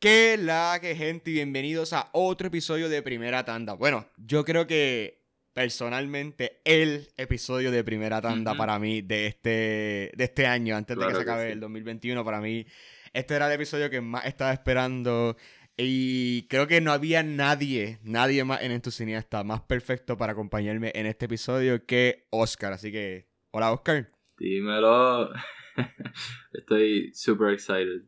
¿Qué 0.00 0.36
la 0.38 0.78
que 0.80 0.94
gente? 0.94 1.32
Y 1.32 1.34
bienvenidos 1.34 1.92
a 1.92 2.08
otro 2.12 2.46
episodio 2.46 2.88
de 2.88 3.02
Primera 3.02 3.44
Tanda. 3.44 3.72
Bueno, 3.72 4.06
yo 4.16 4.44
creo 4.44 4.68
que 4.68 5.24
personalmente 5.52 6.60
el 6.64 7.08
episodio 7.16 7.72
de 7.72 7.82
Primera 7.82 8.22
Tanda 8.22 8.54
para 8.54 8.78
mí 8.78 9.02
de 9.02 9.26
este, 9.26 10.12
de 10.14 10.24
este 10.24 10.46
año, 10.46 10.76
antes 10.76 10.96
de 10.96 11.04
que 11.04 11.10
se 11.10 11.16
que 11.16 11.22
acabe 11.22 11.46
sí. 11.46 11.52
el 11.54 11.58
2021, 11.58 12.24
para 12.24 12.40
mí 12.40 12.64
este 13.12 13.34
era 13.34 13.48
el 13.48 13.54
episodio 13.54 13.90
que 13.90 14.00
más 14.00 14.24
estaba 14.24 14.52
esperando. 14.52 15.36
Y 15.76 16.46
creo 16.46 16.68
que 16.68 16.80
no 16.80 16.92
había 16.92 17.24
nadie, 17.24 17.98
nadie 18.04 18.44
más 18.44 18.62
en 18.62 18.80
tu 18.80 18.92
cineasta 18.92 19.42
más 19.42 19.62
perfecto 19.62 20.16
para 20.16 20.30
acompañarme 20.30 20.92
en 20.94 21.06
este 21.06 21.24
episodio 21.24 21.86
que 21.86 22.28
Oscar. 22.30 22.72
Así 22.72 22.92
que, 22.92 23.26
hola 23.50 23.72
Oscar. 23.72 24.06
Dímelo. 24.38 25.32
Estoy 26.52 27.10
super 27.14 27.52
excited. 27.52 28.02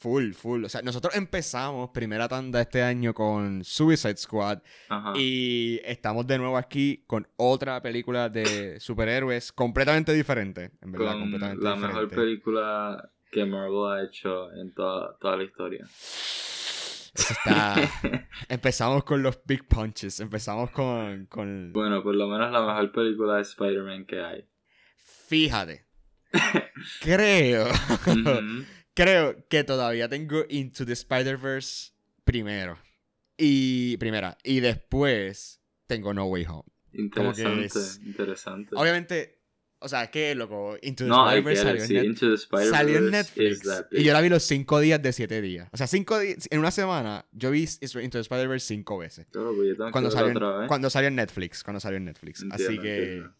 Full, 0.00 0.32
full. 0.32 0.64
O 0.64 0.68
sea, 0.70 0.80
nosotros 0.80 1.14
empezamos 1.14 1.90
primera 1.90 2.26
tanda 2.26 2.62
este 2.62 2.82
año 2.82 3.12
con 3.12 3.62
Suicide 3.62 4.16
Squad 4.16 4.60
Ajá. 4.88 5.12
y 5.14 5.78
estamos 5.84 6.26
de 6.26 6.38
nuevo 6.38 6.56
aquí 6.56 7.04
con 7.06 7.28
otra 7.36 7.82
película 7.82 8.30
de 8.30 8.80
superhéroes 8.80 9.52
completamente 9.52 10.14
diferente. 10.14 10.70
En 10.80 10.92
verdad, 10.92 11.12
con 11.12 11.20
completamente 11.20 11.62
la 11.62 11.74
diferente. 11.74 12.00
mejor 12.00 12.16
película 12.16 13.10
que 13.30 13.44
Marvel 13.44 13.92
ha 13.92 14.02
hecho 14.02 14.50
en 14.52 14.72
toda, 14.72 15.18
toda 15.18 15.36
la 15.36 15.42
historia. 15.42 15.84
Eso 15.84 17.34
está... 17.34 17.76
empezamos 18.48 19.04
con 19.04 19.22
los 19.22 19.38
big 19.44 19.68
punches. 19.68 20.18
Empezamos 20.20 20.70
con... 20.70 21.26
con... 21.26 21.74
bueno, 21.74 22.02
por 22.02 22.14
lo 22.14 22.26
menos 22.26 22.50
la 22.50 22.62
mejor 22.64 22.90
película 22.90 23.36
de 23.36 23.42
Spider-Man 23.42 24.06
que 24.06 24.22
hay. 24.22 24.48
Fíjate. 24.96 25.84
Creo... 27.02 27.66
Creo 29.02 29.48
que 29.48 29.64
todavía 29.64 30.08
tengo 30.08 30.44
Into 30.48 30.84
the 30.84 30.92
Spider-Verse 30.92 31.92
primero. 32.24 32.78
Y... 33.38 33.96
Primera. 33.96 34.36
Y 34.44 34.60
después 34.60 35.62
tengo 35.86 36.12
No 36.12 36.26
Way 36.26 36.44
Home. 36.46 36.68
Interesante, 36.92 37.64
es- 37.64 38.00
interesante. 38.04 38.74
Obviamente, 38.76 39.40
o 39.78 39.88
sea, 39.88 40.10
¿qué 40.10 40.34
loco? 40.34 40.76
Into 40.82 41.04
the 41.04 41.08
no, 41.08 41.26
Spider-Verse 41.30 41.62
salió, 41.62 41.86
sí, 41.86 41.96
Spider-Verse 41.96 42.70
salió 42.70 42.98
en 42.98 43.10
Netflix. 43.10 43.62
Y 43.92 44.04
yo 44.04 44.12
la 44.12 44.20
vi 44.20 44.28
los 44.28 44.42
cinco 44.42 44.78
días 44.80 45.00
de 45.02 45.12
siete 45.14 45.40
días. 45.40 45.70
O 45.72 45.78
sea, 45.78 45.86
cinco 45.86 46.18
días, 46.18 46.46
en 46.50 46.58
una 46.58 46.70
semana, 46.70 47.24
yo 47.32 47.50
vi 47.50 47.62
Into 47.62 48.18
the 48.18 48.20
Spider-Verse 48.20 48.66
cinco 48.66 48.98
veces. 48.98 49.26
Claro, 49.30 49.54
pues 49.56 49.68
yo 49.68 49.74
tengo 49.76 49.86
que 49.86 49.92
Cuando 49.92 50.10
salió, 50.10 50.30
en, 50.30 50.36
otra 50.36 50.58
vez. 50.58 50.68
cuando 50.68 50.90
salió 50.90 51.08
en 51.08 51.16
Netflix. 51.16 51.64
Cuando 51.64 51.80
salió 51.80 51.96
en 51.96 52.04
Netflix. 52.04 52.44
Así 52.50 52.78
que. 52.78 53.02
entiendo. 53.02 53.34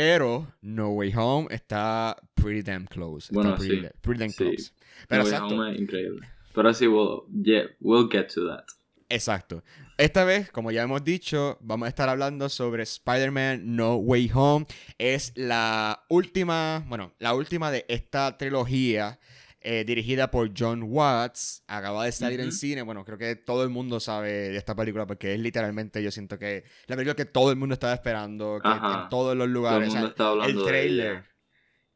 Pero 0.00 0.46
No 0.62 0.92
Way 0.92 1.12
Home 1.14 1.48
está 1.50 2.16
pretty 2.34 2.62
damn 2.62 2.86
close. 2.86 3.26
Está 3.26 3.34
Bueno, 3.34 3.56
pretty, 3.58 3.82
sí. 3.82 3.88
pretty 4.00 4.18
damn 4.20 4.30
Sí. 4.30 4.36
close. 4.38 4.72
Pero 5.08 5.24
No 5.24 5.28
Way. 5.30 5.38
Home 5.58 5.72
es 5.74 5.78
increíble. 5.78 6.28
Pero 6.54 6.72
sí, 6.72 6.86
we'll, 6.86 7.24
yeah, 7.44 7.64
we'll 7.80 8.08
get 8.10 8.28
to 8.32 8.46
that. 8.48 8.64
Exacto. 9.10 9.62
Esta 9.98 10.24
vez, 10.24 10.50
como 10.50 10.70
ya 10.70 10.84
hemos 10.84 11.04
dicho, 11.04 11.58
vamos 11.60 11.84
a 11.84 11.90
estar 11.90 12.08
hablando 12.08 12.48
sobre 12.48 12.82
Spider-Man 12.84 13.76
No 13.76 13.96
Way 13.96 14.30
Home. 14.32 14.66
Es 14.96 15.32
la 15.36 16.02
última, 16.08 16.82
bueno, 16.88 17.12
la 17.18 17.34
última 17.34 17.70
de 17.70 17.84
esta 17.86 18.38
trilogía 18.38 19.18
eh, 19.60 19.84
dirigida 19.86 20.30
por 20.30 20.50
John 20.56 20.82
Watts. 20.84 21.62
Acaba 21.66 22.04
de 22.06 22.12
salir 22.12 22.40
en 22.40 22.48
Ujú. 22.48 22.56
cine. 22.56 22.82
Bueno, 22.82 23.04
creo 23.04 23.18
que 23.18 23.36
todo 23.36 23.62
el 23.62 23.68
mundo 23.70 24.00
sabe 24.00 24.30
de 24.50 24.56
esta 24.56 24.74
película 24.74 25.06
porque 25.06 25.34
es 25.34 25.40
literalmente, 25.40 26.02
yo 26.02 26.10
siento 26.10 26.38
que 26.38 26.64
la 26.86 26.96
película 26.96 27.14
que 27.14 27.26
todo 27.26 27.50
el 27.50 27.56
mundo 27.56 27.74
estaba 27.74 27.92
esperando, 27.94 28.58
que 28.62 28.68
Ajá. 28.68 29.02
en 29.04 29.08
todos 29.10 29.36
los 29.36 29.40
Todo 29.40 29.44
el 29.44 29.52
lugares. 29.52 29.88
o 29.88 29.92
sea, 29.92 30.46
el 30.46 30.64
trailer 30.64 31.24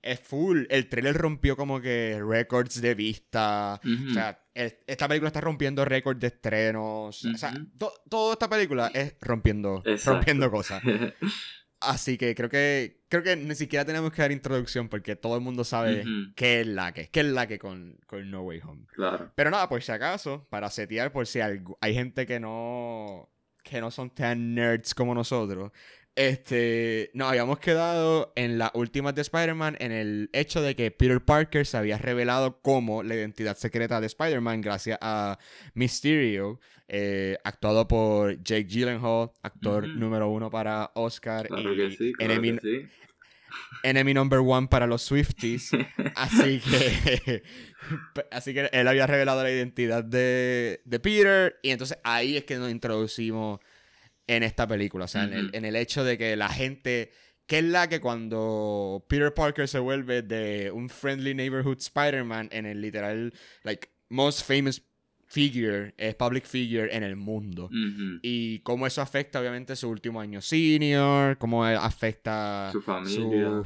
es 0.02 0.20
full. 0.20 0.64
El 0.68 0.88
trailer 0.90 1.16
rompió 1.16 1.56
como 1.56 1.80
que 1.80 2.20
récords 2.22 2.80
de 2.82 2.94
vista. 2.94 3.80
Ujú. 3.82 4.10
O 4.10 4.12
sea, 4.12 4.38
el- 4.52 4.76
esta 4.86 5.08
película 5.08 5.28
está 5.28 5.40
rompiendo 5.40 5.82
récords 5.86 6.20
de 6.20 6.26
estrenos. 6.26 7.24
O 7.24 7.38
sea, 7.38 7.54
to- 7.78 7.94
toda 8.10 8.34
esta 8.34 8.48
película 8.50 8.90
es 8.92 9.16
rompiendo, 9.22 9.82
Exacto. 9.86 10.12
rompiendo 10.16 10.50
cosas. 10.50 10.82
Así 11.86 12.16
que 12.18 12.34
creo 12.34 12.48
que 12.48 13.02
creo 13.08 13.22
que 13.22 13.36
ni 13.36 13.54
siquiera 13.54 13.84
tenemos 13.84 14.12
que 14.12 14.22
dar 14.22 14.32
introducción 14.32 14.88
porque 14.88 15.14
todo 15.16 15.36
el 15.36 15.40
mundo 15.42 15.62
sabe 15.64 16.04
qué 16.34 16.60
es 16.62 16.66
la 16.66 16.92
que, 16.92 17.08
qué 17.08 17.20
es 17.20 17.26
la 17.26 17.46
que 17.46 17.58
con, 17.58 17.98
con 18.06 18.30
No 18.30 18.42
Way 18.42 18.60
Home. 18.64 18.86
claro. 18.94 19.30
Pero 19.34 19.50
nada, 19.50 19.68
por 19.68 19.82
si 19.82 19.92
acaso, 19.92 20.46
para 20.50 20.68
setear, 20.70 21.12
por 21.12 21.26
si 21.26 21.40
algo- 21.40 21.78
hay 21.80 21.94
gente 21.94 22.26
que 22.26 22.40
no 22.40 23.30
que 23.62 23.80
no 23.80 23.90
son 23.90 24.10
tan 24.10 24.54
nerds 24.54 24.94
como 24.94 25.14
nosotros. 25.14 25.70
Este, 26.16 27.10
nos 27.12 27.28
habíamos 27.28 27.58
quedado 27.58 28.32
en 28.36 28.56
las 28.56 28.70
últimas 28.74 29.16
de 29.16 29.22
Spider-Man 29.22 29.76
en 29.80 29.90
el 29.90 30.30
hecho 30.32 30.62
de 30.62 30.76
que 30.76 30.92
Peter 30.92 31.20
Parker 31.24 31.66
se 31.66 31.76
había 31.76 31.98
revelado 31.98 32.60
como 32.62 33.02
la 33.02 33.16
identidad 33.16 33.56
secreta 33.56 34.00
de 34.00 34.06
Spider-Man 34.06 34.60
gracias 34.60 34.96
a 35.00 35.38
Mysterio, 35.74 36.60
eh, 36.88 37.38
actuado 37.44 37.88
por 37.88 38.42
Jake 38.42 38.64
Gyllenhaal, 38.64 39.30
actor 39.42 39.88
número 39.88 40.28
uno 40.28 40.50
para 40.50 40.90
Oscar 40.94 41.46
Claro 41.46 41.72
y 41.72 41.76
que 41.76 41.90
sí, 41.96 42.12
claro 42.12 42.32
enemy, 42.32 42.58
que 42.58 42.60
sí. 42.60 42.88
enemy 43.82 44.12
number 44.12 44.40
one 44.40 44.68
para 44.68 44.86
los 44.86 45.02
Swifties. 45.02 45.70
Así 46.14 46.60
que. 46.60 47.42
así 48.30 48.54
que 48.54 48.68
él 48.72 48.88
había 48.88 49.06
revelado 49.06 49.42
la 49.42 49.50
identidad 49.50 50.04
de, 50.04 50.82
de 50.84 51.00
Peter. 51.00 51.58
Y 51.62 51.70
entonces 51.70 51.98
ahí 52.04 52.36
es 52.36 52.44
que 52.44 52.56
nos 52.56 52.70
introducimos 52.70 53.60
en 54.26 54.42
esta 54.42 54.66
película. 54.66 55.06
O 55.06 55.08
sea, 55.08 55.24
en, 55.24 55.32
el, 55.32 55.50
en 55.54 55.64
el 55.64 55.76
hecho 55.76 56.04
de 56.04 56.18
que 56.18 56.36
la 56.36 56.48
gente. 56.48 57.12
Que 57.46 57.58
es 57.58 57.64
la 57.64 57.90
que 57.90 58.00
cuando 58.00 59.04
Peter 59.06 59.34
Parker 59.34 59.68
se 59.68 59.78
vuelve 59.78 60.22
de 60.22 60.70
un 60.70 60.88
friendly 60.88 61.34
neighborhood 61.34 61.76
Spider-Man 61.78 62.48
en 62.50 62.64
el 62.64 62.80
literal, 62.80 63.34
like, 63.64 63.90
most 64.08 64.46
famous 64.46 64.82
figure, 65.34 65.94
eh, 65.98 66.14
public 66.14 66.44
figure 66.46 66.94
en 66.96 67.02
el 67.02 67.16
mundo. 67.16 67.68
Y 68.22 68.60
cómo 68.60 68.86
eso 68.86 69.02
afecta, 69.02 69.40
obviamente, 69.40 69.74
su 69.76 69.88
último 69.88 70.20
año 70.20 70.40
senior, 70.40 71.36
cómo 71.38 71.64
afecta 71.64 72.68
Su 72.72 72.80
familia. 72.80 73.62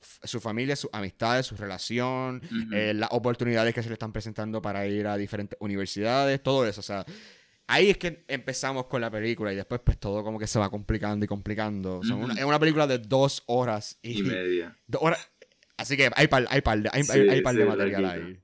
su, 0.00 0.28
su 0.28 0.40
familia, 0.40 0.76
sus 0.76 0.90
amistades, 0.92 1.46
su 1.46 1.56
relación, 1.56 2.40
eh, 2.72 2.92
las 2.94 3.10
oportunidades 3.12 3.74
que 3.74 3.82
se 3.82 3.88
le 3.88 3.94
están 3.94 4.12
presentando 4.12 4.62
para 4.62 4.86
ir 4.86 5.06
a 5.06 5.16
diferentes 5.16 5.58
universidades, 5.60 6.42
todo 6.42 6.66
eso. 6.66 6.80
O 6.80 6.84
sea, 6.84 7.04
ahí 7.66 7.90
es 7.90 7.98
que 7.98 8.24
empezamos 8.28 8.86
con 8.86 9.00
la 9.02 9.10
película 9.10 9.52
y 9.52 9.56
después 9.56 9.80
pues 9.84 9.98
todo 9.98 10.22
como 10.24 10.38
que 10.38 10.46
se 10.46 10.58
va 10.58 10.70
complicando 10.70 11.24
y 11.24 11.28
complicando. 11.28 11.98
O 11.98 12.04
sea, 12.04 12.14
Ujú. 12.16 12.24
una- 12.24 12.34
es 12.34 12.44
una 12.44 12.58
película 12.58 12.86
de 12.86 12.98
dos 12.98 13.42
horas 13.46 13.98
y, 14.02 14.20
y 14.20 14.22
media. 14.22 14.74
dos 14.86 15.02
horas. 15.02 15.30
Así 15.76 15.96
que 15.96 16.10
hay 16.16 16.26
par, 16.28 16.46
hay 16.50 16.60
par 16.62 16.80
de, 16.80 16.88
hay, 16.92 17.02
Sí, 17.04 17.12
hay- 17.12 17.42
par 17.42 17.54
de 17.54 17.64
material 17.66 18.02
larguita. 18.02 18.26
ahí. 18.28 18.40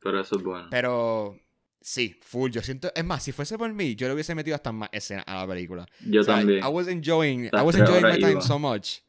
Pero 0.00 0.20
eso 0.20 0.36
es 0.36 0.42
bueno. 0.42 0.66
Pero 0.70 1.38
sí, 1.86 2.16
full. 2.22 2.50
Yo 2.50 2.62
siento, 2.62 2.90
es 2.94 3.04
más, 3.04 3.22
si 3.22 3.32
fuese 3.32 3.58
por 3.58 3.70
mí, 3.72 3.94
yo 3.94 4.08
le 4.08 4.14
hubiese 4.14 4.34
metido 4.34 4.54
hasta 4.56 4.72
más 4.72 4.88
escena 4.92 5.22
a 5.22 5.36
la 5.42 5.46
película. 5.46 5.86
Yo 6.00 6.20
O 6.20 6.24
sea, 6.24 6.36
también. 6.38 6.58
I 6.64 6.68
was 6.68 6.88
enjoying, 6.88 7.44
I 7.46 7.60
was 7.62 7.76
enjoying 7.76 8.06
my 8.08 8.18
time 8.18 8.32
iba. 8.32 8.40
so 8.40 8.58
much. 8.58 9.00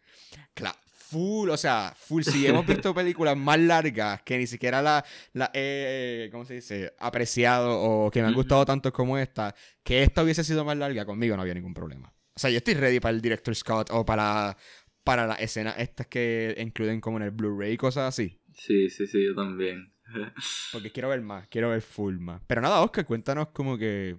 Claro, 0.54 0.78
full, 0.86 1.50
o 1.50 1.58
sea, 1.58 1.94
full. 1.98 2.24
Si 2.24 2.46
hemos 2.46 2.66
visto 2.68 2.94
películas 2.94 3.38
más 3.38 3.60
largas 3.60 4.22
que 4.24 4.38
ni 4.38 4.48
siquiera 4.48 4.82
la, 4.82 5.04
la 5.34 5.50
he, 5.54 6.30
¿cómo 6.32 6.44
se 6.46 6.56
dice? 6.56 6.94
Apreciado 7.00 7.80
o 7.82 8.12
que 8.12 8.22
me 8.22 8.28
han 8.28 8.34
Ujú. 8.34 8.42
gustado 8.42 8.66
tanto 8.66 8.92
como 8.92 9.18
esta, 9.18 9.56
que 9.84 10.04
esta 10.04 10.24
hubiese 10.24 10.44
sido 10.44 10.66
más 10.66 10.78
larga, 10.78 11.06
conmigo 11.06 11.36
no 11.36 11.42
había 11.44 11.54
ningún 11.54 11.74
problema. 11.74 12.14
O 12.36 12.40
sea, 12.40 12.50
yo 12.50 12.58
estoy 12.58 12.74
ready 12.74 13.00
para 13.00 13.16
el 13.16 13.22
Director 13.22 13.56
Scott 13.56 13.90
o 13.92 14.06
para, 14.06 14.58
para 15.06 15.26
las 15.26 15.40
escenas 15.40 15.76
estas 15.78 16.08
que 16.08 16.54
incluyen 16.60 17.00
como 17.00 17.18
en 17.18 17.24
el 17.24 17.32
Blu-ray 17.32 17.74
y 17.74 17.78
cosas 17.78 18.10
así. 18.10 18.42
Sí, 18.54 18.90
sí, 18.90 19.08
sí, 19.08 19.24
yo 19.26 19.34
también. 19.36 19.94
Porque 20.72 20.92
quiero 20.92 21.10
ver 21.10 21.22
más, 21.22 21.48
quiero 21.48 21.70
ver 21.70 21.82
full 21.82 22.18
más. 22.20 22.42
Pero 22.48 22.62
nada, 22.62 22.82
Oscar, 22.82 23.06
cuéntanos 23.06 23.50
como 23.50 23.78
que... 23.78 24.18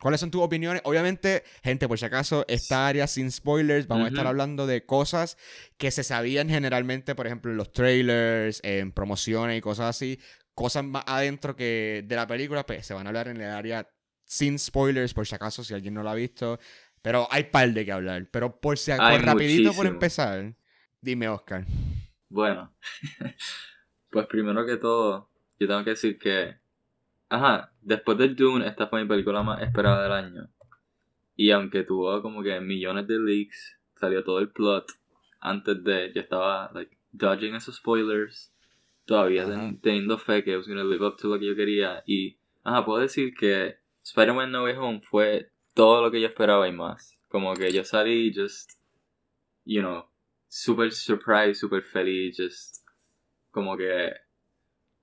¿Cuáles 0.00 0.20
son 0.20 0.30
tus 0.30 0.40
opiniones? 0.40 0.80
Obviamente, 0.86 1.44
gente, 1.62 1.86
por 1.86 1.98
si 1.98 2.06
acaso, 2.06 2.46
esta 2.48 2.88
área 2.88 3.06
sin 3.06 3.30
spoilers, 3.30 3.86
vamos 3.86 4.06
a 4.06 4.08
estar 4.08 4.26
hablando 4.26 4.66
de 4.66 4.86
cosas 4.86 5.36
que 5.76 5.90
se 5.90 6.04
sabían 6.04 6.48
generalmente, 6.48 7.14
por 7.14 7.26
ejemplo, 7.26 7.50
en 7.50 7.58
los 7.58 7.70
trailers, 7.70 8.60
en 8.64 8.92
promociones 8.92 9.58
y 9.58 9.60
cosas 9.60 9.90
así. 9.90 10.18
Cosas 10.54 10.84
más 10.84 11.04
adentro 11.06 11.54
que 11.54 12.02
de 12.06 12.16
la 12.16 12.26
película, 12.26 12.64
pues 12.64 12.86
se 12.86 12.94
van 12.94 13.06
a 13.06 13.10
hablar 13.10 13.28
en 13.28 13.42
el 13.42 13.50
área 13.50 13.90
sin 14.24 14.58
spoilers, 14.58 15.12
por 15.12 15.26
si 15.26 15.34
acaso, 15.34 15.62
si 15.62 15.74
alguien 15.74 15.92
no 15.92 16.02
lo 16.02 16.08
ha 16.08 16.14
visto. 16.14 16.58
Pero 17.02 17.28
hay 17.30 17.44
par 17.44 17.70
de 17.70 17.84
que 17.84 17.92
hablar. 17.92 18.26
Pero 18.30 18.58
por 18.58 18.78
si 18.78 18.92
acaso, 18.92 19.18
rapidito 19.18 19.74
por 19.74 19.86
empezar, 19.86 20.54
dime, 21.02 21.28
Oscar. 21.28 21.66
Bueno, 22.30 22.74
pues 24.10 24.26
primero 24.26 24.66
que 24.66 24.76
todo, 24.76 25.28
yo 25.58 25.66
tengo 25.66 25.84
que 25.84 25.90
decir 25.90 26.18
que, 26.18 26.56
ajá, 27.28 27.72
después 27.80 28.18
de 28.18 28.28
Dune, 28.28 28.66
esta 28.66 28.86
fue 28.88 29.02
mi 29.02 29.08
película 29.08 29.42
más 29.42 29.62
esperada 29.62 30.02
del 30.02 30.12
año. 30.12 30.48
Y 31.36 31.50
aunque 31.52 31.84
tuvo 31.84 32.20
como 32.22 32.42
que 32.42 32.60
millones 32.60 33.06
de 33.06 33.18
leaks, 33.18 33.78
salió 33.96 34.24
todo 34.24 34.38
el 34.40 34.50
plot, 34.50 34.90
antes 35.40 35.82
de, 35.82 36.12
yo 36.12 36.20
estaba, 36.20 36.70
like, 36.74 36.96
dodging 37.12 37.54
esos 37.54 37.76
spoilers, 37.76 38.52
todavía 39.04 39.44
Ajá. 39.44 39.72
teniendo 39.82 40.18
fe 40.18 40.44
que 40.44 40.56
was 40.56 40.68
gonna 40.68 40.84
live 40.84 41.04
up 41.06 41.16
to 41.16 41.28
lo 41.28 41.38
que 41.38 41.46
yo 41.46 41.56
quería. 41.56 42.02
Y, 42.06 42.38
ajá, 42.62 42.84
puedo 42.84 43.00
decir 43.00 43.34
que 43.34 43.78
Spider-Man 44.04 44.50
No 44.50 44.64
Way 44.64 44.76
Home 44.76 45.00
fue 45.02 45.50
todo 45.74 46.02
lo 46.02 46.10
que 46.10 46.20
yo 46.20 46.28
esperaba 46.28 46.68
y 46.68 46.72
más. 46.72 47.18
Como 47.28 47.54
que 47.54 47.72
yo 47.72 47.84
salí 47.84 48.32
just, 48.34 48.72
you 49.64 49.80
know, 49.80 50.04
super 50.48 50.90
surprised, 50.92 51.54
super 51.54 51.82
feliz, 51.82 52.36
just 52.36 52.79
como 53.50 53.76
que 53.76 54.12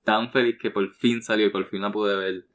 tan 0.03 0.31
feliz 0.31 0.57
que 0.57 0.71
por 0.71 0.89
fin 0.93 1.21
salió 1.21 1.47
y 1.47 1.49
por 1.49 1.65
fin 1.65 1.81
la 1.81 1.91
pude 1.91 2.15
ver. 2.15 2.45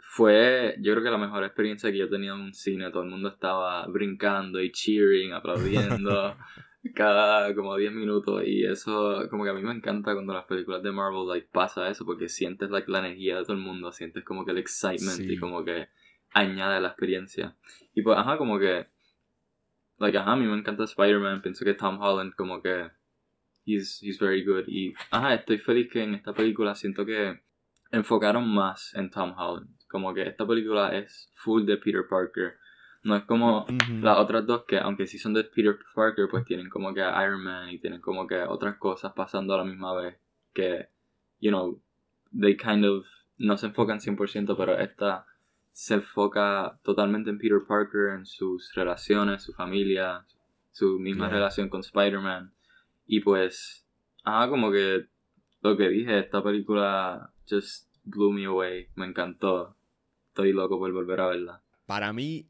fue, 0.00 0.76
yo 0.80 0.92
creo 0.92 1.04
que 1.04 1.10
la 1.10 1.18
mejor 1.18 1.44
experiencia 1.44 1.90
que 1.90 1.98
yo 1.98 2.06
he 2.06 2.10
tenido 2.10 2.34
en 2.34 2.40
un 2.40 2.54
cine. 2.54 2.90
Todo 2.90 3.02
el 3.02 3.10
mundo 3.10 3.28
estaba 3.28 3.86
brincando 3.86 4.60
y 4.60 4.72
cheering, 4.72 5.32
aplaudiendo 5.32 6.36
cada 6.94 7.54
como 7.54 7.76
10 7.76 7.92
minutos. 7.92 8.42
Y 8.44 8.64
eso, 8.64 9.22
como 9.30 9.44
que 9.44 9.50
a 9.50 9.54
mí 9.54 9.62
me 9.62 9.72
encanta 9.72 10.14
cuando 10.14 10.34
las 10.34 10.46
películas 10.46 10.82
de 10.82 10.92
Marvel 10.92 11.28
like, 11.28 11.48
pasa 11.52 11.88
eso, 11.88 12.04
porque 12.04 12.28
sientes 12.28 12.70
like, 12.70 12.90
la 12.90 13.00
energía 13.00 13.36
de 13.36 13.42
todo 13.42 13.52
el 13.52 13.62
mundo, 13.62 13.92
sientes 13.92 14.24
como 14.24 14.44
que 14.44 14.52
el 14.52 14.58
excitement 14.58 15.20
y 15.20 15.38
como 15.38 15.64
que 15.64 15.88
añade 16.32 16.80
la 16.80 16.88
experiencia. 16.88 17.56
Y 17.94 18.02
pues, 18.02 18.18
ajá, 18.18 18.36
como 18.36 18.58
que, 18.58 18.86
like, 19.98 20.18
ajá, 20.18 20.32
a 20.32 20.36
mí 20.36 20.46
me 20.46 20.58
encanta 20.58 20.84
Spider-Man. 20.84 21.42
Pienso 21.42 21.64
que 21.64 21.74
Tom 21.74 22.00
Holland, 22.00 22.34
como 22.34 22.62
que, 22.62 22.90
he's, 23.66 23.98
he's 24.00 24.18
very 24.18 24.42
good. 24.42 24.64
Y, 24.66 24.94
ajá, 25.10 25.34
estoy 25.34 25.58
feliz 25.58 25.90
que 25.92 26.02
en 26.02 26.14
esta 26.14 26.32
película 26.32 26.74
siento 26.74 27.04
que 27.04 27.40
enfocaron 27.90 28.48
más 28.48 28.94
en 28.94 29.10
Tom 29.10 29.34
Holland. 29.36 29.68
Como 29.88 30.14
que 30.14 30.22
esta 30.22 30.46
película 30.46 30.96
es 30.96 31.30
full 31.34 31.64
de 31.66 31.76
Peter 31.76 32.06
Parker. 32.08 32.54
No 33.02 33.14
es 33.14 33.24
como 33.24 33.66
las 34.00 34.18
otras 34.18 34.46
dos 34.46 34.64
que, 34.66 34.78
aunque 34.78 35.06
sí 35.06 35.18
son 35.18 35.34
de 35.34 35.44
Peter 35.44 35.78
Parker, 35.94 36.26
pues 36.30 36.44
tienen 36.44 36.68
como 36.68 36.92
que 36.92 37.00
Iron 37.00 37.42
Man 37.44 37.68
y 37.68 37.78
tienen 37.78 38.00
como 38.00 38.26
que 38.26 38.42
otras 38.42 38.78
cosas 38.78 39.12
pasando 39.14 39.54
a 39.54 39.58
la 39.58 39.64
misma 39.64 39.94
vez. 39.94 40.16
Que, 40.52 40.88
you 41.40 41.50
know, 41.50 41.80
they 42.32 42.56
kind 42.56 42.84
of 42.84 43.06
no 43.38 43.56
se 43.56 43.66
enfocan 43.66 44.00
100%, 44.00 44.56
pero 44.56 44.78
esta 44.78 45.26
se 45.72 45.94
enfoca 45.94 46.80
totalmente 46.82 47.30
en 47.30 47.38
Peter 47.38 47.60
Parker, 47.66 48.14
en 48.14 48.26
sus 48.26 48.72
relaciones, 48.74 49.42
su 49.42 49.52
familia, 49.52 50.24
su 50.72 50.98
misma 50.98 51.28
relación 51.28 51.68
con 51.68 51.80
Spider-Man. 51.80 52.52
Y 53.06 53.20
pues, 53.20 53.86
ah, 54.24 54.46
como 54.50 54.70
que 54.70 55.06
lo 55.62 55.76
que 55.76 55.88
dije, 55.88 56.18
esta 56.18 56.42
película 56.42 57.32
just 57.48 57.88
blew 58.04 58.32
me 58.32 58.44
away, 58.46 58.88
me 58.94 59.06
encantó. 59.06 59.76
Estoy 60.28 60.52
loco 60.52 60.78
por 60.78 60.92
volver 60.92 61.20
a 61.20 61.26
verla. 61.28 61.62
Para 61.86 62.12
mí, 62.12 62.48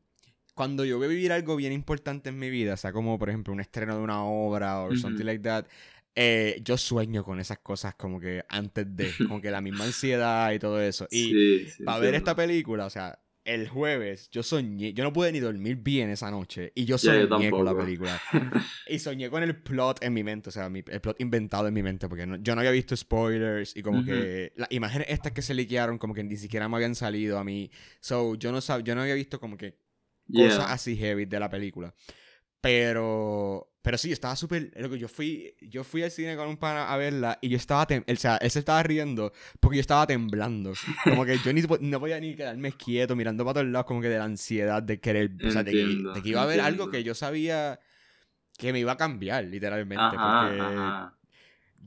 cuando 0.54 0.84
yo 0.84 0.96
voy 0.96 1.06
a 1.06 1.10
vivir 1.10 1.32
algo 1.32 1.56
bien 1.56 1.72
importante 1.72 2.30
en 2.30 2.38
mi 2.38 2.50
vida, 2.50 2.74
o 2.74 2.76
sea, 2.76 2.92
como 2.92 3.18
por 3.18 3.28
ejemplo 3.28 3.52
un 3.52 3.60
estreno 3.60 3.96
de 3.96 4.02
una 4.02 4.24
obra 4.24 4.80
o 4.80 4.96
something 4.96 5.24
like 5.24 5.42
that, 5.42 5.66
eh, 6.14 6.60
yo 6.64 6.78
sueño 6.78 7.22
con 7.22 7.38
esas 7.40 7.58
cosas 7.58 7.94
como 7.94 8.18
que 8.18 8.42
antes 8.48 8.86
de, 8.96 9.12
como 9.18 9.40
que 9.42 9.50
la 9.50 9.60
misma 9.60 9.84
ansiedad 9.84 10.50
y 10.52 10.58
todo 10.58 10.80
eso. 10.80 11.06
Y 11.10 11.66
para 11.84 11.98
ver 11.98 12.14
esta 12.14 12.34
película, 12.34 12.86
o 12.86 12.90
sea, 12.90 13.18
el 13.46 13.69
jueves 13.69 14.28
yo 14.31 14.43
soñé, 14.43 14.93
yo 14.93 15.04
no 15.04 15.12
pude 15.12 15.32
ni 15.32 15.40
dormir 15.40 15.76
bien 15.76 16.10
esa 16.10 16.31
noche 16.31 16.72
y 16.75 16.84
yo 16.84 16.98
soñé 16.98 17.50
con 17.50 17.64
la 17.64 17.76
película. 17.76 18.20
y 18.88 18.98
soñé 18.98 19.31
con 19.31 19.43
el 19.43 19.56
plot 19.56 20.02
en 20.02 20.12
mi 20.12 20.25
mente, 20.25 20.50
o 20.50 20.52
sea, 20.52 20.66
el 20.66 21.00
plot 21.00 21.20
inventado 21.20 21.69
en 21.69 21.75
mi 21.75 21.82
mente, 21.82 22.08
porque 22.08 22.26
yo 22.40 22.54
no 22.54 22.60
había 22.60 22.72
visto 22.72 22.96
spoilers 22.96 23.76
y 23.76 23.82
como 23.82 24.04
que 24.04 24.52
las 24.56 24.70
imágenes 24.72 25.06
estas 25.10 25.32
que 25.32 25.43
se 25.43 25.54
liquearon 25.54 25.96
como 25.98 26.12
que 26.12 26.25
ni 26.25 26.37
siquiera 26.37 26.69
me 26.69 26.76
habían 26.76 26.94
salido 26.94 27.38
a 27.38 27.44
mí. 27.44 27.70
So, 28.00 28.34
yo 28.34 28.50
no, 28.52 28.60
sab 28.60 28.82
yo 28.82 28.94
no 28.94 29.02
había 29.02 29.14
visto 29.14 29.38
como 29.38 29.56
que 29.56 29.78
cosas 30.34 30.66
así 30.69 30.96
heavy 30.96 31.25
de 31.25 31.40
la 31.40 31.49
película. 31.49 31.94
Pero 32.60 33.70
pero 33.86 33.98
sí, 33.98 34.10
estaba 34.10 34.34
súper. 34.34 34.72
Yo 34.98 35.06
fui, 35.06 35.54
yo 35.60 35.84
fui 35.84 36.02
al 36.02 36.10
cine 36.10 36.34
con 36.34 36.48
un 36.48 36.56
pana 36.56 36.92
a 36.92 36.96
verla 36.96 37.38
y 37.40 37.50
yo 37.50 37.56
estaba. 37.56 37.84
O 37.84 38.16
sea, 38.16 38.36
él 38.38 38.50
se 38.50 38.58
estaba 38.58 38.82
riendo 38.82 39.32
porque 39.60 39.76
yo 39.76 39.80
estaba 39.80 40.08
temblando. 40.08 40.72
Como 41.04 41.24
que 41.24 41.38
yo 41.38 41.52
ni, 41.52 41.62
no 41.62 42.00
podía 42.00 42.18
ni 42.18 42.34
quedarme 42.34 42.72
quieto 42.72 43.14
mirando 43.14 43.44
para 43.44 43.54
todos 43.60 43.68
lados, 43.68 43.86
como 43.86 44.00
que 44.00 44.08
de 44.08 44.18
la 44.18 44.24
ansiedad 44.24 44.82
de 44.82 44.98
querer. 44.98 45.36
o 45.40 45.52
sea, 45.52 45.62
de 45.62 45.70
que, 45.70 46.28
iba 46.28 46.40
a 46.40 46.42
haber 46.42 46.62
algo 46.62 46.90
que 46.90 47.04
yo 47.04 47.14
sabía 47.14 47.78
que 48.58 48.72
me 48.72 48.80
iba 48.80 48.90
a 48.90 48.96
cambiar, 48.96 49.44
literalmente. 49.44 50.16
porque. 50.16 51.15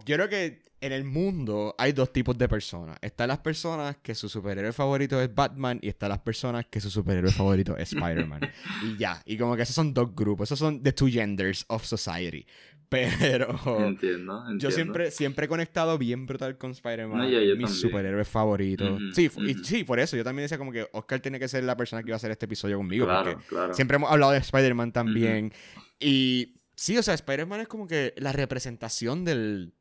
Yo 0.05 0.15
creo 0.15 0.29
que 0.29 0.69
en 0.81 0.91
el 0.93 1.03
mundo 1.03 1.75
hay 1.77 1.91
dos 1.91 2.11
tipos 2.13 2.37
de 2.37 2.47
personas. 2.47 2.97
Están 3.01 3.27
las 3.27 3.39
personas 3.39 3.97
que 3.97 4.15
su 4.15 4.29
superhéroe 4.29 4.71
favorito 4.71 5.21
es 5.21 5.33
Batman 5.33 5.79
y 5.81 5.89
están 5.89 6.09
las 6.09 6.19
personas 6.19 6.65
que 6.67 6.79
su 6.79 6.89
superhéroe 6.89 7.31
favorito 7.31 7.75
es 7.77 7.93
Spider-Man. 7.93 8.41
y 8.83 8.97
ya, 8.97 9.21
y 9.25 9.37
como 9.37 9.55
que 9.55 9.63
esos 9.63 9.75
son 9.75 9.93
dos 9.93 10.15
grupos, 10.15 10.47
esos 10.47 10.59
son 10.59 10.81
the 10.81 10.93
two 10.93 11.07
genders 11.07 11.65
of 11.67 11.83
society. 11.83 12.45
Pero 12.89 13.85
entiendo, 13.85 14.45
yo 14.57 14.71
siempre, 14.71 15.11
siempre 15.11 15.45
he 15.45 15.47
conectado 15.47 15.99
bien 15.99 16.25
brutal 16.25 16.57
con 16.57 16.71
Spider-Man. 16.71 17.19
No, 17.19 17.55
mi 17.55 17.67
superhéroe 17.67 18.25
favorito. 18.25 18.97
sí, 19.13 19.29
y, 19.45 19.53
sí, 19.63 19.83
por 19.83 19.99
eso 19.99 20.17
yo 20.17 20.23
también 20.23 20.45
decía 20.45 20.57
como 20.57 20.71
que 20.71 20.87
Oscar 20.93 21.19
tiene 21.19 21.37
que 21.37 21.47
ser 21.47 21.63
la 21.65 21.77
persona 21.77 22.01
que 22.01 22.09
iba 22.09 22.15
a 22.15 22.17
hacer 22.17 22.31
este 22.31 22.45
episodio 22.45 22.77
conmigo. 22.77 23.05
porque 23.05 23.37
siempre 23.73 23.97
hemos 23.97 24.11
hablado 24.11 24.31
de 24.31 24.39
Spider-Man 24.39 24.91
también. 24.91 25.53
Y 25.99 26.55
sí, 26.75 26.97
o 26.97 27.03
sea, 27.03 27.13
Spider-Man 27.13 27.61
es 27.61 27.67
como 27.67 27.85
que 27.85 28.15
la 28.17 28.31
representación 28.31 29.23
del 29.23 29.73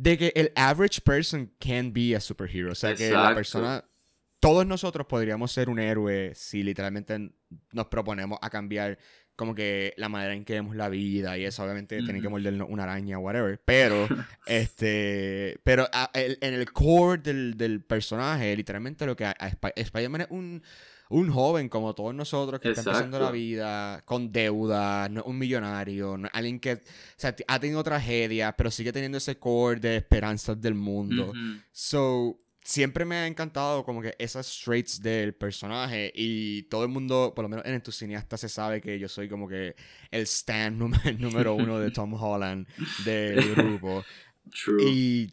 de 0.00 0.16
que 0.16 0.32
el 0.34 0.50
average 0.56 1.02
person 1.02 1.52
can 1.58 1.92
be 1.92 2.16
a 2.16 2.20
superhero. 2.20 2.72
O 2.72 2.74
sea, 2.74 2.94
que 2.94 3.10
la 3.10 3.34
persona. 3.34 3.84
Todos 4.40 4.66
nosotros 4.66 5.06
podríamos 5.06 5.52
ser 5.52 5.68
un 5.68 5.78
héroe 5.78 6.32
si 6.34 6.62
literalmente 6.62 7.30
nos 7.72 7.86
proponemos 7.88 8.38
a 8.40 8.48
cambiar 8.48 8.98
como 9.36 9.54
que 9.54 9.92
la 9.98 10.08
manera 10.08 10.32
en 10.32 10.46
que 10.46 10.54
vemos 10.54 10.76
la 10.76 10.88
vida 10.88 11.36
y 11.36 11.44
eso, 11.44 11.62
obviamente 11.62 12.02
tiene 12.02 12.22
que 12.22 12.28
mordernos 12.30 12.68
una 12.70 12.84
araña 12.84 13.18
o 13.18 13.20
whatever, 13.20 13.60
pero 13.62 14.08
este 14.46 15.60
pero 15.62 15.86
en 16.14 16.54
el 16.54 16.72
core 16.72 17.20
del, 17.20 17.56
del, 17.58 17.82
personaje, 17.82 18.56
literalmente 18.56 19.04
lo 19.04 19.14
que 19.14 19.26
a, 19.26 19.34
Spider-Man 19.76 20.22
es 20.22 20.26
un 20.30 20.62
un 21.10 21.30
joven 21.30 21.68
como 21.68 21.94
todos 21.94 22.14
nosotros 22.14 22.60
que 22.60 22.70
está 22.70 22.80
empezando 22.80 23.18
la 23.18 23.30
vida 23.30 24.02
con 24.04 24.32
deuda, 24.32 25.08
no 25.08 25.22
un 25.24 25.38
millonario, 25.38 26.16
alguien 26.32 26.58
que 26.58 26.80
ha 27.48 27.60
tenido 27.60 27.82
tragedias, 27.82 28.54
pero 28.56 28.70
sigue 28.70 28.92
teniendo 28.92 29.18
ese 29.18 29.38
core 29.38 29.80
de 29.80 29.96
esperanzas 29.96 30.60
del 30.60 30.74
mundo. 30.74 31.32
So, 31.72 32.38
siempre 32.62 33.04
me 33.04 33.16
ha 33.16 33.26
encantado 33.26 33.84
como 33.84 34.02
que 34.02 34.14
esas 34.18 34.60
traits 34.64 35.02
del 35.02 35.34
personaje 35.34 36.12
y 36.14 36.62
todo 36.64 36.84
el 36.84 36.90
mundo, 36.90 37.32
por 37.34 37.42
lo 37.42 37.48
menos 37.48 37.64
en 37.66 37.74
entusiasta 37.74 38.36
se 38.36 38.48
sabe 38.48 38.80
que 38.80 38.98
yo 38.98 39.08
soy 39.08 39.28
como 39.28 39.48
que 39.48 39.74
el 40.10 40.22
stand 40.22 40.78
número 41.18 41.54
uno 41.54 41.78
de 41.80 41.90
Tom 41.92 42.14
Holland 42.14 42.68
del 43.04 43.54
grupo. 43.54 44.04
True. 44.50 44.84
Y 44.88 45.32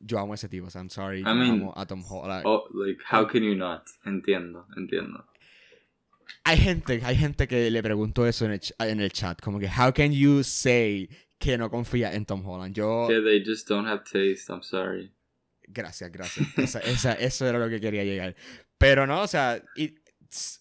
yo 0.00 0.18
amo 0.18 0.32
a 0.32 0.34
ese 0.34 0.48
tipo, 0.48 0.66
o 0.66 0.70
sea, 0.70 0.80
I'm 0.80 0.90
sorry, 0.90 1.22
yo 1.22 1.28
amo 1.28 1.72
a 1.76 1.86
Tom 1.86 2.02
Holland. 2.08 2.44
Oh, 2.46 2.68
like, 2.74 3.00
how 3.10 3.26
can 3.26 3.42
you 3.42 3.54
not? 3.54 3.84
Entiendo, 4.04 4.66
entiendo. 4.76 5.24
Hay 6.44 6.58
gente, 6.58 7.00
hay 7.04 7.16
gente 7.16 7.46
que 7.46 7.70
le 7.70 7.82
preguntó 7.82 8.26
eso 8.26 8.44
en 8.44 8.52
el, 8.52 8.60
en 8.78 9.00
el 9.00 9.10
chat, 9.10 9.40
como 9.40 9.58
que, 9.58 9.68
how 9.68 9.92
can 9.92 10.12
you 10.12 10.42
say 10.42 11.08
que 11.38 11.58
no 11.58 11.70
confía 11.70 12.14
en 12.14 12.24
Tom 12.24 12.44
Holland? 12.46 12.74
Yo... 12.74 13.06
Que 13.08 13.20
they 13.20 13.42
just 13.44 13.68
don't 13.68 13.86
have 13.86 14.04
taste, 14.04 14.48
I'm 14.48 14.62
sorry. 14.62 15.12
Gracias, 15.68 16.10
gracias. 16.12 16.46
Esa, 16.58 16.80
esa, 16.80 17.12
eso 17.14 17.46
era 17.46 17.58
lo 17.58 17.68
que 17.68 17.80
quería 17.80 18.04
llegar. 18.04 18.36
Pero 18.78 19.06
no, 19.06 19.22
o 19.22 19.26
sea, 19.26 19.62
y, 19.76 19.96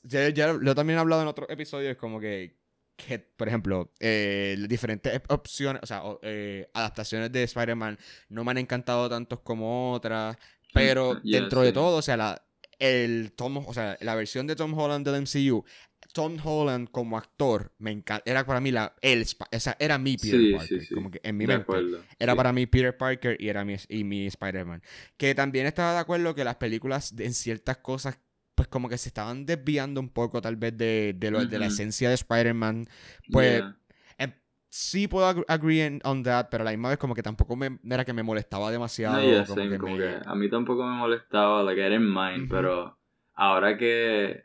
ya, 0.04 0.30
ya, 0.30 0.54
lo 0.54 0.76
también 0.76 0.98
he 0.98 1.02
hablado 1.02 1.22
en 1.22 1.28
otros 1.28 1.50
episodios, 1.50 1.98
como 1.98 2.20
que 2.20 2.58
que, 2.96 3.20
por 3.20 3.48
ejemplo, 3.48 3.92
eh, 4.00 4.58
diferentes 4.68 5.22
opciones, 5.30 5.82
o 5.84 5.86
sea, 5.86 6.04
eh, 6.22 6.70
adaptaciones 6.74 7.32
de 7.32 7.44
Spider-Man 7.44 7.98
no 8.30 8.44
me 8.44 8.52
han 8.52 8.58
encantado 8.58 9.10
tantos 9.10 9.40
como 9.42 9.94
otras, 9.94 10.38
pero 10.74 11.16
dentro 11.24 11.62
de 11.62 11.72
todo, 11.72 11.98
o 11.98 12.02
sea, 12.02 12.18
la, 12.18 12.46
el 12.80 13.34
Tom, 13.36 13.58
o 13.58 13.74
sea, 13.74 13.98
la 14.02 14.16
versión 14.16 14.48
de 14.48 14.56
Tom 14.56 14.78
Holland 14.78 15.08
del 15.08 15.22
MCU, 15.22 15.66
Tom 16.14 16.38
Holland 16.42 16.90
como 16.92 17.18
actor, 17.18 17.74
me 17.78 17.92
encanta, 17.92 18.24
era 18.26 18.46
para 18.46 18.62
mí 18.62 18.72
la, 18.72 18.96
el, 19.02 19.26
o 19.52 19.60
sea, 19.60 19.76
era 19.80 19.98
mi 19.98 20.16
Peter 20.16 20.56
Parker, 20.56 20.88
como 20.94 21.12
que 21.12 21.20
en 21.24 21.36
mi 21.36 21.46
mente, 21.46 21.66
era 22.18 22.36
para 22.36 22.54
mí 22.54 22.66
Peter 22.66 22.96
Parker 22.96 23.36
y 23.40 23.50
era 23.50 23.66
mi, 23.66 23.76
y 23.90 24.04
mi 24.06 24.28
Spider-Man. 24.28 24.82
Que 25.18 25.36
también 25.36 25.66
estaba 25.66 25.94
de 25.94 26.00
acuerdo 26.00 26.34
que 26.34 26.46
las 26.46 26.56
películas 26.56 27.14
en 27.18 27.34
ciertas 27.34 27.78
cosas 27.78 28.18
pues 28.56 28.68
como 28.70 28.90
que 28.90 28.98
se 28.98 29.10
estaban 29.10 29.46
desviando 29.46 30.00
un 30.00 30.10
poco 30.10 30.42
tal 30.42 30.56
vez 30.56 30.76
de, 30.78 31.14
de, 31.18 31.32
lo, 31.32 31.46
de 31.46 31.60
la 31.60 31.68
esencia 31.68 32.08
de 32.08 32.16
Spider-Man. 32.16 32.86
Pues 33.32 33.64
em, 34.18 34.32
sí 34.70 35.08
puedo 35.08 35.46
agree 35.48 36.00
on 36.04 36.24
that, 36.24 36.48
pero 36.50 36.62
a 36.62 36.66
la 36.66 36.72
misma 36.72 36.90
vez 36.90 36.98
como 36.98 37.14
que 37.14 37.22
tampoco 37.22 37.56
me, 37.56 37.78
era 37.90 38.06
que 38.06 38.14
me 38.14 38.24
molestaba 38.24 38.72
demasiado. 38.72 39.22
como, 39.78 39.98
que, 39.98 40.18
a 40.26 40.36
mí 40.36 40.50
tampoco 40.50 40.86
me 40.86 40.96
molestaba, 40.96 41.64
like 41.64 41.82
I 41.82 41.90
didn't 41.90 42.16
mind, 42.16 42.50
pero 42.50 42.98
ahora 43.34 43.78
que 43.78 44.44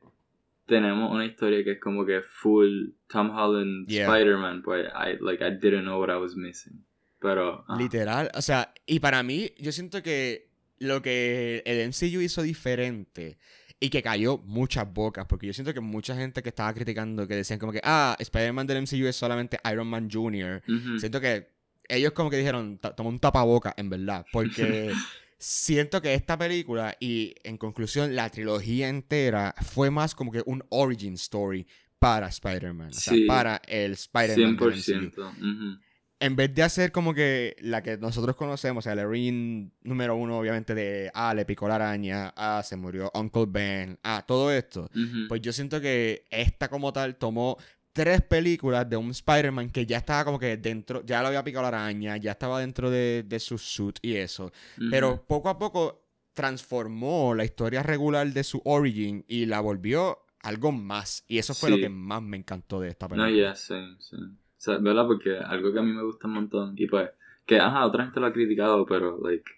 tenemos 0.67 1.11
una 1.13 1.25
historia 1.25 1.63
que 1.65 1.73
es 1.73 1.81
como 1.81 2.05
que 2.05 2.23
full 2.23 2.91
Tom 3.09 3.31
Holland 3.31 3.91
Spider-Man, 3.91 4.63
pues 4.63 4.87
I, 4.89 5.23
like, 5.23 5.45
I 5.45 5.51
didn't 5.51 5.83
know 5.83 6.01
what 6.01 6.11
I 6.11 6.21
was 6.21 6.37
missing. 6.37 6.85
Pero... 7.21 7.65
Literal, 7.77 8.31
o 8.35 8.41
sea, 8.41 8.73
y 8.87 8.99
para 8.99 9.23
mí, 9.23 9.51
yo 9.59 9.73
siento 9.73 10.03
que 10.03 10.49
lo 10.79 11.03
que 11.03 11.63
el 11.67 11.89
MCU 11.89 12.21
hizo 12.21 12.43
diferente 12.43 13.39
y 13.81 13.89
que 13.89 14.03
cayó 14.03 14.39
muchas 14.39 14.93
bocas, 14.93 15.27
porque 15.27 15.47
yo 15.47 15.55
siento 15.55 15.73
que 15.73 15.81
mucha 15.81 16.15
gente 16.15 16.43
que 16.43 16.51
estaba 16.51 16.73
criticando, 16.75 17.27
que 17.27 17.35
decían 17.35 17.59
como 17.59 17.73
que, 17.73 17.81
ah, 17.83 18.15
Spider-Man 18.19 18.67
del 18.67 18.83
MCU 18.83 19.07
es 19.07 19.17
solamente 19.17 19.59
Iron 19.73 19.89
Man 19.89 20.11
Jr., 20.11 20.63
siento 20.99 21.21
que 21.21 21.49
ellos 21.89 22.13
como 22.13 22.31
que 22.31 22.37
dijeron, 22.37 22.79
toma 22.79 23.09
un 23.09 23.19
tapaboca, 23.19 23.75
en 23.77 23.89
verdad, 23.89 24.27
porque 24.33 24.93
siento 25.39 26.03
que 26.03 26.13
esta 26.13 26.37
película 26.39 26.95
y 27.01 27.35
en 27.43 27.57
conclusión 27.57 28.15
la 28.15 28.29
trilogía 28.29 28.89
entera 28.89 29.55
fue 29.63 29.91
más 29.91 30.15
como 30.15 30.31
que 30.31 30.43
un 30.45 30.63
origin 30.69 31.15
story 31.15 31.67
para 31.99 32.29
Spider-Man, 32.29 32.91
o 32.91 32.93
sea, 32.93 33.15
para 33.27 33.63
el 33.67 33.93
Spider-Man. 33.93 34.59
100%. 34.59 35.81
En 36.21 36.37
vez 36.37 36.55
de 36.55 36.63
hacer 36.63 36.93
como 36.93 37.15
que 37.15 37.57
la 37.61 37.83
que 37.83 37.97
nosotros 37.97 38.37
conocemos, 38.37 38.83
o 38.83 38.85
sea, 38.85 38.93
el 38.93 38.99
Erin 39.01 39.73
número 39.83 40.15
uno, 40.17 40.39
obviamente, 40.39 40.75
de 40.75 41.11
ah, 41.15 41.33
le 41.35 41.45
picó 41.47 41.67
la 41.67 41.77
araña, 41.77 42.33
ah, 42.37 42.63
se 42.63 42.77
murió 42.77 43.11
Uncle 43.15 43.47
Ben, 43.49 43.99
ah, 44.03 44.23
todo 44.27 44.53
esto. 44.53 44.89
Pues 45.29 45.41
yo 45.41 45.53
siento 45.53 45.81
que 45.81 46.25
esta 46.31 46.69
como 46.69 46.93
tal 46.93 47.17
tomó 47.17 47.57
tres 47.93 48.21
películas 48.23 48.89
de 48.89 48.97
un 48.97 49.11
Spider-Man 49.11 49.71
que 49.71 49.85
ya 49.87 49.97
estaba 49.97 50.25
como 50.25 50.39
que 50.39 50.57
dentro, 50.59 51.05
ya 51.05 51.23
lo 51.23 51.29
había 51.29 51.43
picado 51.43 51.63
la 51.63 51.69
araña, 51.85 52.17
ya 52.19 52.33
estaba 52.33 52.61
dentro 52.61 52.91
de, 52.91 53.25
de 53.27 53.41
su 53.41 53.59
suit 53.59 53.99
y 54.03 54.15
eso. 54.17 54.53
Pero 54.91 55.25
poco 55.27 55.49
a 55.49 55.59
poco 55.59 56.05
transformó 56.35 57.35
la 57.35 57.45
historia 57.45 57.83
regular 57.83 58.33
de 58.33 58.45
su 58.45 58.61
origin 58.65 59.25
y 59.27 59.47
la 59.47 59.61
volvió 59.61 60.19
algo 60.43 60.73
más. 60.73 61.25
Y 61.29 61.39
eso 61.39 61.55
fue 61.55 61.71
lo 61.71 61.77
que 61.77 61.89
más 61.89 62.23
me 62.23 62.37
encantó 62.37 62.81
de 62.81 62.89
esta 62.91 63.07
No, 63.09 63.17
película. 63.17 63.49
ya, 63.51 63.55
sí, 63.55 63.75
sí. 63.99 64.17
O 64.61 64.63
sea, 64.63 64.77
¿verdad? 64.77 65.07
Porque 65.07 65.39
algo 65.39 65.73
que 65.73 65.79
a 65.79 65.83
mí 65.83 65.91
me 65.91 66.03
gusta 66.03 66.29
un 66.29 66.35
montón, 66.35 66.75
y 66.77 66.87
pues, 66.87 67.09
que, 67.47 67.59
ajá, 67.59 67.87
otra 67.87 68.05
gente 68.05 68.21
lo 68.21 68.27
ha 68.27 68.33
criticado, 68.35 68.85
pero, 68.85 69.19
like, 69.25 69.51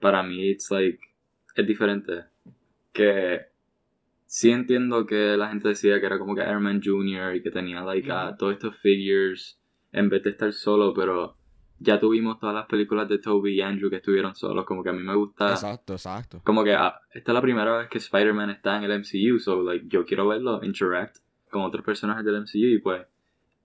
para 0.00 0.22
mí, 0.22 0.48
it's 0.48 0.70
like, 0.70 0.98
es 1.54 1.66
diferente. 1.66 2.24
Que 2.94 3.42
sí 4.24 4.50
entiendo 4.50 5.04
que 5.04 5.36
la 5.36 5.50
gente 5.50 5.68
decía 5.68 6.00
que 6.00 6.06
era 6.06 6.18
como 6.18 6.34
que 6.34 6.40
Iron 6.40 6.62
Man 6.62 6.80
Jr. 6.82 7.36
y 7.36 7.42
que 7.42 7.50
tenía, 7.50 7.82
like, 7.82 8.10
ah, 8.10 8.28
Ujú. 8.28 8.38
todos 8.38 8.52
estos 8.54 8.74
figures 8.78 9.60
en 9.92 10.08
vez 10.08 10.22
de 10.22 10.30
estar 10.30 10.50
solo, 10.54 10.94
pero 10.94 11.36
ya 11.78 12.00
tuvimos 12.00 12.40
todas 12.40 12.54
las 12.54 12.66
películas 12.68 13.06
de 13.06 13.18
Toby 13.18 13.52
y 13.52 13.60
Andrew 13.60 13.90
que 13.90 13.96
estuvieron 13.96 14.34
solos, 14.34 14.64
como 14.64 14.82
que 14.82 14.88
a 14.88 14.94
mí 14.94 15.02
me 15.02 15.14
gusta... 15.14 15.50
Exacto, 15.50 15.92
exacto. 15.92 16.40
Como 16.42 16.64
que 16.64 16.72
ah, 16.72 16.98
esta 17.12 17.32
es 17.32 17.34
la 17.34 17.42
primera 17.42 17.76
vez 17.76 17.88
que 17.90 17.98
Spider-Man 17.98 18.48
está 18.48 18.78
en 18.78 18.84
el 18.84 18.92
MCU, 19.00 19.38
so 19.38 19.62
like 19.62 19.86
yo 19.88 20.06
quiero 20.06 20.26
verlo 20.26 20.64
interact 20.64 21.18
con 21.50 21.62
otros 21.62 21.84
personajes 21.84 22.24
del 22.24 22.40
MCU 22.40 22.76
y 22.76 22.78
pues 22.78 23.06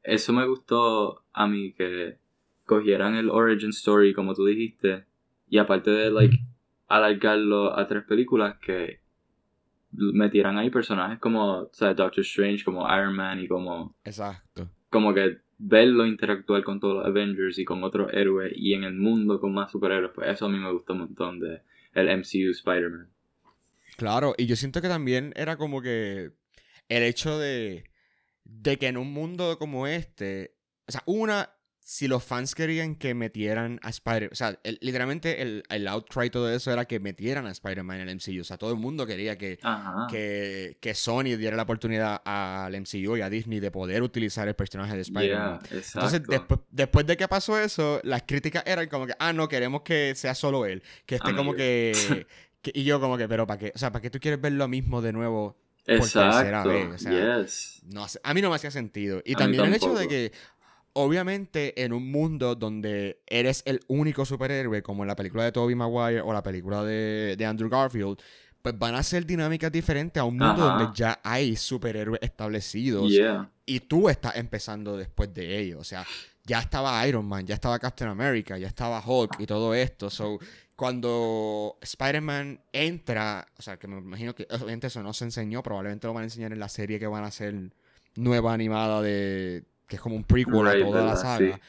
eso 0.04 0.34
me 0.34 0.46
gustó 0.48 1.24
a 1.34 1.48
mí 1.48 1.74
que 1.74 2.18
cogieran 2.66 3.16
el 3.16 3.30
origin 3.30 3.70
story 3.70 4.14
como 4.14 4.34
tú 4.34 4.46
dijiste 4.46 5.06
y 5.50 5.58
aparte 5.58 5.92
de 5.92 6.12
like 6.12 6.38
alargarlo 6.88 7.78
a 7.78 7.88
tres 7.88 8.04
películas 8.04 8.58
que 8.60 9.02
metieran 9.92 10.58
ahí 10.58 10.70
personajes 10.70 11.20
como 11.20 11.62
o 11.62 11.70
sea, 11.72 11.94
Doctor 11.94 12.22
Strange, 12.22 12.64
como 12.64 12.86
Iron 12.96 13.16
Man 13.16 13.40
y 13.40 13.48
como 13.48 13.96
Exacto. 14.04 14.70
como 14.90 15.14
que 15.14 15.38
verlo 15.58 16.06
interactuar 16.06 16.64
con 16.64 16.80
todos 16.80 16.98
los 16.98 17.06
Avengers 17.06 17.58
y 17.58 17.66
con 17.66 17.84
otros 17.84 18.12
héroes 18.14 18.52
y 18.56 18.74
en 18.74 18.84
el 18.84 18.94
mundo 18.96 19.40
con 19.40 19.54
más 19.54 19.72
superhéroes, 19.72 20.12
pues 20.14 20.30
eso 20.30 20.46
a 20.46 20.50
mí 20.50 20.58
me 20.58 20.72
gustó 20.72 20.94
un 20.94 21.00
montón 21.00 21.40
de 21.40 21.62
el 21.94 22.08
MCU 22.18 22.52
Spider-Man. 22.52 23.08
Claro, 23.96 24.34
y 24.38 24.48
yo 24.48 24.56
siento 24.56 24.82
que 24.82 24.88
también 24.88 25.32
era 25.36 25.56
como 25.58 25.82
que 25.82 26.32
el 26.90 27.04
hecho 27.04 27.38
de, 27.38 27.86
de 28.46 28.78
que 28.78 28.88
en 28.88 28.98
un 28.98 29.12
mundo 29.14 29.58
como 29.60 29.88
este, 29.88 30.56
o 30.88 30.92
sea, 30.92 31.02
una, 31.06 31.50
si 31.80 32.08
los 32.08 32.24
fans 32.24 32.56
querían 32.56 32.96
que 32.96 33.14
metieran 33.14 33.78
a 33.84 33.90
Spider, 33.90 34.30
o 34.32 34.36
sea, 34.36 34.58
el- 34.64 34.78
literalmente 34.82 35.42
el, 35.42 35.64
el 35.70 35.86
outcry 35.90 36.30
todo 36.30 36.50
eso 36.54 36.72
era 36.72 36.86
que 36.86 37.00
metieran 37.02 37.46
a 37.46 37.52
Spider-Man 37.52 38.00
en 38.02 38.10
el 38.10 38.16
MCU, 38.16 38.40
o 38.42 38.44
sea, 38.46 38.58
todo 38.58 38.72
el 38.72 38.78
mundo 38.80 39.06
quería 39.06 39.38
que, 39.38 39.60
que, 40.10 40.78
que 40.80 40.94
Sony 40.94 41.36
diera 41.38 41.58
la 41.58 41.64
oportunidad 41.64 42.22
al 42.24 42.74
MCU 42.80 43.18
y 43.18 43.22
a 43.22 43.30
Disney 43.30 43.60
de 43.60 43.70
poder 43.72 44.02
utilizar 44.02 44.48
el 44.48 44.56
personaje 44.56 44.96
de 44.96 45.02
Spider-Man. 45.02 45.60
Yeah. 45.70 45.78
Entonces, 45.96 46.22
después, 46.28 46.60
después 46.70 47.06
de 47.06 47.18
que 47.18 47.28
pasó 47.28 47.60
eso, 47.60 48.00
las 48.04 48.24
críticas 48.24 48.64
eran 48.66 48.88
como 48.88 49.06
que, 49.08 49.14
ah, 49.20 49.34
no, 49.34 49.48
queremos 49.50 49.82
que 49.82 50.14
sea 50.16 50.36
solo 50.36 50.66
él. 50.66 50.84
Que 51.06 51.16
esté 51.16 51.32
como 51.36 51.52
Amigo. 51.52 51.58
que, 51.58 52.26
que- 52.62 52.72
Y 52.76 52.86
yo 52.86 53.02
como 53.02 53.18
que, 53.18 53.28
pero 53.28 53.46
¿para 53.46 53.60
qué? 53.60 53.72
O 53.76 53.78
sea, 53.78 53.92
¿para 53.92 54.02
qué 54.02 54.10
tú 54.10 54.20
quieres 54.20 54.40
ver 54.40 54.54
lo 54.54 54.68
mismo 54.70 55.02
de 55.02 55.12
nuevo? 55.12 55.58
Exacto. 55.86 56.70
vez, 56.70 56.88
o 56.96 56.98
sea, 56.98 57.38
yes. 57.42 57.82
No 57.86 58.04
hace- 58.04 58.20
a 58.24 58.34
mí 58.34 58.42
no 58.42 58.50
me 58.50 58.56
hacía 58.56 58.72
sentido. 58.72 59.22
Y 59.26 59.34
A 59.34 59.38
también 59.38 59.66
el 59.66 59.74
hecho 59.74 59.94
de 59.94 60.08
que, 60.08 60.32
obviamente, 60.94 61.84
en 61.84 61.94
un 61.94 62.10
mundo 62.12 62.56
donde 62.56 63.22
eres 63.28 63.64
el 63.66 63.82
único 63.88 64.26
superhéroe, 64.26 64.82
como 64.84 65.04
en 65.04 65.08
la 65.08 65.16
película 65.16 65.44
de 65.44 65.52
Tobey 65.52 65.76
Maguire 65.76 66.22
o 66.22 66.32
la 66.34 66.44
película 66.44 66.84
de, 66.84 67.36
de 67.38 67.46
Andrew 67.46 67.70
Garfield, 67.70 68.18
pues 68.62 68.78
van 68.78 68.96
a 68.96 69.04
ser 69.04 69.26
dinámicas 69.26 69.72
diferentes 69.72 70.22
a 70.22 70.24
un 70.24 70.38
mundo 70.38 70.64
Ajá. 70.66 70.84
donde 70.84 70.98
ya 70.98 71.20
hay 71.24 71.56
superhéroes 71.56 72.20
establecidos 72.22 73.10
Yeah. 73.12 73.50
y 73.66 73.82
tú 73.82 74.08
estás 74.08 74.38
empezando 74.38 74.96
después 74.96 75.34
de 75.34 75.60
ellos. 75.60 75.82
O 75.82 75.84
sea, 75.84 76.06
ya 76.46 76.60
estaba 76.60 77.06
Iron 77.08 77.26
Man, 77.26 77.46
ya 77.46 77.56
estaba 77.56 77.78
Captain 77.80 78.10
America, 78.10 78.58
ya 78.58 78.68
estaba 78.68 79.04
Hulk 79.06 79.38
y 79.40 79.46
todo 79.46 79.74
esto. 79.74 80.10
So, 80.10 80.40
cuando 80.84 81.78
Spider-Man 81.80 82.60
entra, 82.74 83.48
o 83.58 83.62
sea, 83.62 83.80
que 83.80 83.88
me 83.88 84.00
imagino 84.00 84.36
que 84.36 84.46
obviamente 84.50 84.88
eso 84.88 85.02
no 85.02 85.14
se 85.14 85.24
enseñó, 85.24 85.64
probablemente 85.64 86.08
lo 86.08 86.14
van 86.14 86.24
a 86.24 86.26
enseñar 86.26 86.52
en 86.52 86.60
la 86.60 86.68
serie 86.68 87.00
que 87.00 87.08
van 87.08 87.24
a 87.24 87.28
hacer 87.28 87.56
nueva 88.18 88.54
animada 88.54 89.02
de 89.02 89.64
que 89.88 89.96
es 89.96 90.02
como 90.02 90.18
un 90.18 90.26
prequel 90.26 90.56
Right, 90.56 90.84
a 90.84 90.86
toda 90.86 91.06
la 91.06 91.16
saga. 91.16 91.56
Sí. 91.56 91.62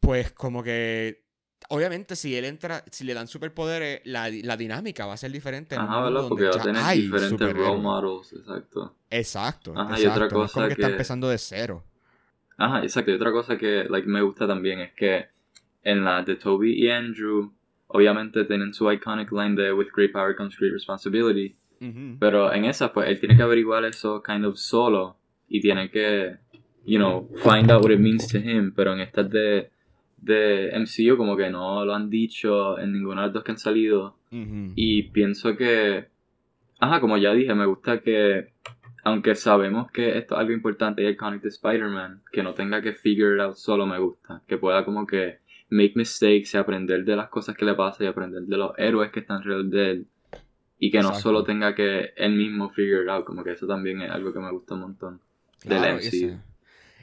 Pues 0.00 0.32
como 0.32 0.62
que 0.62 1.26
obviamente 1.68 2.16
si 2.16 2.34
él 2.34 2.46
entra, 2.46 2.82
si 2.90 3.04
le 3.04 3.12
dan 3.12 3.28
superpoderes, 3.28 4.00
la, 4.04 4.30
la 4.30 4.56
dinámica 4.56 5.04
va 5.04 5.12
a 5.12 5.18
ser 5.18 5.30
diferente 5.30 5.76
Ajá, 5.76 6.04
¿verdad? 6.04 6.26
Porque 6.26 6.44
va 6.44 6.56
a 6.56 6.62
tener 6.62 6.94
diferentes 6.94 7.52
role 7.52 7.82
models, 7.82 8.32
exacto. 8.32 8.96
Exacto, 9.10 9.74
Ajá, 9.76 10.00
y 10.00 10.06
otra 10.06 10.24
exacto. 10.24 10.38
No 10.38 10.44
es 10.46 10.52
como 10.52 10.64
cosa 10.64 10.74
que 10.74 10.80
está 10.80 10.88
empezando 10.88 11.28
de 11.28 11.36
cero. 11.36 11.84
Ajá, 12.56 12.82
exacto. 12.82 13.10
Y 13.10 13.14
otra 13.14 13.30
cosa 13.30 13.58
que 13.58 13.84
like, 13.90 14.08
me 14.08 14.22
gusta 14.22 14.46
también 14.46 14.80
es 14.80 14.94
que 14.94 15.26
en 15.82 16.02
la 16.02 16.22
de 16.22 16.36
Toby 16.36 16.82
y 16.82 16.88
Andrew, 16.88 17.52
obviamente 17.88 18.44
tienen 18.44 18.74
su 18.74 18.90
iconic 18.90 19.30
line 19.32 19.54
de 19.54 19.72
With 19.72 19.88
great 19.94 20.12
power 20.12 20.34
comes 20.34 20.56
great 20.58 20.72
responsibility. 20.72 21.54
Pero 22.18 22.52
en 22.54 22.64
esa, 22.64 22.92
pues 22.92 23.08
él 23.08 23.20
tiene 23.20 23.36
que 23.36 23.42
averiguar 23.42 23.84
eso 23.84 24.22
kind 24.22 24.46
of 24.46 24.56
solo 24.56 25.18
y 25.46 25.60
tiene 25.60 25.90
que, 25.90 26.36
you 26.86 26.98
know, 26.98 27.28
find 27.36 27.70
out 27.70 27.84
what 27.84 27.90
it 27.90 28.00
means 28.00 28.26
to 28.28 28.38
him. 28.38 28.72
Pero 28.74 28.94
en 28.94 29.00
estas 29.00 29.28
de, 29.30 29.70
de 30.16 30.72
MCU, 30.74 31.16
como 31.16 31.36
que 31.36 31.50
no 31.50 31.84
lo 31.84 31.94
han 31.94 32.08
dicho 32.08 32.78
en 32.78 32.92
ninguna 32.92 33.22
de 33.22 33.26
las 33.26 33.34
dos 33.34 33.44
que 33.44 33.52
han 33.52 33.58
salido. 33.58 34.16
Y 34.30 35.04
pienso 35.04 35.56
que, 35.56 36.06
ajá, 36.78 37.00
como 37.00 37.16
ya 37.16 37.32
dije, 37.32 37.54
me 37.54 37.66
gusta 37.66 38.00
que, 38.00 38.52
aunque 39.04 39.34
sabemos 39.34 39.90
que 39.90 40.18
esto 40.18 40.34
es 40.34 40.40
algo 40.40 40.52
importante 40.52 41.02
y 41.02 41.08
iconic 41.08 41.42
de 41.42 41.48
Spider-Man, 41.48 42.22
que 42.32 42.42
no 42.42 42.54
tenga 42.54 42.82
que 42.82 42.92
figure 42.92 43.36
it 43.36 43.40
out 43.40 43.56
solo 43.56 43.86
me 43.86 43.98
gusta. 43.98 44.42
Que 44.46 44.56
pueda 44.56 44.84
como 44.84 45.06
que 45.06 45.38
make 45.68 45.92
mistakes 45.96 46.50
y 46.54 46.56
aprender 46.56 47.04
de 47.04 47.16
las 47.16 47.28
cosas 47.28 47.56
que 47.56 47.64
le 47.64 47.74
pasan 47.74 48.06
y 48.06 48.08
aprender 48.08 48.42
de 48.42 48.56
los 48.56 48.72
héroes 48.78 49.10
que 49.10 49.20
están 49.20 49.38
alrededor 49.38 49.66
de 49.66 49.90
él. 49.90 50.06
Y 50.78 50.90
que 50.90 50.98
no 50.98 51.04
Exacto. 51.08 51.22
solo 51.22 51.44
tenga 51.44 51.74
que 51.74 52.12
él 52.16 52.32
mismo 52.34 52.68
figure 52.70 53.02
it 53.02 53.08
out, 53.08 53.24
como 53.24 53.42
que 53.42 53.52
eso 53.52 53.66
también 53.66 54.02
es 54.02 54.10
algo 54.10 54.32
que 54.32 54.38
me 54.40 54.50
gusta 54.52 54.74
un 54.74 54.80
montón. 54.80 55.20
del 55.64 55.78
Claro, 55.78 55.96
MCU. 55.96 56.38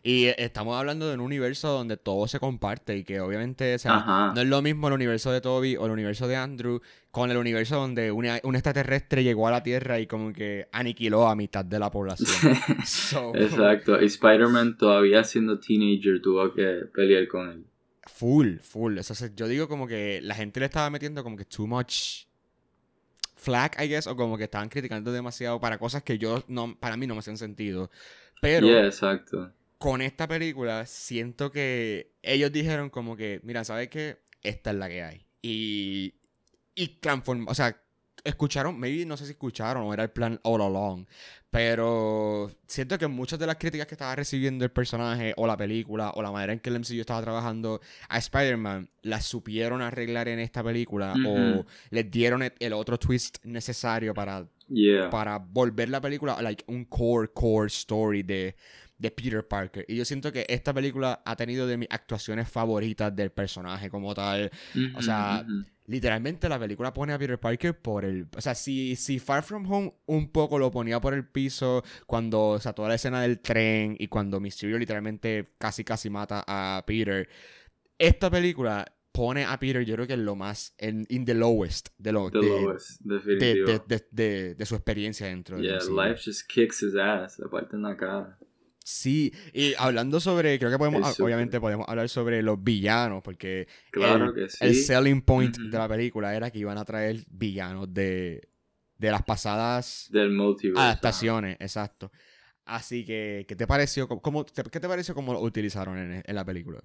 Y 0.06 0.26
eh, 0.26 0.36
estamos 0.38 0.78
hablando 0.78 1.08
de 1.08 1.14
un 1.16 1.22
universo 1.22 1.70
donde 1.70 1.96
todo 1.98 2.28
se 2.28 2.38
comparte 2.40 2.96
y 2.98 3.04
que 3.06 3.22
obviamente, 3.22 3.74
o 3.74 3.80
sea, 3.80 4.32
no 4.36 4.42
es 4.42 4.48
lo 4.48 4.62
mismo 4.62 4.90
el 4.90 4.94
universo 4.96 5.32
de 5.32 5.40
Toby 5.42 5.78
o 5.78 5.86
el 5.86 5.92
universo 5.94 6.28
de 6.28 6.36
Andrew 6.36 6.82
con 7.10 7.32
el 7.32 7.38
universo 7.38 7.78
donde 7.78 8.12
una- 8.12 8.40
un 8.44 8.56
extraterrestre 8.56 9.24
llegó 9.24 9.48
a 9.48 9.52
la 9.52 9.64
Tierra 9.64 10.00
y 10.02 10.06
como 10.08 10.34
que 10.34 10.68
aniquiló 10.74 11.28
a 11.28 11.36
mitad 11.38 11.64
de 11.66 11.80
la 11.80 11.90
población. 11.90 12.28
So, 12.86 13.34
Exacto. 13.34 14.00
Y 14.02 14.06
Spider-Man 14.06 14.78
todavía 14.78 15.24
siendo 15.24 15.58
teenager 15.60 16.22
tuvo 16.22 16.54
que 16.54 16.82
pelear 16.94 17.28
con 17.30 17.50
él. 17.50 17.66
Full, 18.06 18.60
full. 18.60 18.98
Eso 18.98 19.16
se- 19.16 19.34
yo 19.36 19.48
digo 19.48 19.68
como 19.68 19.88
que 19.88 20.20
la 20.22 20.36
gente 20.36 20.60
le 20.60 20.66
estaba 20.68 20.90
metiendo 20.90 21.24
como 21.24 21.38
que 21.38 21.46
too 21.46 21.68
much 21.68 22.26
flack, 23.36 23.80
I 23.82 23.88
guess, 23.88 24.08
o 24.08 24.16
como 24.16 24.38
que 24.38 24.46
estaban 24.46 24.70
criticando 24.70 25.12
demasiado 25.12 25.60
para 25.60 25.78
cosas 25.78 26.04
que 26.04 26.18
yo 26.18 26.44
no, 26.48 26.78
para 26.80 26.98
mí 26.98 27.08
no 27.08 27.16
me 27.16 27.20
hacen 27.20 27.38
sentido. 27.38 27.90
Pero 28.40 28.68
Yeah, 28.68 28.86
exacto. 28.88 29.54
con 29.78 30.02
esta 30.02 30.28
película 30.28 30.86
siento 30.86 31.52
que 31.52 32.14
ellos 32.22 32.52
dijeron 32.52 32.90
como 32.90 33.18
que, 33.18 33.42
mira, 33.44 33.64
¿sabes 33.66 33.90
qué? 33.90 34.20
Esta 34.44 34.72
es 34.72 34.78
la 34.78 34.90
que 34.90 35.04
hay. 35.04 35.28
Y, 35.42 36.16
y 36.76 36.90
transformó, 37.00 37.52
o 37.52 37.56
sea, 37.56 37.83
escucharon, 38.24 38.80
maybe 38.80 39.06
no 39.06 39.18
sé 39.18 39.26
si 39.26 39.32
escucharon 39.32 39.84
o 39.84 39.94
era 39.94 40.04
el 40.04 40.12
plan 40.12 40.40
all 40.44 40.62
along, 40.62 41.06
pero 41.50 42.50
siento 42.68 42.98
que 42.98 43.08
muchas 43.08 43.38
de 43.38 43.46
las 43.46 43.58
críticas 43.58 43.86
que 43.86 43.96
estaba 43.96 44.16
recibiendo 44.16 44.66
el 44.66 44.72
personaje 44.72 45.34
o 45.38 45.46
la 45.46 45.58
película 45.58 46.12
o 46.16 46.22
la 46.22 46.32
manera 46.32 46.54
en 46.54 46.60
que 46.60 46.70
el 46.70 46.78
MCU 46.78 47.02
estaba 47.02 47.22
trabajando 47.22 47.82
a 48.10 48.18
Spider-Man, 48.18 48.90
las 49.02 49.26
supieron 49.26 49.82
arreglar 49.82 50.28
en 50.30 50.40
esta 50.40 50.64
película 50.64 51.14
o 51.26 51.60
Ujú. 51.60 51.66
les 51.92 52.10
dieron 52.10 52.44
el, 52.60 52.74
otro 52.74 52.98
twist 52.98 53.38
necesario 53.44 54.14
para 54.14 54.48
Yeah. 54.70 55.10
para 55.10 55.38
volver 55.38 55.90
la 55.90 56.00
película 56.00 56.42
like 56.42 56.64
un 56.68 56.86
core 56.86 57.28
core 57.34 57.68
story 57.68 58.24
de, 58.24 58.56
de 58.98 59.12
Peter 59.12 59.46
Parker 59.46 59.86
y 59.90 59.98
yo 59.98 60.06
siento 60.06 60.32
que 60.32 60.46
esta 60.48 60.74
película 60.74 61.22
ha 61.26 61.36
tenido 61.36 61.68
de 61.68 61.76
mis 61.76 61.90
actuaciones 61.92 62.50
favoritas 62.50 63.14
del 63.14 63.30
personaje 63.30 63.90
como 63.90 64.16
tal 64.16 64.50
o 64.96 65.02
sea, 65.02 65.44
ujú. 65.46 65.66
Literalmente 65.88 66.48
la 66.50 66.60
película 66.60 66.94
pone 66.94 67.14
a 67.14 67.20
Peter 67.20 67.40
Parker 67.40 67.78
por 67.80 68.06
el 68.06 68.28
o 68.36 68.42
sea 68.42 68.56
si, 68.56 68.96
si 68.96 69.20
Far 69.20 69.44
From 69.44 69.70
Home 69.72 69.94
un 70.06 70.32
poco 70.32 70.58
lo 70.58 70.72
ponía 70.72 71.00
por 71.02 71.14
el 71.14 71.28
piso 71.28 71.84
cuando 72.08 72.50
o 72.50 72.60
sea 72.60 72.74
toda 72.74 72.90
la 72.90 72.96
escena 72.96 73.22
del 73.22 73.40
tren 73.40 73.96
y 74.00 74.08
cuando 74.08 74.40
Mysterio 74.40 74.78
literalmente 74.78 75.54
casi 75.58 75.84
casi 75.84 76.10
mata 76.10 76.44
a 76.48 76.84
Peter 76.86 77.28
esta 77.98 78.30
película 78.30 78.86
pone 79.12 79.46
a 79.46 79.60
Peter 79.60 79.84
yo 79.86 79.96
creo 79.96 80.08
que 80.08 80.14
en 80.14 80.26
lo 80.26 80.36
más 80.36 80.74
en 80.78 81.06
in 81.10 81.26
the 81.26 81.34
lowest 81.34 81.90
de 81.98 82.12
lo 82.12 82.32
The 82.32 82.40
de, 82.40 82.48
lowest, 82.48 83.02
de, 83.02 83.14
definitivo. 83.16 83.86
de, 84.12 84.56
de- 84.56 84.66
su 84.66 84.76
experiencia 84.76 85.28
dentro 85.28 85.60
yeah, 85.60 85.78
life 85.90 86.22
just 86.24 86.48
kicks 86.48 86.82
his 86.82 86.96
ass, 86.96 87.40
aparte 87.40 87.76
en 87.76 87.84
la 87.84 87.96
cara. 87.96 88.40
Sí, 88.86 89.34
y 89.54 89.74
hablando 89.78 90.20
sobre, 90.20 90.60
creo 90.60 90.70
que 90.70 90.78
podemos, 90.78 91.18
obviamente 91.22 91.62
podemos 91.62 91.88
hablar 91.88 92.10
sobre 92.10 92.42
los 92.44 92.62
villanos, 92.62 93.24
porque 93.24 93.68
Claro 93.92 94.26
el, 94.26 94.34
que 94.34 94.50
sí. 94.50 94.58
el 94.66 94.76
selling 94.76 95.22
point 95.22 95.58
de 95.58 95.78
la 95.78 95.88
película 95.88 96.36
era 96.36 96.52
que 96.52 96.60
iban 96.60 96.78
a 96.78 96.84
traer 96.84 97.24
villanos 97.30 97.94
de, 97.94 98.50
de 98.98 99.12
las 99.12 99.24
pasadas 99.24 100.10
Del 100.12 100.32
multiverse. 100.32 100.82
ajá. 100.82 100.90
adaptaciones, 100.90 101.58
exacto. 101.62 102.12
Así 102.66 103.06
que, 103.06 103.46
¿qué 103.48 103.56
te 103.56 103.68
pareció? 103.68 104.08
¿Cómo, 104.08 104.46
te- 104.46 104.64
¿Qué 104.64 104.80
te 104.82 104.88
pareció 104.90 105.16
cómo 105.16 105.32
lo 105.34 105.42
utilizaron 105.42 105.98
en, 105.98 106.24
en 106.26 106.36
la 106.36 106.44
película? 106.44 106.82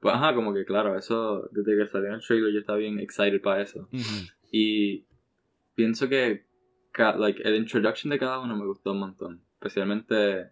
Pues 0.00 0.14
ajá, 0.14 0.34
como 0.34 0.52
que 0.52 0.66
claro, 0.66 0.98
eso, 0.98 1.48
desde 1.50 1.78
que 1.78 1.90
salió 1.90 2.12
el 2.14 2.20
trailer 2.20 2.52
yo 2.52 2.60
estaba 2.60 2.78
bien 2.78 2.98
excited 2.98 3.40
para 3.40 3.62
eso. 3.62 3.88
Y 4.52 5.06
pienso 5.74 6.08
que 6.08 6.44
like, 7.18 7.42
el 7.42 7.56
introduction 7.56 8.10
de 8.10 8.18
cada 8.18 8.38
uno 8.40 8.54
me 8.56 8.66
gustó 8.66 8.92
un 8.92 9.00
montón. 9.00 9.42
Especialmente 9.54 10.50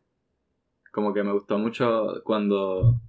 como 0.92 1.12
que 1.12 1.24
me 1.24 1.32
gustó 1.32 1.58
mucho 1.58 2.22
cuando 2.22 3.00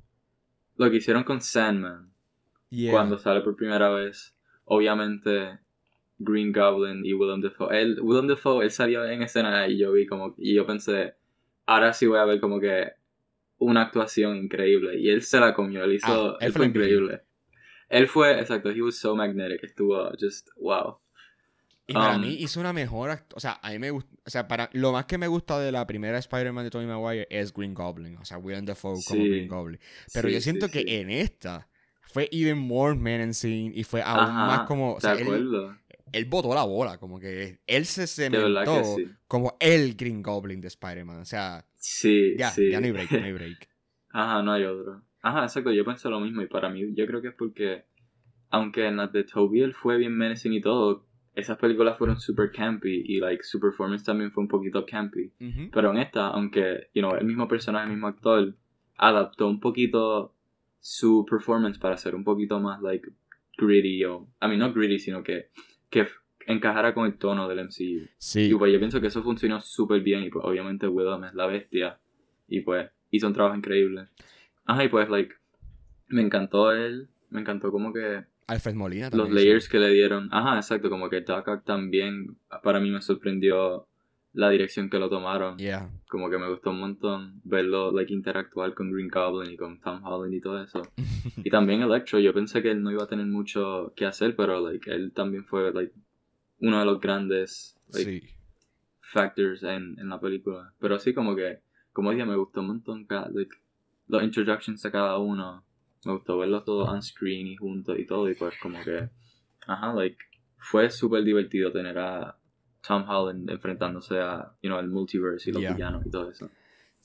lo 0.77 0.89
que 0.89 0.97
hicieron 0.97 1.23
con 1.23 1.41
Sandman. 1.41 2.07
Yeah. 2.69 2.91
Cuando 2.91 3.19
sale 3.19 3.41
por 3.41 3.55
primera 3.55 3.89
vez. 3.89 4.35
Obviamente 4.65 5.59
Green 6.17 6.51
Goblin 6.51 7.05
y 7.05 7.13
Willem 7.13 7.41
Dafoe. 7.41 7.79
Él, 7.79 7.99
Willem 8.01 8.27
Dafoe, 8.27 8.63
él 8.63 8.71
salió 8.71 9.05
en 9.05 9.21
escena 9.21 9.67
y 9.67 9.77
yo 9.77 9.91
vi 9.91 10.07
como... 10.07 10.33
Y 10.37 10.55
yo 10.55 10.65
pensé, 10.65 11.13
ahora 11.65 11.93
sí 11.93 12.07
voy 12.07 12.17
a 12.17 12.25
ver 12.25 12.39
como 12.39 12.59
que 12.59 12.93
una 13.57 13.83
actuación 13.83 14.37
increíble. 14.37 14.97
Y 14.99 15.09
él 15.09 15.21
se 15.21 15.39
la 15.39 15.53
comió, 15.53 15.83
él 15.83 15.93
hizo... 15.93 16.31
Ah, 16.31 16.37
él 16.39 16.51
fue 16.53 16.65
increíble. 16.65 17.21
Él 17.89 18.07
fue, 18.07 18.39
exacto, 18.39 18.71
he 18.71 18.81
was 18.81 18.97
so 18.97 19.15
magnetic. 19.15 19.63
Estuvo 19.63 20.09
just, 20.19 20.49
wow. 20.55 20.97
Y 21.85 21.93
para 21.93 22.15
Um, 22.15 22.21
mí 22.21 22.29
hizo 22.39 22.59
una 22.61 22.71
mejor, 22.71 23.25
o 23.35 23.39
sea, 23.41 23.59
a 23.61 23.69
mí 23.71 23.77
me 23.79 23.91
gusta, 23.91 24.15
o 24.25 24.29
sea, 24.29 24.47
para 24.47 24.69
lo 24.73 24.93
más 24.93 25.05
que 25.05 25.17
me 25.17 25.27
gusta 25.27 25.59
de 25.59 25.71
la 25.71 25.85
primera 25.85 26.17
Spider-Man 26.17 26.63
de 26.63 26.69
Tobey 26.69 26.87
Maguire 26.87 27.27
es 27.29 27.53
Green 27.53 27.73
Goblin, 27.73 28.15
o 28.17 28.25
sea, 28.25 28.37
Willem 28.37 28.65
Dafoe 28.65 29.03
como 29.03 29.21
Sí. 29.21 29.29
Green 29.29 29.47
Goblin. 29.49 29.79
Pero 30.13 30.29
Sí, 30.29 30.33
yo 30.33 30.39
siento 30.41 30.67
sí, 30.67 30.71
que 30.71 31.01
en 31.01 31.09
esta 31.09 31.67
fue 32.01 32.29
even 32.31 32.57
more 32.57 32.95
menacing 32.95 33.73
y 33.75 33.83
fue 33.83 34.01
aún 34.01 34.21
Ajá, 34.29 34.45
más 34.45 34.61
como, 34.61 34.93
o 34.93 35.01
sea, 35.01 35.15
de 35.15 35.21
él, 35.23 35.27
acuerdo. 35.27 35.77
él 36.13 36.25
botó 36.25 36.53
la 36.55 36.63
bola, 36.63 36.97
como 36.99 37.19
que 37.19 37.59
él 37.67 37.85
se 37.85 38.07
cementó 38.07 39.03
como 39.27 39.57
el 39.59 39.95
Green 39.95 40.21
Goblin 40.23 40.61
de 40.61 40.67
Spider-Man, 40.69 41.19
o 41.19 41.25
sea, 41.25 41.65
Sí, 41.75 42.35
ya, 42.37 42.53
no 42.79 42.85
hay 42.85 42.91
break, 42.91 43.11
no 43.11 43.25
hay 43.25 43.33
break. 43.33 43.69
Ajá, 44.09 44.41
no 44.43 44.53
hay 44.53 44.63
otro. 44.63 45.03
Ajá, 45.21 45.43
exacto, 45.43 45.71
yo 45.71 45.85
pensé 45.85 46.09
lo 46.09 46.19
mismo 46.19 46.41
y 46.41 46.47
para 46.47 46.69
mí 46.69 46.93
yo 46.95 47.05
creo 47.07 47.21
que 47.21 47.29
es 47.29 47.33
porque 47.35 47.85
aunque 48.49 48.87
en 48.87 48.97
las 48.97 49.11
de 49.11 49.23
Toby 49.23 49.61
él 49.61 49.73
fue 49.73 49.97
bien 49.97 50.15
menacing 50.15 50.53
y 50.53 50.61
todo, 50.61 51.07
esas 51.35 51.57
películas 51.57 51.97
fueron 51.97 52.19
super 52.19 52.51
campy 52.51 53.03
y 53.05 53.19
like 53.19 53.43
su 53.43 53.59
performance 53.59 54.03
también 54.03 54.31
fue 54.31 54.43
un 54.43 54.47
poquito 54.47 54.85
campy. 54.85 55.31
Pero 55.71 55.91
en 55.91 55.97
esta, 55.97 56.27
aunque, 56.27 56.89
you 56.93 57.01
know, 57.01 57.15
el 57.15 57.25
mismo 57.25 57.47
personaje, 57.47 57.85
el 57.85 57.91
mismo 57.91 58.07
actor, 58.07 58.53
adaptó 58.97 59.47
un 59.47 59.59
poquito 59.59 60.33
su 60.79 61.25
performance 61.29 61.79
para 61.79 61.97
ser 61.97 62.13
un 62.15 62.23
poquito 62.23 62.59
más 62.59 62.81
like 62.81 63.09
gritty 63.57 64.03
o, 64.05 64.27
I 64.41 64.47
mean, 64.47 64.59
no 64.59 64.71
gritty, 64.73 64.99
sino 64.99 65.23
que, 65.23 65.49
que 65.89 66.07
encajara 66.45 66.93
con 66.93 67.05
el 67.05 67.17
tono 67.17 67.47
del 67.47 67.59
MCU. 67.59 68.07
Sí, 68.17 68.51
Y 68.51 68.53
pues 68.53 68.71
yo 68.71 68.79
pienso 68.79 69.01
que 69.01 69.07
eso 69.07 69.23
funcionó 69.23 69.59
súper 69.59 70.01
bien 70.01 70.23
y 70.23 70.29
pues 70.29 70.45
obviamente 70.45 70.87
Willem 70.87 71.23
es 71.23 71.33
la 71.33 71.47
bestia 71.47 71.99
y 72.47 72.61
pues 72.61 72.89
hizo 73.09 73.27
un 73.27 73.33
trabajo 73.33 73.55
increíble. 73.55 74.07
Ajá, 74.65 74.83
y 74.83 74.89
pues 74.89 75.09
like 75.09 75.35
me 76.07 76.21
encantó 76.21 76.71
él, 76.71 77.09
me 77.29 77.41
encantó 77.41 77.71
como 77.71 77.91
que 77.91 78.25
Alfred 78.47 78.75
Molina 78.75 79.09
los 79.11 79.27
también. 79.27 79.35
layers 79.35 79.69
que 79.69 79.79
le 79.79 79.89
dieron. 79.89 80.29
Ajá, 80.31 80.57
exacto, 80.57 80.89
como 80.89 81.09
que 81.09 81.23
Ock 81.27 81.63
también 81.63 82.37
para 82.63 82.79
mí 82.79 82.89
me 82.91 83.01
sorprendió 83.01 83.87
la 84.33 84.49
dirección 84.49 84.89
que 84.89 84.99
lo 84.99 85.09
tomaron. 85.09 85.57
Yeah. 85.57 85.89
Como 86.09 86.29
que 86.29 86.37
me 86.37 86.49
gustó 86.49 86.71
un 86.71 86.79
montón 86.79 87.41
verlo 87.43 87.91
like 87.91 88.11
interactuar 88.11 88.73
con 88.73 88.91
Green 88.91 89.09
Goblin 89.09 89.51
y 89.53 89.57
con 89.57 89.79
Tom 89.79 90.03
Holland 90.03 90.33
y 90.33 90.41
todo 90.41 90.61
eso. 90.61 90.81
Y 91.45 91.49
también 91.49 91.81
Electro, 91.81 92.19
yo 92.19 92.33
pensé 92.33 92.61
que 92.61 92.71
él 92.71 92.83
no 92.83 92.91
iba 92.91 93.03
a 93.03 93.07
tener 93.07 93.25
mucho 93.25 93.93
que 93.95 94.05
hacer, 94.05 94.35
pero 94.35 94.59
like 94.59 94.91
él 94.91 95.13
también 95.13 95.45
fue 95.45 95.71
like 95.71 95.93
uno 96.59 96.79
de 96.79 96.85
los 96.85 96.99
grandes 96.99 97.77
like, 97.91 98.21
sí. 98.21 98.27
factors 98.99 99.63
en, 99.63 99.97
en 99.99 100.09
la 100.09 100.19
película. 100.19 100.73
Pero 100.79 100.99
sí, 100.99 101.13
como 101.13 101.35
que, 101.35 101.59
como 101.91 102.11
dije, 102.11 102.25
me 102.25 102.35
gustó 102.35 102.61
un 102.61 102.67
montón 102.67 103.05
cada, 103.05 103.29
like, 103.29 103.55
los 104.07 104.23
introductions 104.23 104.81
de 104.81 104.91
cada 104.91 105.17
uno. 105.17 105.63
Me 106.05 106.13
gustó 106.13 106.37
verlos 106.37 106.65
todos 106.65 106.89
on 106.89 107.01
screen 107.01 107.47
y 107.47 107.55
juntos 107.55 107.97
y 107.99 108.05
todo. 108.05 108.29
Y 108.29 108.35
pues, 108.35 108.53
como 108.61 108.83
que, 108.83 109.09
ajá, 109.67 109.93
like, 109.93 110.17
fue 110.57 110.89
súper 110.89 111.23
divertido 111.23 111.71
tener 111.71 111.97
a 111.97 112.37
Tom 112.85 113.07
Holland 113.07 113.49
enfrentándose 113.49 114.19
a, 114.19 114.53
you 114.61 114.69
know, 114.69 114.79
el 114.79 114.89
multiverse 114.89 115.49
y 115.49 115.53
los 115.53 115.61
Yeah. 115.61 115.73
villanos 115.73 116.05
y 116.05 116.09
todo 116.09 116.29
eso. 116.29 116.49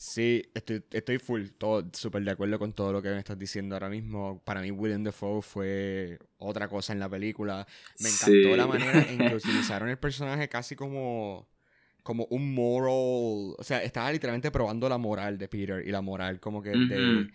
Sí, 0.00 0.44
estoy, 0.54 0.84
estoy 0.92 1.18
full, 1.18 1.46
todo 1.58 1.84
súper 1.92 2.22
de 2.22 2.30
acuerdo 2.30 2.56
con 2.58 2.72
todo 2.72 2.92
lo 2.92 3.02
que 3.02 3.08
me 3.10 3.18
estás 3.18 3.36
diciendo 3.36 3.74
ahora 3.74 3.88
mismo. 3.88 4.40
Para 4.44 4.60
mí, 4.60 4.70
William 4.70 5.02
Dafoe 5.02 5.42
fue 5.42 6.18
otra 6.38 6.68
cosa 6.68 6.92
en 6.92 7.00
la 7.00 7.08
película. 7.08 7.66
Me 7.98 8.08
encantó 8.08 8.26
Sí. 8.32 8.56
la 8.56 8.66
manera 8.68 9.02
en 9.10 9.18
que 9.18 9.34
utilizaron 9.34 9.88
el 9.88 9.98
personaje 9.98 10.48
casi 10.48 10.76
como, 10.76 11.48
como 12.04 12.26
un 12.30 12.54
moral. 12.54 13.56
O 13.58 13.62
sea, 13.62 13.82
estaba 13.82 14.12
literalmente 14.12 14.52
probando 14.52 14.88
la 14.88 14.98
moral 14.98 15.36
de 15.36 15.48
Peter 15.48 15.84
y 15.84 15.90
la 15.90 16.00
moral 16.00 16.38
como 16.38 16.62
que 16.62 16.70
de 16.70 17.28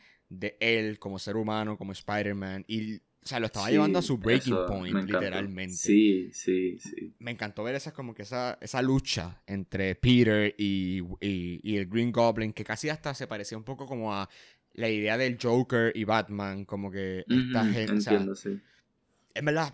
él 0.59 0.99
como 0.99 1.19
ser 1.19 1.35
humano, 1.37 1.77
como 1.77 1.91
Spider-Man. 1.91 2.65
Y, 2.67 2.97
o 2.97 3.01
sea, 3.25 3.39
lo 3.39 3.45
estaba 3.45 3.67
Sí, 3.67 3.73
llevando 3.73 3.99
a 3.99 4.01
su 4.01 4.17
breaking 4.17 4.55
point, 4.67 4.95
literalmente. 5.05 5.75
Sí, 5.75 6.29
sí, 6.33 6.77
sí. 6.79 7.13
Me 7.19 7.31
encantó 7.31 7.63
ver 7.63 7.75
esa, 7.75 7.93
como 7.93 8.13
que 8.13 8.23
esa, 8.23 8.57
esa 8.61 8.81
lucha 8.81 9.41
entre 9.47 9.95
Peter 9.95 10.53
y, 10.57 10.99
y, 11.21 11.59
y 11.63 11.77
el 11.77 11.87
Green 11.87 12.11
Goblin, 12.11 12.51
que 12.53 12.63
casi 12.63 12.89
hasta 12.89 13.13
se 13.13 13.27
parecía 13.27 13.57
un 13.57 13.63
poco 13.63 13.85
como 13.85 14.13
a 14.13 14.29
la 14.73 14.89
idea 14.89 15.17
del 15.17 15.37
Joker 15.41 15.91
y 15.95 16.03
Batman, 16.03 16.65
como 16.65 16.91
que 16.91 17.25
esta 17.29 17.63
gente, 17.65 17.93
o 17.93 18.01
sea, 18.01 18.13
Entiendo, 18.13 18.35
sí. 18.35 18.59
en 19.35 19.45
verdad, 19.45 19.73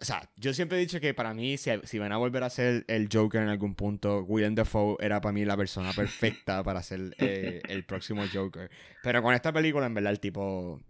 o 0.00 0.04
sea, 0.04 0.30
yo 0.36 0.52
siempre 0.54 0.76
he 0.78 0.80
dicho 0.80 1.00
que 1.00 1.14
para 1.14 1.32
mí, 1.34 1.56
si, 1.56 1.70
si 1.84 1.98
van 1.98 2.12
a 2.12 2.16
volver 2.16 2.42
a 2.44 2.50
ser 2.50 2.84
el 2.88 3.08
Joker 3.12 3.42
en 3.42 3.48
algún 3.48 3.74
punto, 3.74 4.22
William 4.24 4.54
Dafoe 4.54 4.96
era 5.00 5.20
para 5.20 5.32
mí 5.32 5.44
la 5.44 5.56
persona 5.56 5.92
perfecta 5.92 6.62
para 6.64 6.82
ser 6.82 7.14
eh, 7.18 7.60
el 7.68 7.84
próximo 7.84 8.24
Joker. 8.32 8.70
Pero 9.02 9.22
con 9.22 9.34
esta 9.34 9.52
película, 9.52 9.86
en 9.86 9.94
verdad, 9.94 10.12
el 10.12 10.20
tipo, 10.20 10.80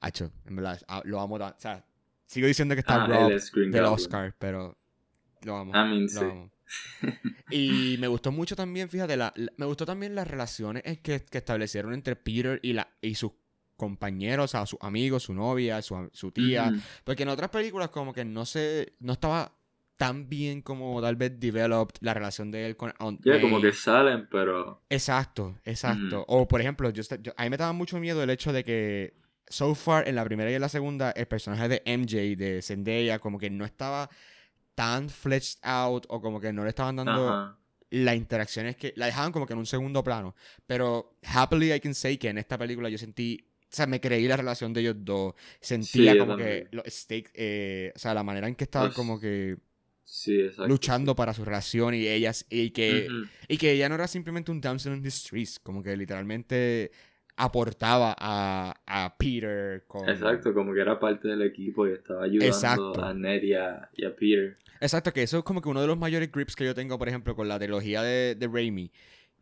hacho, 0.00 0.30
en 0.44 0.56
verdad, 0.56 0.80
lo 1.04 1.20
amo, 1.20 1.36
o 1.36 1.54
sea, 1.58 1.84
sigo 2.26 2.46
diciendo 2.46 2.74
que 2.74 2.80
está 2.80 3.04
Ah, 3.04 3.06
Green 3.06 3.28
del 3.70 3.82
Goblin. 3.82 3.84
Oscar, 3.84 4.34
pero 4.38 4.76
lo 5.42 5.56
amo. 5.56 5.72
I 5.72 5.88
mean, 5.88 6.02
lo 6.02 6.08
sí. 6.08 6.24
amo. 6.24 6.50
Y 7.50 7.96
me 8.00 8.08
gustó 8.08 8.32
mucho 8.32 8.56
también, 8.56 8.88
fíjate, 8.88 9.16
la, 9.16 9.32
la- 9.36 9.52
me 9.56 9.66
gustó 9.66 9.86
también 9.86 10.14
las 10.16 10.26
relaciones 10.26 10.82
que, 11.00 11.24
que 11.24 11.38
establecieron 11.38 11.94
entre 11.94 12.16
Peter 12.16 12.58
y, 12.62 12.72
la, 12.72 12.88
y 13.00 13.14
sus 13.14 13.32
compañeros, 13.76 14.44
o 14.46 14.48
sea, 14.48 14.66
sus 14.66 14.78
amigos, 14.82 15.24
su 15.24 15.34
novia, 15.34 15.80
su, 15.82 16.08
su 16.12 16.32
tía. 16.32 16.72
Porque 17.04 17.22
en 17.22 17.28
otras 17.28 17.50
películas 17.50 17.90
como 17.90 18.12
que 18.12 18.24
no 18.24 18.44
se, 18.44 18.94
no 19.00 19.12
estaba 19.12 19.52
tan 19.96 20.28
bien 20.28 20.60
como 20.60 21.00
tal 21.00 21.16
vez 21.16 21.38
developed 21.40 21.96
la 22.00 22.12
relación 22.12 22.50
de 22.50 22.66
él 22.66 22.76
con 22.76 22.92
Aunt 22.98 23.22
Ya, 23.24 23.40
como 23.40 23.60
que 23.60 23.72
salen, 23.72 24.28
pero... 24.30 24.82
Exacto, 24.90 25.58
exacto. 25.64 26.24
O 26.28 26.46
por 26.46 26.60
ejemplo, 26.60 26.90
yo, 26.90 27.02
yo- 27.22 27.32
a 27.36 27.44
mí 27.44 27.50
me 27.50 27.56
daba 27.56 27.72
mucho 27.72 27.98
miedo 27.98 28.22
el 28.22 28.28
hecho 28.30 28.52
de 28.52 28.62
que 28.64 29.14
so 29.48 29.74
far 29.74 30.06
en 30.08 30.16
la 30.16 30.24
primera 30.24 30.50
y 30.50 30.54
en 30.54 30.60
la 30.60 30.68
segunda 30.68 31.12
el 31.12 31.26
personaje 31.26 31.68
de 31.68 31.82
MJ, 31.86 32.36
de 32.36 32.60
Zendaya, 32.62 33.18
como 33.18 33.38
que 33.38 33.48
no 33.48 33.64
estaba 33.64 34.10
tan 34.74 35.08
fleshed 35.08 35.58
out 35.62 36.04
o 36.08 36.20
como 36.20 36.40
que 36.40 36.52
no 36.52 36.62
le 36.64 36.68
estaban 36.70 36.96
dando 36.96 37.28
Ajá. 37.28 37.56
las 37.88 38.16
interacciones 38.16 38.76
que 38.76 38.92
la 38.96 39.06
dejaban 39.06 39.32
como 39.32 39.46
que 39.46 39.54
en 39.54 39.60
un 39.60 39.66
segundo 39.66 40.04
plano. 40.04 40.34
Pero 40.66 41.16
happily 41.24 41.72
I 41.72 41.80
can 41.80 41.94
say 41.94 42.18
que 42.18 42.28
en 42.28 42.36
esta 42.38 42.58
película 42.58 42.88
yo 42.90 42.98
sentí, 42.98 43.48
o 43.72 43.76
sea, 43.76 43.86
me 43.86 44.00
creí 44.00 44.26
la 44.28 44.36
relación 44.36 44.72
de 44.72 44.80
ellos 44.80 44.96
dos. 44.98 45.34
Sentía 45.60 46.12
Sí, 46.12 46.18
como 46.18 46.36
que 46.36 46.68
los 46.70 46.84
stakes, 46.86 47.30
eh, 47.34 47.92
o 47.94 47.98
sea, 47.98 48.14
la 48.14 48.22
manera 48.22 48.48
en 48.48 48.54
que 48.54 48.64
estaban 48.64 48.92
como 48.92 49.18
que 49.20 49.56
Sí, 50.04 50.40
exacto. 50.40 50.68
luchando 50.68 51.16
para 51.16 51.34
su 51.34 51.44
relación 51.44 51.92
y 51.94 52.06
ellas 52.06 52.46
y 52.48 52.70
que 52.70 53.08
y 53.48 53.58
que 53.58 53.72
ella 53.72 53.88
no 53.88 53.96
era 53.96 54.06
simplemente 54.06 54.52
un 54.52 54.60
damsel 54.60 54.94
in 54.94 55.02
distress, 55.02 55.58
como 55.58 55.82
que 55.82 55.96
literalmente 55.96 56.92
aportaba 57.36 58.14
a, 58.18 58.80
a 58.86 59.16
Peter 59.18 59.84
con... 59.86 60.08
Exacto, 60.08 60.54
como 60.54 60.72
que 60.72 60.80
era 60.80 60.98
parte 60.98 61.28
del 61.28 61.42
equipo 61.42 61.86
y 61.86 61.92
estaba 61.92 62.24
ayudando 62.24 62.46
Exacto. 62.46 63.04
a 63.04 63.12
Ned 63.12 63.42
y 63.42 63.52
a, 63.54 63.90
y 63.94 64.04
a 64.06 64.14
Peter. 64.16 64.56
Exacto, 64.80 65.12
que 65.12 65.22
eso 65.22 65.38
es 65.38 65.44
como 65.44 65.60
que 65.60 65.68
uno 65.68 65.80
de 65.80 65.86
los 65.86 65.98
mayores 65.98 66.30
grips 66.32 66.56
que 66.56 66.64
yo 66.64 66.74
tengo, 66.74 66.98
por 66.98 67.08
ejemplo, 67.08 67.34
con 67.36 67.48
la 67.48 67.58
trilogía 67.58 68.02
de, 68.02 68.36
de 68.36 68.48
Raimi, 68.48 68.90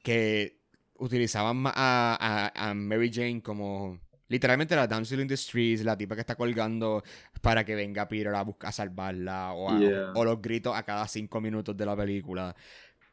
que 0.02 0.58
utilizaban 0.96 1.64
a, 1.66 1.72
a, 1.74 2.70
a 2.70 2.74
Mary 2.74 3.10
Jane 3.12 3.42
como 3.42 4.00
literalmente 4.28 4.74
la 4.76 4.86
damsel 4.86 5.20
in 5.20 5.28
distress, 5.28 5.84
la 5.84 5.96
tipa 5.96 6.14
que 6.14 6.20
está 6.22 6.34
colgando 6.36 7.02
para 7.42 7.64
que 7.64 7.74
venga 7.74 8.08
Peter 8.08 8.34
a 8.34 8.42
buscar 8.42 8.68
a 8.70 8.72
salvarla, 8.72 9.52
o, 9.52 9.70
a- 9.70 9.78
Yeah. 9.78 10.12
o 10.14 10.24
los 10.24 10.40
gritos 10.40 10.74
a 10.76 10.82
cada 10.82 11.06
cinco 11.08 11.40
minutos 11.40 11.76
de 11.76 11.86
la 11.86 11.96
película. 11.96 12.54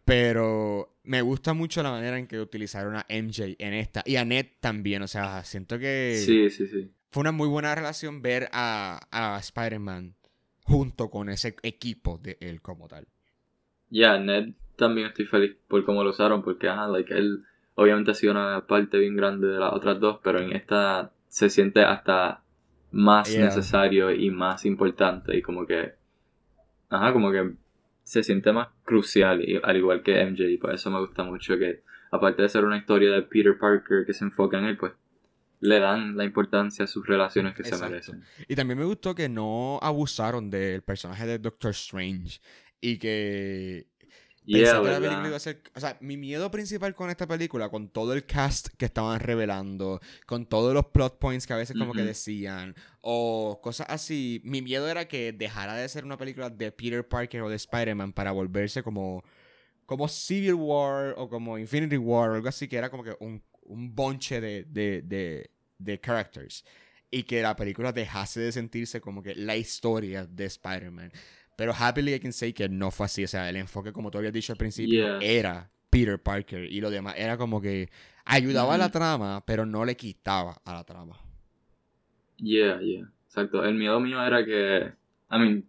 Pero 0.04 0.98
me 1.04 1.22
gusta 1.22 1.54
mucho 1.54 1.84
la 1.84 1.92
manera 1.92 2.18
en 2.18 2.28
que 2.28 2.40
utilizaron 2.40 2.96
a 2.96 3.06
MJ 3.08 3.56
en 3.60 3.74
esta. 3.74 4.02
Y 4.06 4.16
a 4.16 4.26
Ned 4.26 4.48
también. 4.60 5.02
O 5.04 5.08
sea, 5.08 5.44
siento 5.44 5.78
que 5.78 6.22
Sí, 6.26 6.50
sí, 6.50 6.68
sí. 6.68 6.92
fue 7.12 7.22
una 7.22 7.32
muy 7.32 7.48
buena 7.48 7.74
relación 7.76 8.22
ver 8.22 8.50
a, 8.52 9.00
a 9.12 9.38
Spider-Man 9.40 10.16
junto 10.64 11.10
con 11.10 11.30
ese 11.30 11.56
equipo 11.64 12.18
de 12.18 12.38
él 12.42 12.62
como 12.62 12.88
tal. 12.88 13.08
Ya, 13.90 14.18
Ned 14.18 14.54
también 14.76 15.08
estoy 15.08 15.26
feliz 15.26 15.56
por 15.68 15.86
cómo 15.86 16.04
lo 16.04 16.10
usaron, 16.10 16.42
porque, 16.42 16.68
ajá, 16.68 16.88
like, 16.88 17.14
él 17.14 17.44
obviamente 17.76 18.12
ha 18.12 18.14
sido 18.14 18.34
una 18.34 18.66
parte 18.68 18.98
bien 18.98 19.16
grande 19.16 19.48
de 19.48 19.60
las 19.60 19.74
otras 19.74 20.00
dos, 20.00 20.20
pero 20.24 20.40
en 20.40 20.52
esta 20.54 21.12
se 21.28 21.50
siente 21.50 21.82
hasta 21.82 22.44
más 22.92 23.32
Yeah. 23.34 23.46
necesario 23.46 24.12
y 24.12 24.30
más 24.32 24.66
importante 24.66 25.38
y 25.38 25.42
como 25.42 25.66
que, 25.66 25.94
ajá, 26.90 27.14
como 27.14 27.32
que 27.32 27.54
se 28.04 28.22
siente 28.24 28.52
más 28.52 28.68
crucial, 28.84 29.42
y, 29.48 29.60
al 29.64 29.78
igual 29.78 30.04
que 30.04 30.20
MJ, 30.26 30.44
y 30.50 30.58
por 30.58 30.74
eso 30.74 30.92
me 30.92 31.00
gusta 31.00 31.24
mucho 31.24 31.58
que, 31.58 31.84
aparte 32.12 32.42
de 32.42 32.50
ser 32.50 32.66
una 32.66 32.78
historia 32.78 33.12
de 33.12 33.22
Peter 33.22 33.58
Parker 33.58 34.06
que 34.06 34.14
se 34.14 34.26
enfoca 34.26 34.58
en 34.60 34.66
él, 34.66 34.78
pues 34.78 34.92
le 35.62 35.80
dan 35.80 36.18
la 36.18 36.26
importancia 36.26 36.84
a 36.86 36.88
sus 36.88 37.06
relaciones 37.08 37.54
que 37.56 37.62
Exacto. 37.62 37.86
se 37.86 37.90
merecen. 37.92 38.24
Y 38.48 38.56
también 38.56 38.80
me 38.80 38.86
gustó 38.86 39.16
que 39.16 39.30
no 39.30 39.80
abusaron 39.82 40.50
del 40.50 40.82
personaje 40.82 41.26
de 41.28 41.38
Doctor 41.40 41.72
Strange. 41.72 42.42
Y 42.82 42.98
que 42.98 43.86
pensé 44.50 44.74
Yeah, 44.74 44.82
que 44.82 44.90
la 44.90 45.00
¿verdad? 45.00 45.02
película 45.02 45.28
iba 45.28 45.38
a 45.38 45.40
ser. 45.40 45.62
O 45.76 45.80
sea, 45.80 45.98
mi 46.02 46.18
miedo 46.18 46.50
principal 46.50 46.96
con 46.96 47.10
esta 47.12 47.28
película, 47.28 47.70
con 47.70 47.90
todo 47.90 48.14
el 48.14 48.26
cast 48.26 48.70
que 48.78 48.86
estaban 48.86 49.20
revelando, 49.20 50.00
con 50.26 50.48
todos 50.48 50.74
los 50.74 50.88
plot 50.88 51.20
points 51.20 51.46
que 51.46 51.54
a 51.54 51.58
veces 51.58 51.78
como 51.78 51.94
que 51.94 52.04
decían, 52.04 52.76
o 53.02 53.60
cosas 53.62 53.88
así, 53.90 54.42
mi 54.44 54.62
miedo 54.64 54.88
era 54.90 55.08
que 55.08 55.32
dejara 55.34 55.76
de 55.76 55.88
ser 55.90 56.06
una 56.06 56.18
película 56.18 56.50
de 56.50 56.72
Peter 56.72 57.08
Parker 57.08 57.42
o 57.44 57.50
de 57.50 57.56
Spider-Man 57.58 58.14
para 58.14 58.32
volverse 58.32 58.84
como. 58.84 59.24
Como 59.86 60.08
Civil 60.08 60.54
War 60.54 61.16
o 61.18 61.28
como 61.30 61.58
Infinity 61.58 61.98
War 61.98 62.30
o 62.32 62.36
algo 62.36 62.48
así, 62.48 62.68
que 62.68 62.78
era 62.78 62.90
como 62.90 63.04
que 63.04 63.16
un, 63.20 63.44
un 63.64 63.94
bonche 63.94 64.40
de, 64.40 64.64
de, 64.64 65.02
de, 65.02 65.52
de 65.78 66.00
characters. 66.00 66.64
Y 67.10 67.24
que 67.24 67.42
la 67.42 67.56
película 67.58 67.92
dejase 67.92 68.40
de 68.40 68.52
sentirse 68.54 69.02
como 69.02 69.22
que 69.22 69.36
la 69.36 69.58
historia 69.58 70.26
de 70.26 70.46
Spider-Man. 70.46 71.12
Pero 71.62 71.74
happily 71.78 72.16
I 72.16 72.20
can 72.20 72.34
say 72.34 72.54
que 72.54 72.68
no 72.68 72.90
fue 72.90 73.06
así. 73.06 73.24
O 73.24 73.28
sea, 73.28 73.48
el 73.48 73.56
enfoque, 73.56 73.94
como 73.94 74.10
tú 74.10 74.18
habías 74.18 74.34
dicho 74.34 74.52
al 74.52 74.58
principio, 74.58 75.20
Yeah. 75.20 75.20
era 75.22 75.70
Peter 75.92 76.18
Parker. 76.20 76.64
Y 76.72 76.82
lo 76.82 76.90
demás 76.90 77.14
era 77.18 77.38
como 77.38 77.62
que 77.62 77.88
ayudaba 78.26 78.74
a 78.74 78.78
la 78.80 78.90
trama, 78.90 79.44
pero 79.46 79.64
no 79.68 79.86
le 79.86 79.96
quitaba 79.96 80.60
a 80.66 80.74
la 80.74 80.84
trama. 80.84 81.16
Yeah, 82.38 82.80
yeah, 82.82 83.08
exacto. 83.28 83.64
El 83.64 83.76
miedo 83.76 84.00
mío 84.00 84.20
era 84.26 84.44
que, 84.44 84.92
I 85.30 85.38
mean, 85.38 85.66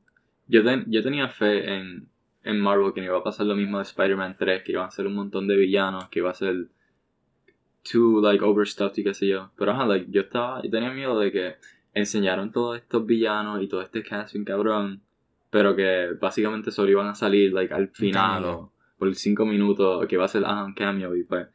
yo, 0.48 0.64
ten- 0.64 0.86
yo 0.88 1.02
tenía 1.02 1.28
fe 1.28 1.74
en, 1.74 2.08
en 2.42 2.58
Marvel 2.58 2.94
que 2.94 3.00
no 3.02 3.08
iba 3.08 3.18
a 3.18 3.22
pasar 3.24 3.44
lo 3.46 3.54
mismo 3.54 3.76
de 3.76 3.82
Spider-Man 3.84 4.36
3, 4.38 4.62
que 4.62 4.72
iban 4.72 4.86
a 4.86 4.90
ser 4.90 5.06
un 5.06 5.14
montón 5.14 5.46
de 5.46 5.56
villanos, 5.56 6.08
que 6.08 6.20
iba 6.20 6.30
a 6.30 6.34
ser 6.34 6.68
too, 7.82 8.20
like, 8.22 8.42
overstuffed 8.42 8.96
y 8.98 9.04
qué 9.04 9.14
sé 9.14 9.26
yo. 9.28 9.50
Pero, 9.56 9.72
ajá, 9.72 9.84
like, 9.86 10.06
yo 10.10 10.22
estaba, 10.22 10.62
yo 10.62 10.70
tenía 10.70 10.90
miedo 10.90 11.18
de 11.18 11.32
que 11.32 11.56
enseñaron 11.94 12.50
todos 12.52 12.78
estos 12.78 13.04
villanos 13.04 13.62
y 13.62 13.68
todo 13.68 13.82
este 13.82 14.02
cast 14.02 14.32
bien 14.32 14.44
cabrón, 14.44 15.02
pero 15.52 15.76
que 15.76 16.14
básicamente 16.18 16.70
solo 16.70 16.90
iban 16.90 17.08
a 17.08 17.14
salir, 17.14 17.52
like, 17.52 17.74
al 17.74 17.88
final 17.90 18.44
o 18.46 18.72
por 18.96 19.14
5 19.14 19.44
minutos, 19.44 20.06
que 20.06 20.14
iba 20.14 20.24
a 20.24 20.28
ser, 20.28 20.42
ajá, 20.46 20.64
un 20.64 20.72
cameo 20.72 21.14
y 21.14 21.24
pues, 21.24 21.46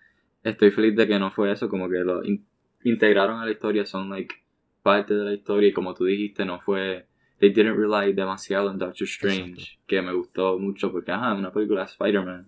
estoy 0.43 0.69
feliz 0.69 0.95
de 0.95 1.07
que 1.07 1.17
no 1.17 1.31
fue 1.31 1.51
eso, 1.51 1.67
como 1.67 1.89
que 1.89 1.97
lo 1.99 2.23
in- 2.23 2.45
integraron 2.83 3.39
a 3.39 3.45
la 3.45 3.51
historia, 3.51 3.85
son, 3.85 4.11
like, 4.11 4.35
parte 4.83 5.15
de 5.15 5.25
la 5.25 5.33
historia 5.33 5.69
y 5.69 5.73
como 5.73 5.95
tú 5.95 6.05
dijiste 6.05 6.45
no 6.45 6.61
fue 6.61 7.07
they 7.39 7.49
didn't 7.49 7.75
rely 7.75 8.13
demasiado 8.13 8.71
en 8.71 8.77
Doctor 8.77 9.05
Strange 9.05 9.61
Exacto. 9.61 9.81
que 9.87 10.01
me 10.01 10.13
gustó 10.13 10.57
mucho 10.59 10.91
porque 10.93 11.11
ajá 11.11 11.33
es 11.33 11.39
una 11.39 11.51
película 11.51 11.81
de 11.81 11.87
Spider-Man 11.87 12.47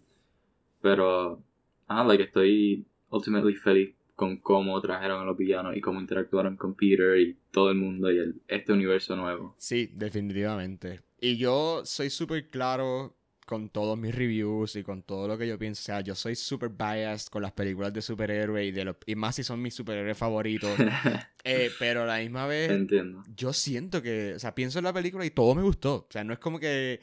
pero 0.81 1.43
ajá 1.87 2.03
like 2.05 2.23
estoy 2.23 2.85
ultimately 3.09 3.55
feliz 3.55 3.93
con 4.19 4.35
cómo 4.35 4.81
trajeron 4.81 5.21
a 5.21 5.23
los 5.23 5.37
villanos 5.37 5.77
y 5.77 5.79
cómo 5.79 6.01
interactuaron 6.01 6.57
con 6.57 6.75
Peter 6.75 7.17
y 7.17 7.37
todo 7.51 7.71
el 7.71 7.77
mundo 7.77 8.11
y 8.11 8.17
el, 8.17 8.41
este 8.49 8.73
universo 8.73 9.15
nuevo 9.15 9.55
Sí, 9.57 9.89
definitivamente. 9.93 10.99
Y 11.21 11.37
yo 11.37 11.83
soy 11.85 12.09
súper 12.09 12.49
claro 12.49 13.15
con 13.45 13.69
todos 13.69 13.97
mis 13.97 14.13
reviews 14.13 14.75
y 14.75 14.83
con 14.83 15.03
todo 15.03 15.25
lo 15.29 15.37
que 15.37 15.47
yo 15.47 15.57
pienso. 15.57 15.79
O 15.79 15.85
sea, 15.85 16.01
yo 16.01 16.15
soy 16.15 16.35
súper 16.35 16.67
biased 16.67 17.29
con 17.29 17.41
las 17.41 17.53
películas 17.53 17.93
de 17.93 18.01
superhéroes 18.01 18.67
y, 18.67 18.71
de 18.71 18.83
los, 18.83 18.97
y 19.05 19.15
más 19.15 19.37
si 19.37 19.43
son 19.43 19.61
mis 19.61 19.73
superhéroes 19.73 20.17
favoritos. 20.17 20.69
Eh, 21.45 21.71
pero 21.79 22.03
a 22.03 22.05
la 22.05 22.17
misma 22.17 22.47
vez, 22.47 22.69
entiendo 22.69 23.23
yo 23.33 23.53
siento 23.53 24.01
que, 24.01 24.33
o 24.35 24.39
sea, 24.39 24.53
pienso 24.53 24.77
en 24.77 24.83
la 24.83 24.91
película 24.91 25.25
y 25.25 25.31
todo 25.31 25.55
me 25.55 25.61
gustó. 25.61 25.95
O 25.95 26.07
sea, 26.09 26.25
no 26.25 26.33
es 26.33 26.39
como 26.39 26.59
que 26.59 26.99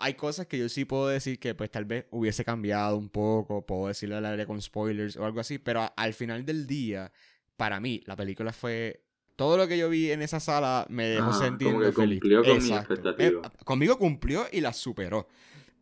hay 0.00 0.14
cosas 0.14 0.46
que 0.46 0.58
yo 0.58 0.68
sí 0.68 0.84
puedo 0.84 1.08
decir 1.08 1.38
que 1.38 1.54
pues 1.54 1.70
tal 1.70 1.84
vez 1.84 2.06
hubiese 2.10 2.44
cambiado 2.44 2.96
un 2.96 3.08
poco, 3.08 3.64
puedo 3.64 3.88
decirle 3.88 4.16
al 4.16 4.26
área 4.26 4.46
con 4.46 4.60
spoilers 4.60 5.16
o 5.16 5.24
algo 5.24 5.40
así, 5.40 5.58
pero 5.58 5.82
a- 5.82 5.86
al 5.96 6.14
final 6.14 6.44
del 6.44 6.66
día, 6.66 7.12
para 7.56 7.80
mí, 7.80 8.02
la 8.06 8.16
película 8.16 8.52
fue... 8.52 9.02
Todo 9.36 9.56
lo 9.56 9.66
que 9.66 9.78
yo 9.78 9.88
vi 9.88 10.10
en 10.10 10.20
esa 10.20 10.38
sala 10.38 10.86
me 10.90 11.06
dejó 11.06 11.30
Ah, 11.30 11.56
que 11.58 11.92
feliz. 11.92 12.20
cumplió 12.20 12.42
con 12.42 12.62
mi 12.62 12.70
expectativa. 12.74 13.40
Eh, 13.46 13.64
conmigo 13.64 13.98
cumplió 13.98 14.46
y 14.52 14.60
la 14.60 14.72
superó. 14.74 15.28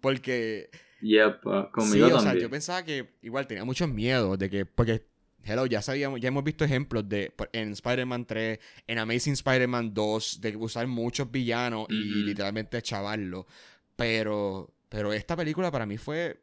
Porque 0.01 0.71
yep 1.01 1.45
uh, 1.45 1.71
conmigo 1.73 2.07
sí, 2.07 2.13
o 2.13 2.21
sea, 2.21 2.23
también 2.23 2.43
yo 2.45 2.51
pensaba 2.51 2.85
que 2.85 3.15
igual 3.23 3.47
tenía 3.49 3.65
muchos 3.65 3.89
miedos 3.89 4.39
de 4.39 4.49
que, 4.49 4.65
porque, 4.65 5.07
hello, 5.45 5.67
ya 5.67 5.83
sabíamos, 5.83 6.21
ya 6.21 6.29
hemos 6.29 6.45
visto 6.45 6.65
ejemplos 6.65 7.09
de, 7.09 7.33
en 7.53 7.73
Spider-Man 7.73 8.27
3, 8.27 8.61
en 8.87 8.99
Amazing 8.99 9.33
Spider-Man 9.33 9.93
2, 9.93 10.41
de 10.41 10.57
usar 10.57 10.87
muchos 10.87 11.31
villanos 11.31 11.87
y 11.91 12.21
Ujú. 12.21 12.27
literalmente 12.29 12.81
chavarlo. 12.83 13.47
Pero, 13.99 14.73
pero 14.89 15.13
esta 15.13 15.37
película 15.37 15.73
para 15.73 15.85
mí 15.85 15.99
fue, 15.99 16.39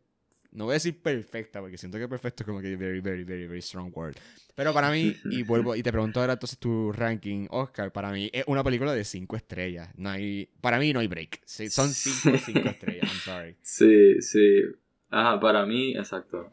no 0.52 0.66
voy 0.66 0.74
a 0.74 0.74
decir 0.74 1.02
perfecta, 1.02 1.62
porque 1.62 1.78
siento 1.78 1.98
que 1.98 2.10
perfecto 2.10 2.44
es 2.44 2.48
como 2.48 2.60
que 2.60 2.76
very, 2.76 3.00
very, 3.00 3.24
very, 3.24 3.48
very 3.48 3.62
strong 3.62 3.94
word. 3.96 4.18
Pero 4.56 4.74
para 4.74 4.92
mí, 4.92 5.16
y 5.32 5.44
vuelvo, 5.44 5.74
y 5.74 5.82
te 5.82 5.90
pregunto 5.90 6.20
ahora 6.20 6.34
entonces 6.34 6.60
tu 6.60 6.92
ranking, 6.92 7.48
Oscar, 7.52 7.94
para 7.94 8.12
mí 8.12 8.30
es 8.34 8.44
una 8.48 8.62
película 8.62 8.94
de 8.94 9.06
5 9.06 9.38
estrellas. 9.38 9.88
No 9.96 10.10
hay, 10.10 10.50
para 10.60 10.80
mí 10.80 10.92
no 10.92 11.00
hay 11.00 11.08
break. 11.08 11.44
Sí, 11.46 11.70
son 11.70 11.88
5 11.92 12.38
5 12.46 12.60
estrellas, 12.68 13.10
I'm 13.10 13.20
sorry. 13.22 13.56
Sí, 13.62 14.22
sí. 14.22 14.64
Ajá, 15.10 15.40
para 15.40 15.66
mí, 15.66 15.96
exacto. 15.96 16.52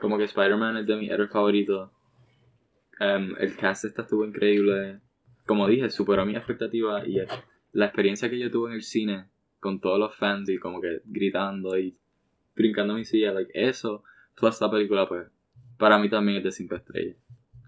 Como 0.00 0.18
que 0.18 0.24
Spider-Man 0.24 0.78
es 0.78 0.88
de 0.88 0.96
mis 0.96 1.12
héroes 1.12 1.30
favoritos. 1.30 1.92
Em, 2.98 3.36
el 3.38 3.54
cast 3.54 3.84
esta 3.84 4.02
estuvo 4.02 4.24
increíble. 4.24 4.98
Como 5.46 5.68
dije, 5.68 5.90
superó 5.90 6.26
mi 6.26 6.34
expectativa 6.34 7.06
y 7.06 7.18
la 7.70 7.86
experiencia 7.86 8.28
que 8.28 8.38
yo 8.40 8.50
tuve 8.50 8.70
en 8.70 8.74
el 8.74 8.82
cine 8.82 9.26
con 9.60 9.80
todos 9.80 9.98
los 9.98 10.14
fans 10.16 10.48
y 10.48 10.58
como 10.58 10.80
que 10.80 11.00
gritando 11.04 11.78
y 11.78 11.96
brincando 12.56 12.94
mi 12.94 13.04
silla, 13.04 13.32
like, 13.32 13.50
eso, 13.54 14.02
toda 14.34 14.50
esta 14.50 14.70
película, 14.70 15.06
pues, 15.08 15.26
para 15.78 15.98
mí 15.98 16.08
también 16.10 16.38
es 16.38 16.44
de 16.44 16.52
5 16.52 16.74
estrellas. 16.74 17.16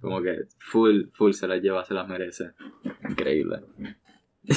Como 0.01 0.21
que 0.21 0.47
full, 0.59 1.05
full 1.13 1.33
se 1.33 1.47
las 1.47 1.63
lleva, 1.63 1.85
se 1.85 1.95
las 1.95 2.09
merece. 2.09 2.51
Increíble. 3.09 3.61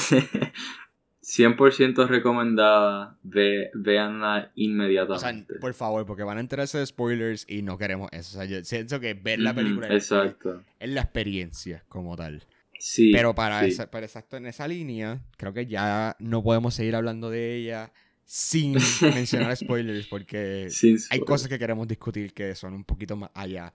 100% 1.22 2.08
recomendada. 2.08 3.18
Ve, 3.24 3.72
véanla 3.74 4.38
O 4.38 4.42
sea, 4.42 4.52
inmediatamente. 4.56 5.56
por 5.56 5.74
favor, 5.74 6.06
porque 6.06 6.24
van 6.24 6.38
a 6.38 6.42
enterarse 6.42 6.78
de 6.78 6.86
spoilers 6.86 7.46
y 7.50 7.62
no 7.62 7.78
queremos 7.78 8.10
eso. 8.12 8.38
O 8.38 8.42
sea, 8.42 8.46
yo 8.46 8.64
siento 8.64 9.00
que 9.00 9.14
ver 9.14 9.40
la 9.40 9.54
película 9.54 9.88
Exacto. 9.88 10.64
es 10.80 10.90
la 10.90 11.02
experiencia 11.02 11.84
como 11.88 12.16
tal. 12.16 12.44
Sí. 12.88 13.12
Pero 13.12 13.34
para, 13.34 13.62
sí. 13.62 13.70
esa, 13.70 13.90
para 13.90 14.06
exacto 14.06 14.38
en 14.38 14.46
esa 14.46 14.68
línea, 14.68 15.20
creo 15.38 15.52
que 15.54 15.66
ya 15.66 16.16
no 16.20 16.44
podemos 16.44 16.76
seguir 16.76 16.96
hablando 16.96 17.32
de 17.32 17.56
ella 17.56 17.92
sin 18.26 18.74
mencionar 19.02 19.58
spoilers 19.58 20.06
porque 20.06 20.68
Sin 20.70 21.00
hay 21.10 21.22
cosas 21.22 21.48
que 21.48 21.58
queremos 21.58 21.88
discutir 21.88 22.32
que 22.32 22.54
son 22.54 22.76
un 22.76 22.84
poquito 22.84 23.16
más 23.16 23.32
allá. 23.34 23.74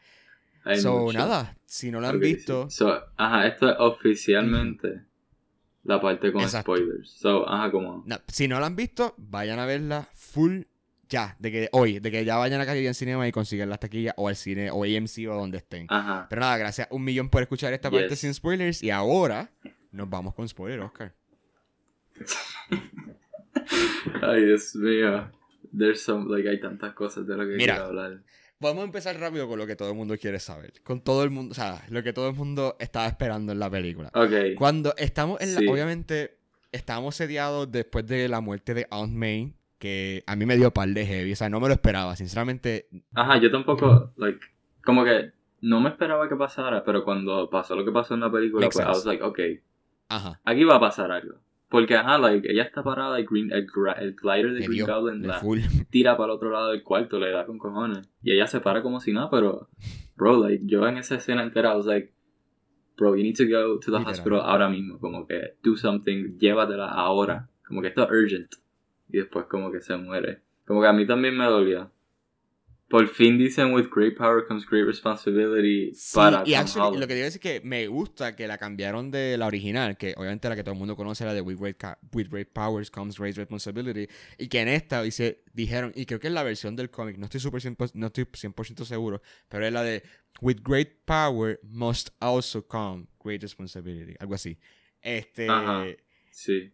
Hay 0.63 0.79
so, 0.79 1.01
mucho. 1.01 1.19
nada, 1.19 1.59
si 1.65 1.91
no 1.91 2.01
lo 2.01 2.07
han 2.07 2.21
sí. 2.21 2.35
visto, 2.35 2.71
So, 2.71 3.03
ajá, 3.17 3.49
esto 3.49 3.69
es 3.71 3.77
oficialmente 3.81 5.03
la 5.83 6.01
parte 6.01 6.31
con 6.31 6.43
Exacto. 6.43 6.77
spoilers. 6.77 7.11
So, 7.11 7.49
ajá, 7.49 7.73
como. 7.73 8.05
no, 8.07 8.17
si 8.29 8.47
no 8.47 8.61
la 8.61 8.67
han 8.67 8.77
visto, 8.77 9.17
vayan 9.19 9.59
a 9.59 9.67
verla 9.67 10.09
full 10.15 10.61
ya, 11.11 11.37
de 11.39 11.51
que 11.51 11.69
hoy, 11.73 11.99
de 11.99 12.11
que 12.11 12.25
ya 12.25 12.37
vayan 12.37 12.61
a 12.61 12.67
Caribbean 12.67 12.95
Cinema 12.95 13.27
y 13.29 13.33
consigan 13.33 13.69
las 13.69 13.81
taquillas 13.81 14.15
o 14.17 14.29
al 14.29 14.37
cine 14.37 14.71
o 14.71 14.85
AMC 14.85 15.29
o 15.29 15.35
donde 15.35 15.59
estén. 15.59 15.87
Ajá. 15.91 16.27
Pero 16.31 16.41
nada, 16.41 16.57
gracias 16.57 16.89
un 16.91 17.05
millón 17.05 17.29
por 17.29 17.43
escuchar 17.43 17.73
esta 17.73 17.91
parte 17.91 18.17
sin 18.17 18.33
spoilers. 18.33 18.83
Y 18.83 18.91
ahora 18.91 19.51
nos 19.91 20.09
vamos 20.09 20.35
con 20.35 20.49
spoiler, 20.49 20.81
Oscar. 20.81 21.13
Ay, 24.23 24.45
Dios 24.45 24.75
mío. 24.77 25.31
There's 25.77 26.01
some, 26.01 26.35
like, 26.35 26.49
hay 26.49 26.61
tantas 26.61 26.95
cosas 26.95 27.27
de 27.27 27.37
lo 27.37 27.45
que 27.45 27.57
Mira. 27.57 27.75
quiero 27.75 27.89
hablar. 27.89 28.23
Vamos 28.61 28.83
a 28.83 28.85
empezar 28.85 29.19
rápido 29.19 29.49
con 29.49 29.59
lo 29.59 29.67
que 29.67 29.75
todo 29.75 29.89
el 29.89 29.97
mundo 29.97 30.17
quiere 30.19 30.39
saber. 30.39 30.75
Con 30.83 31.01
todo 31.01 31.25
el 31.25 31.31
mundo, 31.31 31.53
o 31.53 31.55
sea, 31.55 31.83
lo 31.89 32.03
que 32.03 32.13
todo 32.13 32.29
el 32.29 32.37
mundo 32.37 32.77
estaba 32.79 33.07
esperando 33.07 33.53
en 33.53 33.59
la 33.59 33.71
película. 33.71 34.11
Ok. 34.15 34.55
Cuando 34.57 34.95
estamos 34.97 35.41
en 35.41 35.55
la. 35.55 35.61
Sí. 35.61 35.67
Obviamente, 35.67 36.37
estábamos 36.71 37.17
sediados 37.17 37.73
después 37.73 38.07
de 38.07 38.29
la 38.29 38.41
muerte 38.41 38.75
de 38.75 38.87
Aunt 38.91 39.15
May. 39.15 39.55
Que 39.81 40.23
a 40.27 40.37
mí 40.37 40.45
me 40.45 40.59
dio 40.59 40.73
par 40.73 40.91
de 40.91 41.07
heavy. 41.07 41.33
O 41.33 41.37
sea, 41.37 41.49
no 41.49 41.59
me 41.59 41.67
lo 41.67 41.73
esperaba. 41.73 42.15
Sinceramente, 42.15 42.87
Ajá, 43.15 43.39
yo 43.39 43.51
tampoco, 43.51 44.13
like, 44.17 44.39
como 44.85 45.05
que 45.05 45.33
no 45.63 45.81
me 45.81 45.89
esperaba 45.89 46.29
que 46.29 46.37
pasara, 46.37 46.85
pero 46.85 47.03
cuando 47.03 47.49
pasó 47.49 47.75
lo 47.75 47.85
que 47.85 47.91
pasó 47.91 48.13
en 48.13 48.21
la 48.21 48.31
película, 48.31 48.67
Makes 48.67 48.77
pues 48.77 48.87
I 48.87 48.91
was 48.91 49.07
like, 49.07 49.23
ok, 49.23 49.39
ajá. 50.09 50.39
aquí 50.45 50.65
va 50.65 50.77
a 50.77 50.81
pasar 50.81 51.11
algo. 51.11 51.37
Porque, 51.71 51.95
ajá, 51.95 52.19
like, 52.19 52.51
ella 52.51 52.65
está 52.65 52.83
parada 52.83 53.19
y 53.21 53.25
Green, 53.25 53.51
el, 53.53 53.67
el 54.01 54.17
glider 54.17 54.53
de 54.53 54.61
Le 54.61 54.67
Green 54.67 54.73
dio 54.73 54.87
Goblin 54.87 55.27
la 55.27 55.39
full. 55.39 55.61
tira 55.91 56.17
para 56.17 56.33
el 56.33 56.37
otro 56.37 56.51
lado 56.51 56.73
del 56.73 56.83
cuarto, 56.83 57.19
le 57.19 57.31
da 57.31 57.47
con 57.47 57.59
cojones. 57.59 58.07
Y 58.23 58.33
ella 58.33 58.47
se 58.49 58.61
para 58.61 58.83
como 58.83 59.01
si 59.01 59.13
nada, 59.15 59.31
pero, 59.31 59.69
bro, 60.15 60.47
like, 60.47 60.65
yo 60.67 60.87
en 60.87 60.99
esa 60.99 61.15
escena 61.15 61.43
entera, 61.43 61.73
I 61.73 61.77
was 61.77 61.87
like, 61.87 62.13
bro, 62.99 63.17
you 63.17 63.23
need 63.23 63.37
to 63.37 63.45
go 63.45 63.79
to 63.79 63.91
the 63.91 64.05
hospital 64.05 64.41
ahora 64.41 64.69
mismo. 64.69 64.99
Como 64.99 65.27
que, 65.27 65.55
do 65.63 65.75
something, 65.77 66.37
llévatela 66.39 66.87
ahora. 66.87 67.49
Como 67.67 67.81
que 67.81 67.89
esto 67.89 68.03
es 68.03 68.11
urgent. 68.11 68.55
Y 69.13 69.19
después 69.19 69.47
como 69.47 69.71
que 69.73 69.81
se 69.81 69.97
muere. 69.97 70.41
Como 70.67 70.81
que 70.81 70.87
a 70.87 70.93
mí 70.93 71.07
también 71.07 71.37
me 71.37 71.45
dolió. 71.47 71.91
Por 72.89 73.07
fin 73.07 73.39
dicen 73.39 73.73
with 73.73 73.87
great 73.95 74.17
power 74.17 74.45
comes 74.45 74.67
great 74.69 74.85
responsibility 74.85 75.95
Sí, 75.95 76.17
para 76.17 76.43
y 76.45 76.51
Tom 76.51 76.61
actually, 76.61 76.81
Holland. 76.81 77.01
lo 77.01 77.07
que 77.07 77.15
digo 77.15 77.27
es 77.29 77.39
que 77.39 77.61
me 77.63 77.87
gusta 77.87 78.35
que 78.35 78.49
la 78.49 78.59
cambiaron 78.59 79.13
de 79.13 79.39
la 79.39 79.47
original, 79.47 79.97
que 79.97 80.13
obviamente 80.17 80.49
la 80.49 80.57
que 80.57 80.65
todo 80.65 80.73
el 80.73 80.79
mundo 80.81 80.97
conoce, 80.97 81.25
la 81.25 81.33
de 81.33 81.41
With 81.41 81.59
Great, 81.61 81.77
with 82.13 82.27
great 82.29 82.49
Powers 82.49 82.91
Comes 82.91 83.17
Great 83.17 83.37
Responsibility, 83.37 84.09
y 84.39 84.49
que 84.49 84.61
en 84.61 84.67
esta 84.67 85.03
dice, 85.03 85.45
dijeron, 85.53 85.93
y 85.95 86.05
creo 86.05 86.19
que 86.19 86.27
es 86.27 86.33
la 86.33 86.43
versión 86.43 86.75
del 86.75 86.91
cómic, 86.91 87.17
no 87.17 87.27
estoy, 87.27 87.39
super 87.39 87.61
100%, 87.61 87.93
no 87.95 88.09
estoy 88.09 88.25
100% 88.25 88.85
seguro, 88.85 89.23
pero 89.49 89.65
es 89.65 89.73
la 89.73 89.85
de 89.85 90.03
With 90.41 90.59
Great 90.65 90.89
Power 91.05 91.61
Must 91.63 92.09
Also 92.19 92.67
Come 92.67 93.07
Great 93.23 93.43
Responsibility, 93.43 94.17
algo 94.19 94.35
así. 94.35 94.59
Este... 95.01 95.49
Ajá. 95.49 95.85
Sí. 96.33 96.73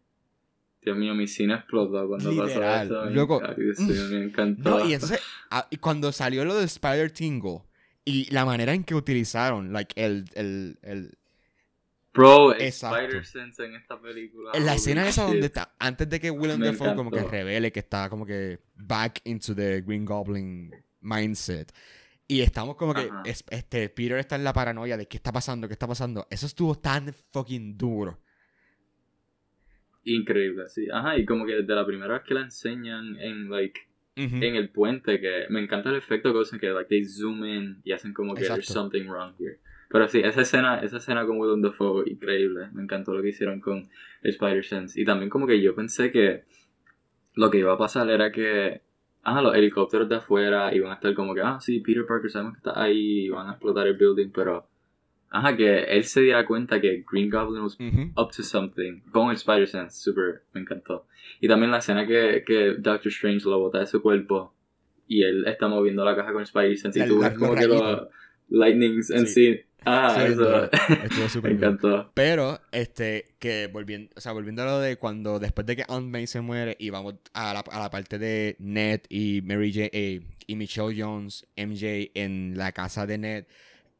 Dios 0.86 0.96
mío, 0.96 1.16
mi 1.16 1.26
cine 1.26 1.54
explotó 1.54 2.06
cuando 2.06 2.30
Literal, 2.30 2.88
pasó 2.88 3.04
eso. 3.06 3.10
loco. 3.10 3.42
Me 3.76 4.22
encantó. 4.22 4.70
No, 4.70 4.88
y 4.88 4.94
entonces, 4.94 5.20
y 5.68 5.78
cuando 5.78 6.12
salió 6.12 6.44
lo 6.44 6.54
del 6.54 6.66
Spider 6.66 7.10
Tingle, 7.10 7.62
y 8.04 8.32
la 8.32 8.44
manera 8.44 8.72
en 8.72 8.84
que 8.84 8.94
utilizaron, 8.94 9.72
like, 9.72 10.00
el, 10.00 10.26
el, 10.34 10.78
el, 10.82 11.18
Bro. 12.14 12.54
Spider-Sense 12.54 13.64
en 13.64 13.74
esta 13.74 14.00
película. 14.00 14.52
En 14.54 14.64
la 14.64 14.74
escena 14.74 15.08
esa 15.08 15.24
donde 15.24 15.46
está, 15.46 15.74
antes 15.80 16.08
de 16.08 16.20
que 16.20 16.30
Willem 16.30 16.60
Dafoe 16.60 16.94
como 16.94 17.10
que 17.10 17.24
revele 17.24 17.72
que 17.72 17.80
está 17.80 18.08
como 18.08 18.24
que 18.24 18.60
back 18.76 19.22
into 19.24 19.56
the 19.56 19.80
Green 19.80 20.04
Goblin 20.04 20.70
mindset. 21.00 21.72
Y 22.28 22.42
estamos 22.42 22.76
como 22.76 22.94
que, 22.94 23.10
Ajá. 23.10 23.22
este, 23.24 23.88
Peter 23.88 24.18
está 24.18 24.36
en 24.36 24.44
la 24.44 24.52
paranoia 24.52 24.96
de 24.96 25.08
qué 25.08 25.16
está 25.16 25.32
pasando, 25.32 25.66
qué 25.66 25.72
está 25.72 25.88
pasando. 25.88 26.28
Eso 26.30 26.46
estuvo 26.46 26.76
tan 26.76 27.12
fucking 27.32 27.76
duro. 27.76 28.20
Increíble, 30.06 30.68
sí. 30.68 30.86
Ajá, 30.90 31.18
y 31.18 31.26
como 31.26 31.44
que 31.44 31.56
desde 31.56 31.74
la 31.74 31.84
primera 31.84 32.14
vez 32.14 32.22
que 32.22 32.34
la 32.34 32.42
enseñan 32.42 33.18
en, 33.18 33.50
like, 33.50 33.80
en 34.14 34.56
el 34.56 34.70
puente, 34.70 35.20
que 35.20 35.46
me 35.50 35.60
encanta 35.60 35.90
el 35.90 35.96
efecto 35.96 36.32
que 36.32 36.38
usan, 36.38 36.60
que, 36.60 36.68
like, 36.68 36.88
they 36.88 37.04
zoom 37.04 37.44
in 37.44 37.80
y 37.84 37.92
hacen 37.92 38.14
como 38.14 38.34
que 38.34 38.44
there's 38.44 38.66
something 38.66 39.08
wrong 39.08 39.34
here. 39.38 39.58
Pero 39.90 40.06
sí, 40.08 40.20
esa 40.20 40.42
escena, 40.42 40.78
esa 40.78 40.98
escena 40.98 41.26
con 41.26 41.38
Willem 41.38 41.60
Dafoe, 41.60 42.08
increíble. 42.08 42.68
Me 42.72 42.82
encantó 42.82 43.14
lo 43.14 43.20
que 43.20 43.30
hicieron 43.30 43.60
con 43.60 43.88
Spider-Sense. 44.22 45.00
Y 45.00 45.04
también 45.04 45.28
como 45.28 45.46
que 45.46 45.60
yo 45.60 45.74
pensé 45.74 46.12
que 46.12 46.44
lo 47.34 47.50
que 47.50 47.58
iba 47.58 47.72
a 47.72 47.78
pasar 47.78 48.08
era 48.08 48.30
que, 48.30 48.80
ah, 49.24 49.42
los 49.42 49.56
helicópteros 49.56 50.08
de 50.08 50.16
afuera 50.16 50.72
iban 50.72 50.92
a 50.92 50.94
estar 50.94 51.12
como 51.14 51.34
que, 51.34 51.40
ah, 51.40 51.58
sí, 51.60 51.80
Peter 51.80 52.06
Parker 52.06 52.30
sabemos 52.30 52.54
que 52.54 52.58
está 52.58 52.80
ahí 52.80 53.26
y 53.26 53.28
van 53.28 53.48
a 53.48 53.52
explotar 53.52 53.88
el 53.88 53.96
building, 53.96 54.30
pero, 54.30 54.68
ajá, 55.30 55.56
que 55.56 55.84
él 55.84 56.04
se 56.04 56.20
diera 56.20 56.46
cuenta 56.46 56.80
que 56.80 57.04
Green 57.10 57.30
Goblin 57.30 57.62
was 57.62 57.78
Ujú. 57.80 58.12
up 58.20 58.30
to 58.34 58.42
something 58.42 59.00
con 59.12 59.30
el 59.30 59.36
Spider-Sense, 59.36 59.98
super, 60.00 60.42
me 60.52 60.60
encantó. 60.60 61.06
Y 61.40 61.48
también 61.48 61.70
la 61.70 61.78
escena 61.78 62.06
que, 62.06 62.44
que 62.46 62.74
Doctor 62.78 63.08
Strange 63.08 63.44
lo 63.48 63.58
bota 63.58 63.80
de 63.80 63.86
su 63.86 64.00
cuerpo 64.00 64.54
y 65.08 65.22
él 65.22 65.44
está 65.46 65.68
moviendo 65.68 66.04
la 66.04 66.16
caja 66.16 66.32
con 66.32 66.42
Spider-Sense 66.42 67.04
y 67.04 67.08
tú 67.08 67.20
ves 67.20 67.34
como 67.38 67.54
que 67.54 67.66
los 67.66 68.08
lightnings 68.48 69.10
en 69.10 69.26
Sí. 69.26 69.60
Ah, 69.88 70.12
Sí, 70.16 70.32
eso. 70.32 70.64
Estuvo 71.04 71.28
súper 71.28 71.52
me 71.52 71.56
encantó. 71.58 72.10
Pero, 72.14 72.58
este, 72.72 73.36
que 73.38 73.68
volviendo, 73.72 74.10
o 74.16 74.20
sea, 74.20 74.32
volviendo 74.32 74.62
a 74.62 74.66
lo 74.66 74.80
de 74.80 74.96
cuando 74.96 75.38
después 75.38 75.64
de 75.64 75.76
que 75.76 75.84
Aunt 75.86 76.10
May 76.10 76.26
se 76.26 76.40
muere 76.40 76.76
y 76.80 76.90
vamos 76.90 77.14
a 77.34 77.54
la, 77.54 77.60
a 77.60 77.78
la 77.78 77.88
parte 77.90 78.18
de 78.18 78.56
Ned 78.58 79.02
y 79.08 79.42
Mary 79.42 79.72
J. 79.72 79.88
eh, 79.92 80.22
y 80.48 80.56
Michelle 80.56 81.00
Jones, 81.00 81.46
MJ, 81.56 82.10
en 82.14 82.54
la 82.56 82.72
casa 82.72 83.06
de 83.06 83.18
Ned 83.18 83.44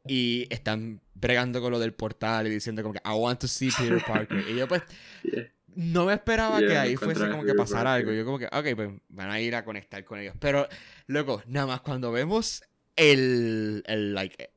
y 0.08 0.46
están 0.50 1.00
bregando 1.14 1.60
con 1.60 1.72
lo 1.72 1.78
del 1.78 1.94
portal 1.94 2.46
y 2.46 2.50
diciendo 2.50 2.82
como 2.82 2.92
que 2.94 3.00
I 3.04 3.12
want 3.14 3.40
to 3.40 3.48
see 3.48 3.70
Peter 3.76 4.02
Parker. 4.06 4.44
y 4.48 4.56
yo 4.56 4.68
pues 4.68 4.82
no 5.74 6.06
me 6.06 6.14
esperaba 6.14 6.58
Yeah, 6.60 6.68
que 6.68 6.78
ahí 6.78 6.96
fuese 6.96 7.28
como 7.28 7.44
que 7.44 7.54
pasara 7.54 7.94
algo. 7.94 8.12
Yo 8.12 8.24
como 8.24 8.38
que, 8.38 8.46
ok, 8.46 8.66
pues 8.74 8.90
van 9.08 9.30
a 9.30 9.40
ir 9.40 9.54
a 9.54 9.64
conectar 9.64 10.02
con 10.04 10.18
ellos. 10.18 10.34
Pero, 10.40 10.66
loco, 11.06 11.42
nada 11.46 11.66
más 11.66 11.80
cuando 11.82 12.12
vemos 12.12 12.62
el, 12.96 13.82
el 13.86 14.14
like, 14.14 14.50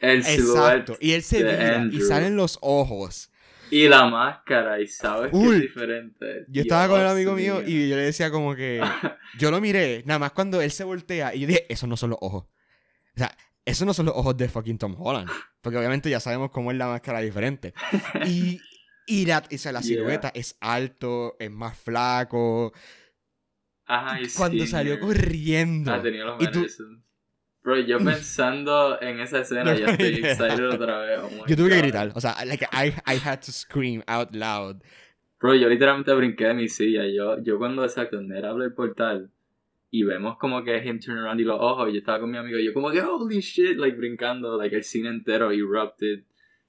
El 0.00 0.18
exacto, 0.20 0.96
y 1.00 1.12
él 1.12 1.22
se 1.22 1.42
vira 1.42 1.88
y 1.90 2.00
salen 2.02 2.36
los 2.36 2.58
ojos. 2.60 3.30
y 3.70 3.88
la 3.88 4.06
máscara, 4.06 4.80
y 4.80 4.86
sabes 4.86 5.34
que 5.34 5.36
Uy. 5.36 5.56
es 5.56 5.62
diferente. 5.62 6.44
Yo 6.48 6.62
estaba 6.62 6.88
con 6.88 7.00
el 7.00 7.06
Dios 7.06 7.12
amigo 7.12 7.34
mío 7.34 7.54
mío. 7.56 7.62
y 7.66 7.88
yo 7.88 7.96
le 7.96 8.02
decía 8.02 8.30
como 8.30 8.54
que. 8.54 8.80
Yo 9.38 9.50
lo 9.50 9.60
miré, 9.60 10.02
nada 10.06 10.18
más 10.18 10.32
cuando 10.32 10.60
él 10.62 10.70
se 10.70 10.84
voltea 10.84 11.34
y 11.34 11.40
yo 11.40 11.46
dije, 11.46 11.66
esos 11.68 11.88
no 11.88 11.96
son 11.96 12.10
los 12.10 12.18
ojos. 12.22 12.44
O 13.14 13.18
sea, 13.18 13.36
esos 13.68 13.86
no 13.86 13.94
son 13.94 14.06
los 14.06 14.14
ojos 14.16 14.36
de 14.36 14.48
fucking 14.48 14.78
Tom 14.78 14.96
Holland. 14.98 15.28
Porque 15.60 15.78
obviamente 15.78 16.10
ya 16.10 16.20
sabemos 16.20 16.50
cómo 16.50 16.70
es 16.70 16.76
la 16.78 16.86
máscara 16.88 17.20
diferente. 17.20 17.74
Y, 18.26 18.60
y 19.06 19.26
la, 19.26 19.38
o 19.52 19.58
sea, 19.58 19.72
la 19.72 19.80
Yeah. 19.82 19.96
silueta 19.98 20.30
es 20.34 20.56
alto, 20.60 21.36
es 21.38 21.50
más 21.50 21.76
flaco. 21.78 22.72
Ajá, 23.86 24.20
y 24.20 24.28
Cuando 24.28 24.66
salió 24.66 24.96
skinnier. 24.96 25.16
corriendo. 25.18 25.92
Ah, 25.92 26.02
tenía 26.02 26.24
los 26.24 26.42
Y 26.42 26.50
tú-. 26.50 26.66
Bro, 27.62 27.80
yo 27.80 27.98
pensando 28.04 29.00
en 29.00 29.20
esa 29.20 29.40
escena, 29.40 29.74
ya 29.76 29.86
estoy 29.86 30.14
excited 30.14 30.68
otra 30.68 30.98
vez. 31.00 31.20
oh 31.22 31.46
Yo 31.46 31.56
tuve 31.56 31.70
que 31.70 31.76
God. 31.76 31.82
gritar. 31.82 32.12
O 32.14 32.20
sea, 32.20 32.44
like, 32.44 32.64
I, 32.72 32.88
I 33.06 33.18
had 33.22 33.40
to 33.40 33.52
scream 33.52 34.02
out 34.06 34.34
loud. 34.34 34.82
Bro, 35.40 35.54
yo 35.56 35.68
literalmente 35.68 36.12
brinqué 36.14 36.46
de 36.46 36.54
mi 36.54 36.68
silla. 36.68 37.02
Yo, 37.06 37.42
yo 37.42 37.58
cuando, 37.58 37.86
Ned 38.22 38.44
abre 38.44 38.66
el 38.66 38.74
portal 38.74 39.30
y 39.90 40.02
vemos 40.04 40.36
como 40.38 40.62
que 40.64 40.76
him 40.84 41.00
turn 41.00 41.18
around 41.18 41.40
y 41.40 41.44
los 41.44 41.58
ojos, 41.60 41.90
yo 41.92 41.98
estaba 41.98 42.20
con 42.20 42.30
mi 42.30 42.36
amigo 42.36 42.58
y 42.58 42.64
yo 42.66 42.74
como 42.74 42.90
que 42.90 43.00
holy 43.00 43.40
shit, 43.40 43.76
like 43.78 43.96
brincando, 43.96 44.56
like 44.58 44.74
el 44.76 44.84
cine 44.84 45.08
entero 45.08 45.50
erupted. 45.50 46.24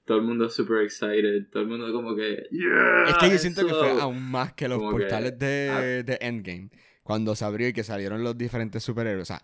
Todo 0.06 0.18
el 0.18 0.24
mundo 0.24 0.48
super 0.48 0.82
excited, 0.82 1.48
todo 1.52 1.62
el 1.62 1.68
mundo 1.68 1.92
como 1.92 2.16
que 2.16 2.46
yeah, 2.50 3.04
Es 3.08 3.14
que 3.18 3.30
yo 3.30 3.38
siento 3.38 3.64
que 3.66 3.72
fue 3.74 3.92
eso". 3.92 4.00
aún 4.00 4.30
más 4.30 4.54
que 4.54 4.66
los 4.68 4.78
Como 4.78 4.96
que, 4.96 5.02
portales 5.02 5.38
de, 5.38 5.70
ah. 5.70 5.80
de 5.80 6.18
Endgame. 6.20 6.70
Cuando 7.02 7.36
se 7.36 7.44
abrió 7.44 7.68
y 7.68 7.72
que 7.72 7.84
salieron 7.84 8.24
los 8.24 8.36
diferentes 8.36 8.82
superhéroes. 8.82 9.22
O 9.22 9.32
sea, 9.34 9.40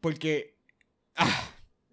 porque. 0.00 0.54
ah, 1.16 1.48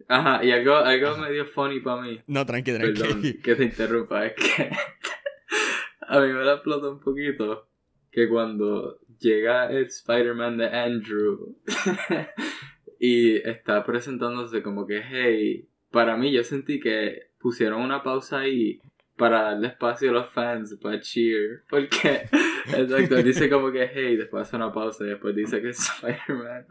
Ajá, 0.08 0.44
y 0.44 0.52
algo, 0.52 0.76
algo 0.76 1.08
Ajá. 1.10 1.22
medio 1.30 1.46
funny 1.46 1.80
para 1.80 2.02
mí. 2.02 2.20
no, 2.28 2.46
tranqui, 2.46 2.72
Perdón 2.74 2.94
tranqui. 2.96 3.34
que 3.42 3.56
te 3.56 3.64
interrumpa, 3.64 4.26
es 4.26 4.34
que 4.34 4.70
a 6.08 6.20
mí 6.20 6.28
me 6.34 6.44
la 6.44 6.54
explota 6.56 6.90
un 6.90 7.00
poquito 7.00 7.68
que 8.12 8.28
cuando 8.28 9.00
llega 9.20 9.70
el 9.70 9.86
Spider-Man 9.86 10.58
de 10.58 10.68
Andrew 10.68 11.56
y 13.00 13.36
está 13.48 13.84
presentándose 13.84 14.62
como 14.62 14.86
que, 14.86 15.02
hey, 15.04 15.68
para 15.92 16.18
mí 16.18 16.32
yo 16.32 16.44
sentí 16.44 16.80
que 16.80 17.30
pusieron 17.40 17.82
una 17.82 18.04
pausa 18.04 18.40
ahí 18.40 18.82
para 19.18 19.42
darle 19.42 19.68
espacio 19.68 20.12
a 20.12 20.14
los 20.14 20.30
fans 20.30 20.78
para 20.82 21.00
cheer, 21.00 21.64
porque, 21.70 22.28
exacto, 22.68 23.18
dice 23.18 23.50
como 23.50 23.72
que, 23.72 23.90
hey, 23.94 24.16
después 24.16 24.48
hace 24.48 24.56
una 24.56 24.72
pausa 24.72 25.06
y 25.06 25.10
después 25.10 25.36
dice 25.36 25.62
que 25.62 25.70
es 25.70 25.80
Spider-Man. 25.80 26.68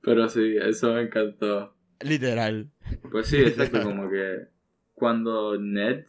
Pero 0.00 0.28
sí, 0.28 0.56
eso 0.60 0.94
me 0.94 1.02
encantó. 1.02 1.74
Literal. 2.00 2.70
Pues 3.10 3.26
sí, 3.26 3.38
exacto, 3.38 3.82
como 3.82 4.08
que 4.08 4.46
cuando 4.94 5.58
Ned 5.58 6.06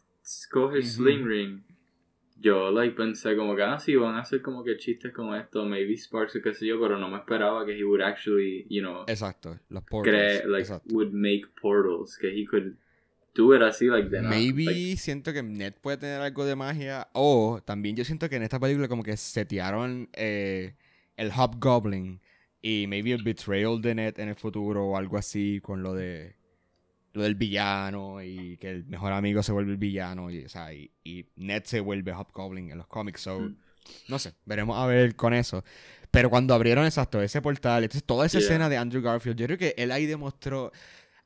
coge 0.52 0.78
el. 0.78 0.86
Sling 0.86 1.26
Ring, 1.26 1.64
yo 2.42 2.72
like 2.72 2.96
pensé 2.96 3.36
como 3.36 3.56
que, 3.56 3.64
ah, 3.64 3.80
sí, 3.80 3.96
van 3.96 4.16
a 4.16 4.22
hacer 4.22 4.42
como 4.42 4.64
que 4.64 4.78
chistes 4.78 5.14
como 5.14 5.36
esto, 5.36 5.66
maybe 5.66 5.98
Sparks 5.98 6.36
o 6.38 6.42
qué 6.42 6.54
sé 6.54 6.68
yo, 6.68 6.80
pero 6.80 6.98
no 6.98 7.10
me 7.10 7.18
esperaba 7.18 7.66
que 7.66 7.78
he 7.78 7.84
would 7.84 8.02
actually, 8.02 8.66
you 8.70 8.82
know, 8.82 9.04
Exacto. 9.08 9.60
Los 9.70 9.84
portals. 9.84 10.46
like, 10.46 10.62
exacto. 10.62 10.94
would 10.94 11.12
make 11.12 11.44
portals, 11.62 12.18
que 12.18 12.30
he 12.30 12.46
could 12.46 12.78
do 13.36 13.54
it 13.54 13.62
así, 13.62 13.88
like, 13.88 14.10
de 14.10 14.22
nada, 14.22 14.36
Maybe 14.36 14.66
like, 14.66 14.98
siento 14.98 15.34
que 15.34 15.44
Ned 15.44 15.74
puede 15.82 15.98
tener 15.98 16.22
algo 16.22 16.46
de 16.46 16.56
magia. 16.56 17.10
O 17.14 17.62
también 17.66 17.96
yo 17.96 18.06
siento 18.06 18.30
que 18.30 18.38
en 18.38 18.44
esta 18.44 18.60
película 18.60 18.88
como 18.88 19.04
que 19.04 19.18
setearon 19.18 20.10
eh, 20.14 20.76
el 21.18 21.32
Hobgoblin. 21.32 22.22
Y 22.62 22.88
maybe 22.88 23.14
el 23.14 23.24
betrayal 23.24 23.82
de 23.82 23.96
Ned 23.96 24.20
en 24.20 24.30
el 24.30 24.36
futuro 24.36 24.86
o 24.86 24.98
algo 24.98 25.18
así 25.18 25.62
con 25.62 25.82
lo 25.82 25.94
de 25.94 26.36
lo 27.14 27.24
del 27.24 27.36
villano 27.36 28.22
y 28.24 28.58
que 28.58 28.70
el 28.70 28.86
mejor 28.86 29.14
amigo 29.14 29.42
se 29.44 29.52
vuelve 29.52 29.72
el 29.72 29.78
villano 29.78 30.30
y, 30.32 30.46
o 30.46 30.50
sea, 30.50 30.74
y, 30.74 30.92
y 31.04 31.26
Ned 31.36 31.64
se 31.66 31.80
vuelve 31.80 32.14
Hobgoblin 32.14 32.72
en 32.72 32.78
los 32.78 32.88
cómics. 32.88 33.22
So, 33.22 33.40
Mm. 33.40 33.56
no 34.08 34.20
sé, 34.20 34.34
veremos 34.46 34.78
a 34.78 34.86
ver 34.86 35.16
con 35.16 35.34
eso. 35.34 35.64
Pero 36.12 36.30
cuando 36.30 36.54
abrieron 36.54 36.86
exacto 36.86 37.22
ese 37.22 37.42
portal, 37.42 37.84
entonces 37.84 38.04
toda 38.06 38.26
esa 38.26 38.40
Yeah. 38.40 38.48
escena 38.48 38.70
de 38.70 38.78
Andrew 38.78 39.02
Garfield, 39.02 39.38
yo 39.38 39.46
creo 39.48 39.58
que 39.58 39.74
él 39.78 39.92
ahí 39.92 40.06
demostró. 40.06 40.72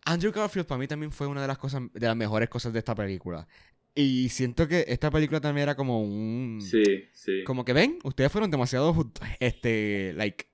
Andrew 0.05 0.31
Garfield 0.31 0.65
para 0.67 0.79
mí 0.79 0.87
también 0.87 1.11
fue 1.11 1.27
una 1.27 1.41
de 1.41 1.47
las 1.47 1.57
cosas, 1.57 1.81
de 1.93 2.07
las 2.07 2.15
mejores 2.15 2.49
cosas 2.49 2.73
de 2.73 2.79
esta 2.79 2.93
película. 2.95 3.47
Y 3.95 4.29
siento 4.29 4.67
que 4.67 4.85
esta 4.87 5.11
película 5.11 5.39
también 5.39 5.63
era 5.63 5.75
como 5.75 6.01
un. 6.01 6.59
sí, 6.61 6.83
sí, 7.13 7.43
Como 7.45 7.63
que 7.63 7.73
ven, 7.73 7.99
ustedes 8.03 8.31
fueron 8.31 8.49
demasiado, 8.51 9.11
este, 9.39 10.13
like, 10.15 10.47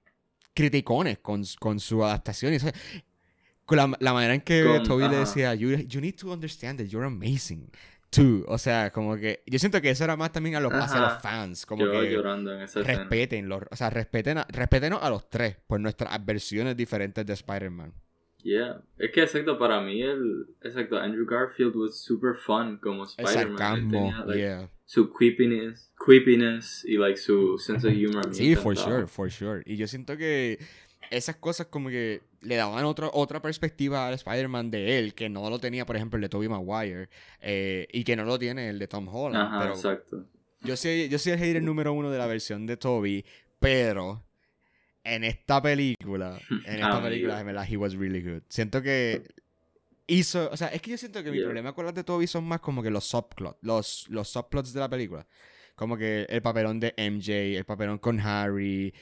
criticones 0.53 1.19
con, 1.19 1.43
con 1.59 1.79
su 1.79 2.03
adaptación. 2.03 2.53
Y 2.53 2.59
con 3.69 3.77
la, 3.77 3.95
la 3.99 4.13
manera 4.13 4.34
en 4.34 4.41
que 4.41 4.63
Con- 4.63 4.84
Toby 4.84 5.08
le 5.08 5.17
decía, 5.17 5.53
you, 5.53 5.69
you 5.69 6.01
need 6.01 6.15
to 6.15 6.32
understand 6.32 6.79
that 6.79 6.88
you're 6.88 7.05
amazing. 7.05 7.69
Too. 8.10 8.43
O 8.47 8.58
sea, 8.58 8.89
como 8.89 9.15
que. 9.15 9.43
Yo 9.45 9.60
siento 9.60 9.79
que 9.79 9.91
eso 9.91 10.03
era 10.03 10.17
más 10.17 10.32
también 10.32 10.55
a 10.55 10.60
los, 10.60 10.73
hacia 10.73 10.99
los 10.99 11.21
fans. 11.21 11.67
Como 11.67 11.86
yo 11.86 11.91
que 11.91 12.12
llorando 12.12 12.51
en 12.51 12.62
esa 12.62 12.79
escena. 12.79 12.97
respeten, 12.97 13.47
los, 13.47 13.62
o 13.69 13.75
sea, 13.75 13.91
respeten 13.91 14.39
a, 14.39 14.47
respétenos 14.49 15.03
a 15.03 15.12
los 15.12 15.29
tres 15.29 15.58
por 15.67 15.79
nuestras 15.79 16.25
versiones 16.25 16.75
diferentes 16.75 17.23
de 17.23 17.34
Spider-Man. 17.34 17.93
Yeah, 18.41 18.82
es 18.97 19.12
que 19.12 19.21
exacto, 19.21 19.60
para 19.60 19.82
mí 19.82 20.01
el, 20.01 20.47
exacto, 20.63 20.97
Andrew 20.97 21.27
Garfield 21.27 21.75
was 21.75 22.01
super 22.01 22.34
fun 22.34 22.77
como 22.77 23.03
Spider-Man. 23.03 23.91
Like, 24.25 24.39
yeah. 24.39 24.69
su 24.86 25.12
creepiness, 25.12 25.91
creepiness 25.95 26.84
y 26.86 26.97
like 26.97 27.17
su 27.17 27.60
sense 27.60 27.88
of 27.88 27.93
humor. 27.93 28.34
Sí, 28.34 28.55
for 28.55 28.75
sure, 28.75 29.05
for 29.05 29.29
sure. 29.29 29.62
Y 29.67 29.75
yo 29.75 29.88
siento 29.88 30.17
que 30.17 30.58
esas 31.12 31.36
cosas 31.36 31.67
como 31.67 31.89
que 31.89 32.21
le 32.41 32.56
daban 32.56 32.86
otra 32.86 33.10
otra 33.13 33.41
perspectiva 33.41 34.08
al 34.08 34.13
Spider-Man 34.15 34.71
de 34.71 34.99
él, 34.99 35.13
que 35.13 35.30
no 35.30 35.49
lo 35.49 35.60
tenía, 35.60 35.86
por 35.86 35.95
ejemplo, 35.95 36.17
el 36.17 36.21
de 36.21 36.30
Tobey 36.30 36.47
Maguire, 36.47 37.10
eh, 37.41 37.88
y 37.91 38.04
que 38.04 38.15
no 38.15 38.23
lo 38.23 38.39
tiene 38.39 38.69
el 38.69 38.80
de 38.80 38.88
Tom 38.88 39.08
Holland. 39.08 39.47
Ajá, 39.47 39.60
pero 39.60 39.73
exacto. 39.73 40.25
yo 40.62 40.75
soy, 40.78 41.10
yo 41.10 41.19
soy 41.19 41.34
el 41.34 41.39
hater 41.39 41.62
número 41.62 41.93
uno 41.93 42.10
de 42.12 42.17
la 42.17 42.28
versión 42.28 42.65
de 42.65 42.78
Toby, 42.78 43.25
pero 43.60 44.23
en 45.04 45.23
esta 45.23 45.62
película, 45.62 46.39
en 46.65 46.75
esta 46.75 47.02
película, 47.02 47.39
en 47.39 47.45
verdad, 47.45 47.67
he 47.69 47.78
was 47.78 47.95
really 47.95 48.21
good. 48.21 48.41
Siento 48.49 48.82
que 48.82 49.23
hizo, 50.08 50.49
o 50.52 50.58
sea, 50.58 50.69
es 50.69 50.82
que 50.82 50.91
yo 50.91 50.97
siento 50.97 51.23
que 51.23 51.32
mi 51.32 51.41
problema 51.41 51.73
con 51.73 51.86
las 51.86 51.93
de 51.93 52.04
Toby 52.04 52.28
son 52.28 52.45
más 52.45 52.60
como 52.60 52.82
que 52.82 52.89
los 52.89 53.06
subplots, 53.06 53.58
los, 53.62 54.08
los 54.10 54.28
subplots 54.30 54.73
de 54.73 54.80
la 54.80 54.89
película. 54.89 55.28
Como 55.75 55.97
que 55.97 56.25
el 56.28 56.41
papelón 56.41 56.82
de 56.82 56.93
MJ, 56.97 57.58
el 57.58 57.63
papelón 57.63 57.99
con 57.99 58.19
Harry. 58.19 58.93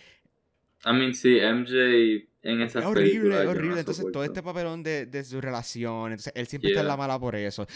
I 0.86 0.94
mean, 0.94 1.14
sí, 1.14 1.40
MJ 1.42 2.28
en 2.44 2.62
Es 2.62 2.72
esas 2.72 2.86
horrible, 2.86 3.10
películas, 3.12 3.40
es 3.40 3.46
yo 3.46 3.46
no 3.46 3.52
horrible. 3.52 3.80
Entonces, 3.80 4.06
todo 4.12 4.24
este 4.24 4.42
papelón 4.44 4.84
de, 4.84 5.06
de 5.06 5.24
su 5.24 5.42
relación, 5.42 6.12
entonces 6.12 6.34
él 6.36 6.48
siempre 6.48 6.70
está 6.70 6.82
en 6.82 6.86
Yeah. 6.86 6.94
la 6.94 6.98
mala 6.98 7.20
por 7.20 7.36
eso. 7.36 7.68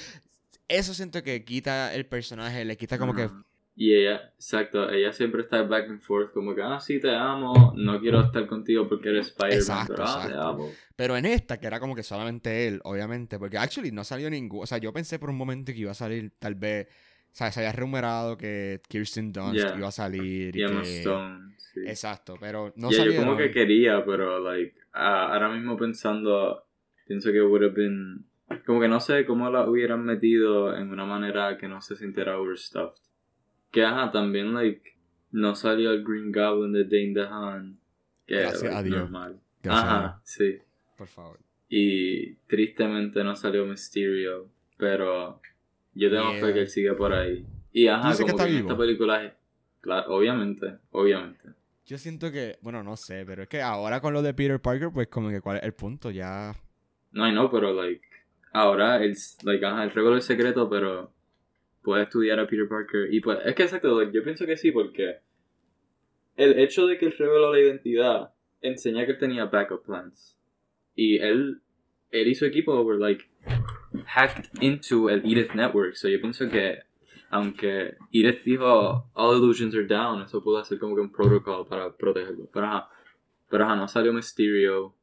Eso 0.67 0.93
siento 0.93 1.21
que 1.23 1.43
quita 1.43 1.93
el 1.93 2.05
personaje, 2.05 2.63
le 2.63 2.77
quita 2.77 2.97
como 2.97 3.13
que 3.13 3.23
Ajá. 3.23 3.43
Y 3.73 3.93
ella, 3.95 4.33
exacto, 4.35 4.89
ella 4.89 5.13
siempre 5.13 5.41
está 5.41 5.63
back 5.63 5.89
and 5.89 6.01
forth, 6.01 6.33
como 6.33 6.53
que, 6.53 6.61
ah, 6.61 6.79
sí, 6.79 6.99
te 6.99 7.09
amo, 7.15 7.73
no 7.75 7.99
quiero 8.01 8.19
estar 8.21 8.45
contigo 8.45 8.87
porque 8.87 9.09
eres 9.09 9.27
Spider-Man, 9.27 9.57
Exacto, 9.59 9.93
pero 9.95 10.07
ah, 10.07 10.27
te 10.27 10.33
amo. 10.33 10.71
Pero 10.95 11.17
en 11.17 11.25
esta, 11.25 11.57
que 11.59 11.67
era 11.67 11.79
como 11.79 11.95
que 11.95 12.03
solamente 12.03 12.67
él, 12.67 12.81
obviamente, 12.83 13.39
porque 13.39 13.57
actually 13.57 13.91
no 13.91 14.03
salió 14.03 14.29
ningún. 14.29 14.63
O 14.63 14.67
sea, 14.67 14.77
yo 14.77 14.91
pensé 14.93 15.19
por 15.19 15.29
un 15.29 15.37
momento 15.37 15.71
que 15.71 15.79
iba 15.79 15.91
a 15.91 15.95
salir, 15.95 16.31
tal 16.37 16.55
vez. 16.55 16.87
O 17.31 17.35
sea, 17.35 17.51
se 17.51 17.61
había 17.61 17.71
rumorado 17.71 18.37
que 18.37 18.81
Kirsten 18.89 19.31
Dunst 19.31 19.55
Yeah. 19.55 19.77
iba 19.77 19.87
a 19.87 19.91
salir. 19.91 20.55
Y 20.55 20.59
Y 20.59 20.63
Emma 20.63 20.81
que... 20.81 20.99
Stone, 20.99 21.55
sí. 21.57 21.79
Exacto, 21.87 22.35
pero 22.39 22.73
no 22.75 22.89
Yeah, 22.91 23.05
yo 23.05 23.15
como 23.21 23.37
que 23.37 23.51
quería, 23.51 24.03
pero, 24.05 24.39
like, 24.39 24.75
ah, 24.93 25.31
ahora 25.33 25.49
mismo 25.49 25.77
pensando, 25.77 26.63
pienso 27.07 27.31
que 27.31 27.41
would 27.41 27.63
have 27.63 27.73
been, 27.73 28.25
como 28.65 28.81
que 28.81 28.89
no 28.89 28.99
sé 28.99 29.25
cómo 29.25 29.49
la 29.49 29.69
hubieran 29.69 30.03
metido 30.03 30.75
en 30.75 30.89
una 30.91 31.05
manera 31.05 31.57
que 31.57 31.69
no 31.69 31.79
se 31.81 31.95
sintiera 31.95 32.37
overstuffed. 32.37 33.01
Que, 33.71 33.85
ajá, 33.85 34.11
también, 34.11 34.53
like, 34.53 34.81
no 35.31 35.55
salió 35.55 35.91
el 35.91 36.03
Green 36.03 36.33
Goblin 36.33 36.73
de 36.73 36.83
Dane 36.83 37.13
DeHaan, 37.13 37.79
que 38.27 38.35
Gracias 38.35 38.63
like, 38.63 38.75
a 38.75 38.83
Dios. 38.83 38.97
normal. 38.99 39.39
Gracias 39.63 39.85
a 39.85 39.97
Ajá, 40.07 40.21
sí. 40.25 40.57
Por 40.97 41.07
favor. 41.07 41.39
Y 41.69 42.33
tristemente 42.47 43.23
no 43.23 43.33
salió 43.37 43.65
Mysterio, 43.65 44.49
pero 44.75 45.39
yo 45.93 46.10
tengo 46.10 46.32
Yeah. 46.32 46.45
fe 46.45 46.54
que 46.54 46.60
él 46.62 46.67
sigue 46.67 46.93
por 46.93 47.13
ahí. 47.13 47.45
Y 47.71 47.88
ajá, 47.88 48.12
que 48.12 48.17
como 48.23 48.30
está 48.30 48.43
que 48.45 48.49
en 48.49 48.56
vivo. 48.58 48.69
esta 48.69 48.77
película, 48.80 49.38
claro, 49.80 50.15
obviamente, 50.15 50.77
obviamente. 50.91 51.49
Yo 51.86 51.97
siento 51.97 52.32
que. 52.32 52.58
Bueno, 52.62 52.84
no 52.84 52.95
sé, 52.95 53.23
pero 53.25 53.43
es 53.43 53.49
que 53.49 53.62
ahora 53.62 53.99
con 54.01 54.13
lo 54.13 54.21
de 54.21 54.34
Peter 54.34 54.60
Parker, 54.62 54.89
pues 54.93 55.08
como 55.08 55.30
que 55.30 55.41
cuál 55.41 55.58
es 55.58 55.63
el 55.63 55.73
punto, 55.73 56.12
ya. 56.12 56.54
No, 57.12 57.30
know, 57.32 57.49
pero 57.51 57.73
like, 57.73 58.06
ahora 58.54 59.04
el, 59.04 59.15
like, 59.43 59.65
ajá, 59.65 59.84
el 59.84 59.91
revelo 59.91 60.17
es 60.17 60.25
secreto, 60.25 60.69
pero 60.69 61.13
puede 61.82 62.04
estudiar 62.04 62.39
a 62.39 62.47
Peter 62.47 62.67
Parker. 62.67 63.13
Y 63.13 63.19
pues, 63.19 63.39
es 63.45 63.56
que 63.56 63.63
exacto, 63.63 63.99
like, 63.99 64.15
yo 64.15 64.23
pienso 64.23 64.45
que 64.45 64.56
sí, 64.56 64.71
porque 64.71 65.17
el 66.38 66.58
hecho 66.60 66.88
de 66.88 66.97
que 66.97 67.08
él 67.08 67.15
reveló 67.17 67.51
la 67.51 67.60
identidad 67.60 68.34
enseña 68.62 69.06
que 69.06 69.13
él 69.13 69.17
tenía 69.17 69.45
backup 69.45 69.84
plans. 69.86 70.38
Y 70.95 71.17
él, 71.17 71.62
él 72.12 72.27
y 72.27 72.36
su 72.36 72.45
equipo 72.45 72.80
were 72.82 72.99
like 72.99 73.25
hacked 74.06 74.49
into 74.62 75.10
el 75.10 75.19
Edith 75.25 75.54
Network. 75.54 75.95
So 75.95 76.08
yo 76.08 76.19
pienso 76.21 76.49
que, 76.49 76.80
aunque 77.30 77.95
Edith 78.12 78.43
dijo 78.43 79.10
all 79.13 79.38
illusions 79.38 79.73
are 79.75 79.86
down, 79.88 80.21
eso 80.21 80.43
pudo 80.43 80.63
ser 80.65 80.80
como 80.80 80.95
que 80.95 81.01
un 81.01 81.12
protocol 81.12 81.67
para 81.67 81.95
protegerlo. 81.95 82.49
Pero 82.54 82.65
ajá, 82.67 82.89
pero 83.49 83.65
ajá, 83.65 83.75
no 83.75 83.88
salió 83.88 84.13
Mysterio. 84.13 84.95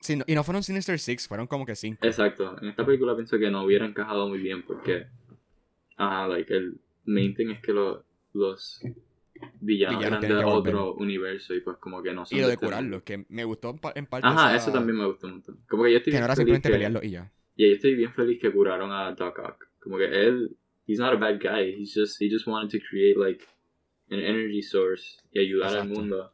Sí, 0.00 0.16
no- 0.16 0.24
y 0.26 0.34
no 0.34 0.42
fueron 0.42 0.62
Sinister 0.64 0.98
Six, 0.98 1.28
fueron 1.28 1.46
como 1.46 1.64
que 1.64 1.76
cinco. 1.76 2.04
Exacto, 2.04 2.56
en 2.60 2.68
esta 2.68 2.84
película 2.84 3.14
pienso 3.14 3.38
que 3.38 3.50
no 3.50 3.62
hubiera 3.62 3.86
encajado 3.86 4.28
muy 4.28 4.38
bien 4.38 4.62
porque, 4.64 5.06
ajá, 5.96 6.26
like, 6.28 6.52
el 6.52 6.80
main 7.04 7.34
thing 7.34 7.50
es 7.50 7.60
que 7.60 7.72
lo- 7.72 8.04
los 8.32 8.80
villanos, 9.60 9.98
Villanos 10.00 10.24
eran 10.24 10.38
de 10.38 10.44
otro 10.44 10.94
universo 10.94 11.54
y 11.54 11.60
pues 11.60 11.76
como 11.78 12.02
que 12.02 12.12
no 12.12 12.24
son 12.26 12.36
Y 12.38 12.40
lo 12.40 12.48
de 12.48 12.54
mundo. 12.56 12.66
curarlos, 12.66 13.02
que 13.02 13.24
me 13.28 13.44
gustó 13.44 13.70
en 13.70 13.78
pa- 13.78 13.92
en 13.94 14.06
parte. 14.06 14.26
Ajá, 14.26 14.54
esa- 14.54 14.56
eso 14.56 14.72
también 14.72 14.98
me 14.98 15.06
gustó 15.06 15.26
un 15.28 15.34
montón. 15.34 15.58
Como 15.68 15.84
que 15.84 15.92
yo 15.92 15.98
estoy 15.98 16.12
Que 16.12 16.18
no 16.18 16.24
era 16.24 16.34
simplemente 16.36 16.68
que, 16.68 16.72
pelearlos 16.74 17.04
y 17.04 17.10
ya. 17.10 17.30
Y 17.56 17.68
yo 17.68 17.74
estoy 17.74 17.94
bien 17.94 18.12
feliz 18.12 18.40
que 18.40 18.50
curaron 18.52 18.90
a 18.92 19.12
Doc 19.12 19.38
Ock. 19.38 19.68
Como 19.80 19.98
que 19.98 20.04
él, 20.06 20.56
he's 20.86 20.98
not 20.98 21.12
a 21.12 21.16
bad 21.16 21.38
guy, 21.40 21.74
he's 21.76 21.92
just, 21.94 22.20
he 22.20 22.28
just 22.30 22.46
wanted 22.46 22.70
to 22.70 22.78
create 22.88 23.16
like 23.18 23.44
an 24.10 24.18
energy 24.20 24.62
source 24.62 25.18
y 25.32 25.40
ayudar 25.40 25.76
al 25.76 25.88
mundo. 25.88 26.32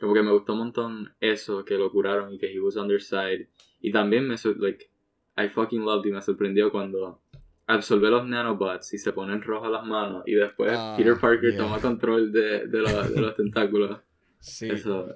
Como 0.00 0.14
que 0.14 0.22
me 0.22 0.30
gustó 0.30 0.52
un 0.52 0.58
montón 0.60 1.12
eso, 1.20 1.64
que 1.64 1.74
lo 1.76 1.90
curaron 1.90 2.32
y 2.34 2.38
que 2.38 2.52
he 2.52 2.60
was 2.60 2.76
on 2.76 2.86
their 2.88 3.00
side. 3.02 3.48
Y 3.80 3.90
también 3.92 4.28
me, 4.28 4.36
like, 4.58 4.88
I 5.36 5.48
fucking 5.48 5.84
loved 5.84 6.06
y 6.06 6.12
me 6.12 6.22
sorprendió 6.22 6.70
cuando 6.70 7.20
absorbe 7.66 8.08
los 8.08 8.26
nanobots 8.26 8.94
y 8.94 8.98
se 8.98 9.12
ponen 9.12 9.42
rojas 9.42 9.70
las 9.70 9.84
manos 9.84 10.22
y 10.26 10.34
después 10.34 10.72
Ah, 10.74 10.94
Peter 10.96 11.16
Parker 11.20 11.50
yeah. 11.50 11.58
toma 11.58 11.78
control 11.80 12.32
de, 12.32 12.66
de, 12.66 12.78
los- 12.78 13.14
de 13.14 13.20
los 13.20 13.36
tentáculos. 13.36 14.00
Sí. 14.40 14.68
Eso, 14.70 15.14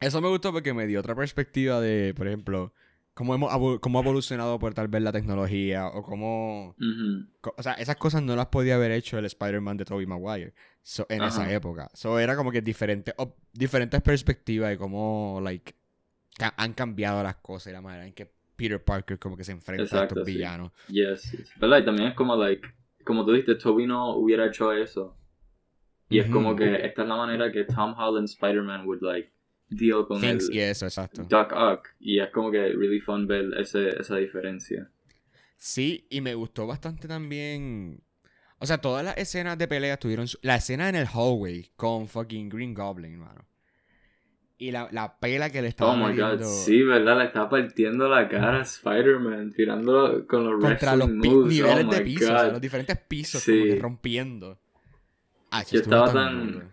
Eso 0.00 0.20
me 0.20 0.28
gustó 0.28 0.52
porque 0.52 0.72
me 0.74 0.86
dio 0.86 1.00
otra 1.00 1.14
perspectiva 1.14 1.80
de, 1.80 2.12
por 2.14 2.26
ejemplo, 2.28 2.72
cómo, 3.14 3.34
hemos 3.34 3.78
cómo 3.80 3.98
ha 3.98 4.02
evolucionado 4.02 4.58
por 4.58 4.74
tal 4.74 4.88
vez 4.88 5.02
la 5.02 5.12
tecnología 5.12 5.86
o 5.88 6.02
cómo... 6.02 6.70
ujú. 6.78 7.26
co- 7.40 7.54
O 7.56 7.62
sea, 7.62 7.74
esas 7.74 7.96
cosas 7.96 8.22
no 8.22 8.34
las 8.36 8.46
podía 8.46 8.76
haber 8.76 8.90
hecho 8.92 9.18
el 9.18 9.24
Spider-Man 9.26 9.76
de 9.76 9.84
Tobey 9.84 10.06
Maguire 10.06 10.54
so- 10.82 11.06
en 11.08 11.22
esa 11.22 11.42
Ajá. 11.42 11.52
época. 11.52 11.90
So, 11.94 12.18
era 12.18 12.36
como 12.36 12.50
que 12.52 12.62
diferentes, 12.62 13.14
op- 13.18 13.36
diferentes 13.52 14.00
perspectivas 14.02 14.70
de 14.70 14.78
cómo, 14.78 15.40
like, 15.42 15.74
ca- 16.38 16.54
han 16.56 16.72
cambiado 16.72 17.22
las 17.22 17.36
cosas 17.36 17.70
y 17.70 17.72
la 17.74 17.80
manera 17.82 18.06
en 18.06 18.12
que 18.14 18.30
Peter 18.56 18.82
Parker 18.82 19.18
como 19.18 19.36
que 19.36 19.44
se 19.44 19.52
enfrenta 19.52 19.82
a 19.82 19.84
Exacto, 19.86 20.14
estos 20.14 20.26
sí. 20.26 20.34
villanos. 20.34 20.72
Yes, 20.88 21.32
yes. 21.32 21.52
¿Verdad? 21.58 21.78
Y 21.78 21.84
también 21.84 22.08
es 22.08 22.14
como, 22.14 22.36
like, 22.36 22.66
como 23.04 23.24
tú 23.24 23.32
dijiste, 23.32 23.56
Toby 23.56 23.86
no 23.86 24.14
hubiera 24.16 24.46
hecho 24.46 24.72
eso. 24.72 25.16
Y 26.08 26.18
es 26.18 26.28
como 26.30 26.54
que 26.54 26.84
esta 26.86 27.02
es 27.02 27.08
la 27.08 27.16
manera 27.16 27.50
que 27.50 27.64
Tom 27.64 27.94
Holland 27.98 28.26
Spider-Man 28.28 28.86
would, 28.86 29.00
like, 29.02 29.32
deal 29.76 30.06
con 30.06 30.20
Things 30.20 30.48
el 30.48 30.54
y 30.56 30.60
eso, 30.60 30.86
exacto. 30.86 31.24
Doc 31.28 31.52
Ock. 31.54 31.88
Y 32.00 32.18
es 32.20 32.30
como 32.30 32.50
que 32.50 32.58
really 32.68 33.00
fun 33.00 33.26
ver 33.26 33.46
ese, 33.58 33.88
esa 34.00 34.16
diferencia. 34.16 34.88
Sí, 35.56 36.06
y 36.10 36.20
me 36.20 36.34
gustó 36.34 36.66
bastante 36.66 37.06
también. 37.08 38.02
O 38.58 38.66
sea, 38.66 38.78
todas 38.78 39.04
las 39.04 39.16
escenas 39.18 39.58
de 39.58 39.68
pelea 39.68 39.96
tuvieron. 39.96 40.26
su- 40.28 40.38
La 40.42 40.56
escena 40.56 40.88
en 40.88 40.94
el 40.96 41.06
hallway 41.06 41.70
con 41.76 42.08
fucking 42.08 42.48
Green 42.48 42.74
Goblin, 42.74 43.18
mano. 43.18 43.44
Y 44.58 44.70
la, 44.70 44.88
la 44.92 45.18
pela 45.18 45.50
que 45.50 45.60
le 45.60 45.66
estaba 45.68 45.92
Oh 45.92 45.96
my 45.96 46.16
god, 46.16 46.40
sí, 46.44 46.82
¿verdad? 46.84 47.18
Le 47.18 47.24
está 47.24 47.48
partiendo 47.48 48.08
la 48.08 48.28
cara 48.28 48.58
a 48.60 48.62
Spider-Man, 48.62 49.52
tirándolo 49.52 50.24
con 50.28 50.44
los 50.48 50.62
contra 50.62 50.94
los 50.94 51.10
moves. 51.10 51.48
niveles 51.52 51.84
oh 51.86 51.90
de 51.90 51.98
my 51.98 52.04
piso, 52.04 52.24
o 52.26 52.28
sea, 52.38 52.48
los 52.52 52.60
diferentes 52.60 52.96
pisos, 53.08 53.42
Sí. 53.42 53.58
como 53.58 53.64
que 53.74 53.80
rompiendo. 53.80 54.60
Ah, 55.50 55.64
Yo 55.68 55.80
estaba 55.80 56.12
tan 56.12 56.14
tan- 56.60 56.72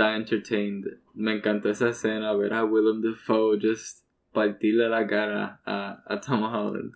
Tan 0.00 0.14
entertained. 0.22 0.86
Me 1.12 1.34
encantó 1.36 1.68
esa 1.68 1.90
escena, 1.90 2.32
ver 2.32 2.54
a 2.54 2.64
Willem 2.64 3.02
Dafoe 3.02 3.58
just 3.60 4.06
partirle 4.32 4.88
la 4.88 5.06
cara 5.06 5.60
a, 5.66 6.02
a 6.06 6.20
Tom 6.22 6.42
Holland. 6.42 6.92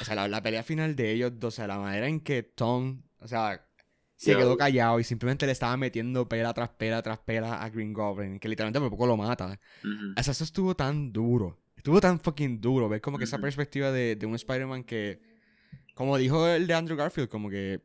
O 0.00 0.04
sea, 0.04 0.14
la, 0.14 0.26
la 0.26 0.42
pelea 0.42 0.62
final 0.62 0.96
de 0.96 1.12
ellos 1.12 1.32
dos, 1.38 1.52
o 1.52 1.56
sea, 1.56 1.66
la 1.66 1.78
manera 1.78 2.08
en 2.08 2.20
que 2.20 2.42
Tom, 2.42 3.02
o 3.20 3.28
sea, 3.28 3.62
se 4.14 4.32
Yo- 4.32 4.38
quedó 4.38 4.56
callado 4.56 4.98
y 5.00 5.04
simplemente 5.04 5.44
le 5.44 5.52
estaba 5.52 5.76
metiendo 5.76 6.26
pela 6.26 6.54
tras 6.54 6.70
pela 6.70 7.02
tras 7.02 7.18
pela 7.18 7.62
a 7.62 7.68
Green 7.68 7.92
Goblin, 7.92 8.38
que 8.40 8.48
literalmente 8.48 8.80
por 8.80 8.88
poco 8.88 9.06
lo 9.06 9.18
mata. 9.18 9.60
Ujú. 9.84 10.14
O 10.16 10.22
sea, 10.22 10.32
eso 10.32 10.44
estuvo 10.44 10.74
tan 10.74 11.12
duro. 11.12 11.58
Estuvo 11.76 12.00
tan 12.00 12.18
fucking 12.20 12.58
duro. 12.60 12.88
Ver 12.88 13.02
como 13.02 13.18
que 13.18 13.24
esa 13.24 13.36
Ujú. 13.36 13.42
perspectiva 13.42 13.92
de, 13.92 14.16
de 14.16 14.24
un 14.26 14.34
Spider-Man 14.34 14.84
que, 14.84 15.20
como 15.94 16.16
dijo 16.16 16.48
el 16.48 16.66
de 16.66 16.72
Andrew 16.74 16.96
Garfield, 16.96 17.28
como 17.28 17.50
que 17.50 17.82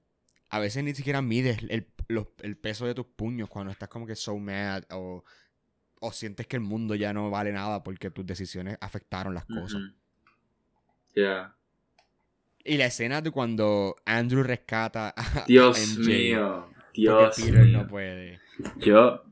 a 0.53 0.59
veces 0.59 0.83
ni 0.83 0.93
siquiera 0.93 1.21
mides 1.21 1.59
el, 1.69 1.87
los- 2.07 2.27
el 2.43 2.57
peso 2.57 2.85
de 2.85 2.93
tus 2.93 3.05
puños 3.07 3.49
cuando 3.49 3.71
estás 3.71 3.89
como 3.89 4.05
que 4.05 4.15
so 4.15 4.37
mad 4.37 4.83
o, 4.91 5.23
o 5.99 6.11
sientes 6.11 6.45
que 6.45 6.57
el 6.57 6.61
mundo 6.61 6.93
ya 6.95 7.13
no 7.13 7.29
vale 7.31 7.51
nada 7.51 7.81
porque 7.83 8.11
tus 8.11 8.25
decisiones 8.25 8.77
afectaron 8.81 9.33
las 9.33 9.45
cosas. 9.45 9.81
Ujú. 9.81 9.93
Yeah. 11.15 11.55
Y 12.63 12.77
la 12.77 12.85
escena 12.85 13.21
de 13.21 13.31
cuando 13.31 13.95
Andrew 14.05 14.43
rescata 14.43 15.13
a, 15.17 15.45
Dios 15.47 15.77
MJ, 15.97 16.07
mío. 16.07 16.69
Dios 16.93 17.35
Peter 17.35 17.65
mío. 17.65 17.79
no 17.79 17.87
puede. 17.87 18.39
Yo, 18.77 19.23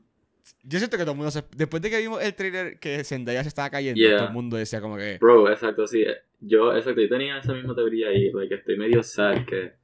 Yo 0.62 0.78
siento 0.78 0.96
que 0.96 1.02
todo 1.04 1.12
el 1.12 1.16
mundo 1.18 1.30
se... 1.30 1.44
Después 1.56 1.80
de 1.82 1.90
que 1.90 1.98
vimos 1.98 2.22
el 2.22 2.34
trailer 2.34 2.78
que 2.78 3.04
Zendaya 3.04 3.42
se 3.42 3.48
estaba 3.48 3.70
cayendo, 3.70 4.00
Yeah. 4.00 4.16
todo 4.18 4.26
el 4.28 4.32
mundo 4.34 4.56
decía 4.56 4.80
como 4.80 4.96
que... 4.96 5.18
bro, 5.18 5.50
exacto, 5.50 5.86
sí. 5.86 6.04
Yo, 6.40 6.74
exacto, 6.76 7.00
yo 7.02 7.08
tenía 7.08 7.38
esa 7.38 7.52
misma 7.52 7.74
teoría 7.74 8.12
y, 8.12 8.32
like, 8.32 8.54
estoy 8.54 8.76
medio 8.78 9.02
sad 9.02 9.44
que, 9.46 9.74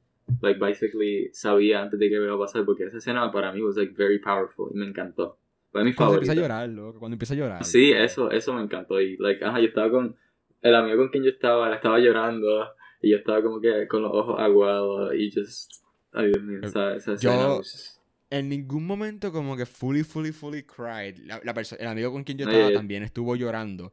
like, 0.41 0.59
basically 0.59 1.29
sabía 1.33 1.81
antes 1.81 1.99
de 1.99 2.09
que 2.09 2.15
iba 2.15 2.33
a 2.35 2.39
pasar 2.39 2.65
porque 2.65 2.85
esa 2.85 2.97
escena 2.97 3.31
para 3.31 3.51
mí 3.51 3.61
was, 3.61 3.75
like, 3.77 3.93
very 3.97 4.19
powerful 4.19 4.69
y 4.73 4.77
me 4.77 4.85
encantó. 4.87 5.37
Fue 5.71 5.83
mi 5.83 5.93
Cuando 5.93 6.13
favorita. 6.13 6.31
empieza 6.33 6.53
a 6.55 6.57
llorar, 6.65 6.69
loco. 6.69 6.99
Cuando 6.99 7.15
empieza 7.15 7.33
a 7.33 7.37
llorar. 7.37 7.63
Sí, 7.65 7.91
eso, 7.91 8.31
eso 8.31 8.53
me 8.53 8.61
encantó. 8.61 8.99
Y, 9.01 9.17
like, 9.17 9.43
ajá, 9.43 9.59
yo 9.59 9.67
estaba 9.67 9.89
con. 9.91 10.15
El 10.61 10.73
amigo 10.75 10.97
con 10.97 11.09
quien 11.09 11.23
yo 11.23 11.29
estaba, 11.29 11.73
estaba 11.75 11.99
llorando. 11.99 12.67
Y 13.01 13.11
yo 13.11 13.17
estaba 13.17 13.41
como 13.43 13.59
que 13.61 13.87
con 13.87 14.01
los 14.01 14.11
ojos 14.13 14.39
aguados. 14.39 15.13
Y 15.15 15.31
just. 15.31 15.71
Ay, 16.13 16.27
Dios 16.29 16.41
mío, 16.43 16.59
esa, 16.63 16.95
esa 16.95 17.13
escena 17.13 17.33
Yo- 17.35 17.57
was 17.57 17.93
en 18.29 18.49
ningún 18.49 18.85
momento 18.85 19.31
como 19.31 19.55
que 19.55 19.65
fully, 19.65 20.03
fully, 20.03 20.31
fully 20.31 20.63
cried. 20.63 21.17
La, 21.25 21.39
la 21.43 21.53
el 21.79 21.87
amigo 21.87 22.11
con 22.11 22.23
quien 22.23 22.37
yo 22.37 22.45
estaba 22.47 22.69
ya- 22.69 22.75
también 22.75 23.03
estuvo 23.03 23.35
llorando. 23.35 23.91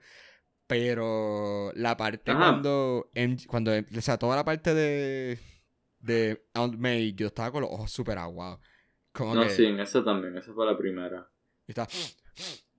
Pero 0.67 1.71
la 1.75 1.97
parte 1.97 2.31
Ajá. 2.31 2.41
cuando, 2.41 3.11
cuando, 3.47 3.73
o 3.73 4.01
sea, 4.01 4.17
toda 4.19 4.35
la 4.37 4.45
parte 4.45 4.73
de, 4.75 5.39
de 6.05 6.45
Aunt 6.55 6.77
May, 6.77 7.15
yo 7.15 7.27
estaba 7.29 7.51
con 7.53 7.63
los 7.63 7.71
ojos 7.71 7.91
súper 7.91 8.19
aguados. 8.19 8.61
Como 9.13 9.35
No, 9.35 9.43
que 9.43 9.51
sí, 9.51 9.65
en 9.65 9.81
esa 9.81 10.05
también, 10.05 10.37
esa 10.37 10.53
fue 10.53 10.67
la 10.67 10.77
primera. 10.77 11.29
yo 11.67 11.69
estaba, 11.69 11.89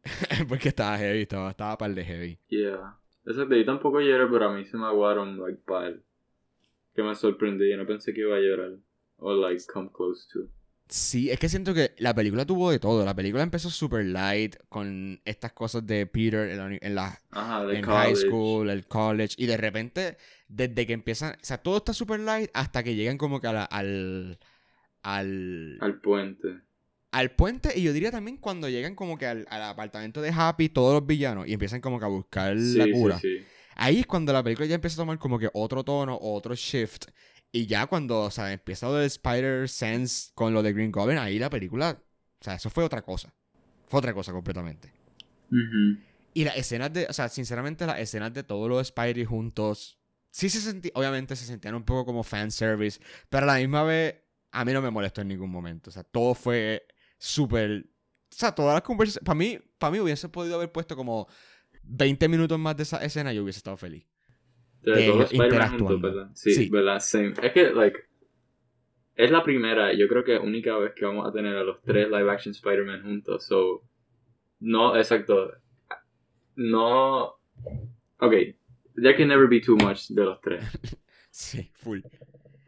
porque 0.50 0.70
estaba 0.70 0.98
heavy, 0.98 1.22
estaba, 1.22 1.50
estaba 1.52 1.78
par 1.78 1.94
de 1.94 2.04
heavy. 2.06 2.40
Yeah. 2.48 2.98
Esa 3.26 3.46
de 3.46 3.56
ahí 3.56 3.66
tampoco 3.66 4.00
lloré, 4.02 4.28
pero 4.28 4.46
a 4.50 4.54
mí 4.54 4.66
se 4.66 4.78
me 4.78 4.86
aguaron, 4.86 5.40
like, 5.40 5.62
par. 5.66 6.00
Que 6.94 7.04
me 7.04 7.16
sorprendí, 7.16 7.70
yo 7.70 7.78
no 7.78 7.86
pensé 7.88 8.14
que 8.14 8.22
iba 8.22 8.36
a 8.36 8.40
llorar. 8.40 8.78
O, 9.18 9.34
like, 9.34 9.64
come 9.72 9.90
close 9.92 10.28
to. 10.32 10.48
Sí, 10.88 11.32
es 11.32 11.40
que 11.40 11.50
siento 11.50 11.74
que 11.74 11.96
la 11.98 12.14
película 12.14 12.46
tuvo 12.46 12.70
de 12.70 12.78
todo. 12.80 13.04
La 13.04 13.16
película 13.16 13.42
empezó 13.44 13.70
super 13.72 14.06
light 14.06 14.56
con 14.70 15.20
estas 15.26 15.52
cosas 15.54 15.86
de 15.86 16.06
Peter 16.06 16.48
en 16.50 16.58
la, 16.58 16.66
uni- 16.66 16.80
en 16.82 16.96
la 16.96 17.20
Ajá, 17.32 17.66
de 17.66 17.78
en 17.80 17.82
college. 17.82 18.00
high 18.00 18.16
school, 18.16 18.70
el 18.70 18.86
college, 18.86 19.36
y 19.38 19.48
de 19.48 19.58
repente, 19.58 20.18
desde 20.48 20.86
que 20.86 20.94
empiezan, 20.94 21.34
o 21.34 21.38
sea, 21.46 21.58
todo 21.58 21.78
está 21.78 21.92
super 21.94 22.20
light 22.20 22.52
hasta 22.54 22.84
que 22.84 22.94
llegan 22.96 23.18
como 23.18 23.42
que 23.42 23.48
a 23.48 23.54
la- 23.54 23.64
al, 23.66 24.38
al, 25.04 25.78
Al 25.82 26.02
puente. 26.02 26.62
al 27.12 27.32
puente, 27.32 27.72
y 27.76 27.84
yo 27.84 27.92
diría 27.94 28.12
también 28.12 28.38
cuando 28.38 28.70
llegan 28.70 28.94
como 28.94 29.18
que 29.18 29.26
al, 29.26 29.48
al 29.50 29.64
apartamento 29.64 30.22
de 30.22 30.32
Happy, 30.36 30.70
todos 30.70 30.94
los 30.94 31.08
villanos, 31.08 31.48
y 31.48 31.54
empiezan 31.54 31.82
como 31.82 31.98
que 31.98 32.06
a 32.06 32.10
buscar 32.10 32.58
Sí, 32.58 32.78
la 32.78 32.86
sí, 32.86 32.92
cura. 32.92 33.20
sí. 33.20 33.38
Ahí 33.78 34.00
es 34.00 34.06
cuando 34.06 34.32
la 34.32 34.44
película 34.44 34.68
ya 34.68 34.76
empieza 34.76 34.96
a 34.96 35.04
tomar 35.04 35.18
como 35.18 35.38
que 35.40 35.50
otro 35.54 35.84
tono, 35.84 36.18
otro 36.22 36.56
shift, 36.56 37.06
y 37.56 37.68
ya 37.68 37.88
cuando, 37.88 38.20
o 38.20 38.32
sea, 38.32 38.52
empieza 38.52 38.88
lo 38.88 38.96
del 38.96 39.06
Spider-Sense 39.06 40.34
con 40.36 40.54
lo 40.54 40.62
de 40.62 40.74
Green 40.74 40.92
Goblin, 40.92 41.18
ahí 41.18 41.40
la 41.40 41.50
película, 41.50 41.98
o 42.42 42.44
sea, 42.44 42.56
eso 42.56 42.70
fue 42.70 42.84
otra 42.84 43.02
cosa. 43.02 43.34
Fue 43.88 44.00
otra 44.00 44.14
cosa 44.14 44.34
completamente. 44.34 44.92
Ujú. 45.50 45.98
Y 46.34 46.44
las 46.44 46.58
escenas 46.58 46.92
de, 46.92 47.08
o 47.10 47.14
sea, 47.14 47.30
sinceramente 47.30 47.86
las 47.86 48.00
escenas 48.00 48.34
de 48.34 48.44
todos 48.44 48.68
los 48.68 48.86
Spidey 48.86 49.24
juntos, 49.24 49.98
sí 50.32 50.50
se 50.50 50.60
sentían, 50.60 50.92
obviamente 50.96 51.38
se 51.38 51.46
sentían 51.46 51.76
un 51.76 51.86
poco 51.86 52.06
como 52.06 52.24
fanservice, 52.24 53.00
pero 53.30 53.44
a 53.44 53.54
la 53.54 53.60
misma 53.60 53.84
vez 53.84 54.16
a 54.52 54.66
mí 54.66 54.74
no 54.74 54.82
me 54.82 54.92
molestó 54.92 55.22
en 55.22 55.30
ningún 55.30 55.50
momento. 55.50 55.92
O 55.92 55.94
sea, 55.94 56.04
todo 56.04 56.36
fue 56.36 56.86
súper, 57.18 57.86
o 58.34 58.36
sea, 58.36 58.54
todas 58.54 58.74
las 58.74 58.84
conversaciones, 58.84 59.26
para 59.26 59.38
mí, 59.38 59.60
para 59.78 59.92
mí 59.92 60.00
hubiese 60.02 60.28
podido 60.28 60.56
haber 60.56 60.74
puesto 60.74 60.98
como 60.98 61.30
20 61.84 62.28
minutos 62.28 62.60
más 62.60 62.76
de 62.76 62.84
esa 62.84 62.98
escena 62.98 63.32
y 63.32 63.38
yo 63.38 63.44
hubiese 63.44 63.60
estado 63.60 63.78
feliz. 63.78 64.06
De. 64.94 64.96
Sí, 66.34 66.52
Sí. 66.54 66.70
¿verdad? 66.70 67.00
Same. 67.00 67.34
Es 67.42 67.52
que, 67.52 67.72
like, 67.72 68.00
es 69.16 69.32
la 69.32 69.44
primera, 69.44 69.94
yo 69.94 70.08
creo 70.08 70.24
que 70.24 70.38
única 70.38 70.78
vez 70.78 70.94
que 70.94 71.06
vamos 71.06 71.28
a 71.28 71.32
tener 71.32 71.56
a 71.56 71.64
los 71.64 71.82
tres 71.82 72.08
live 72.10 72.30
action 72.30 72.52
Spider-Man 72.52 73.04
juntos, 73.04 73.46
so, 73.46 73.82
no, 74.60 74.96
exacto, 74.98 75.54
no, 76.56 77.24
ok, 78.20 78.34
there 78.96 79.16
can 79.16 79.28
never 79.28 79.48
be 79.48 79.60
too 79.62 79.76
much 79.78 80.10
de 80.10 80.24
los 80.24 80.40
tres. 80.42 80.64
Sí, 81.38 81.70
full. 81.74 81.98
Y 81.98 82.04
pues, 82.04 82.24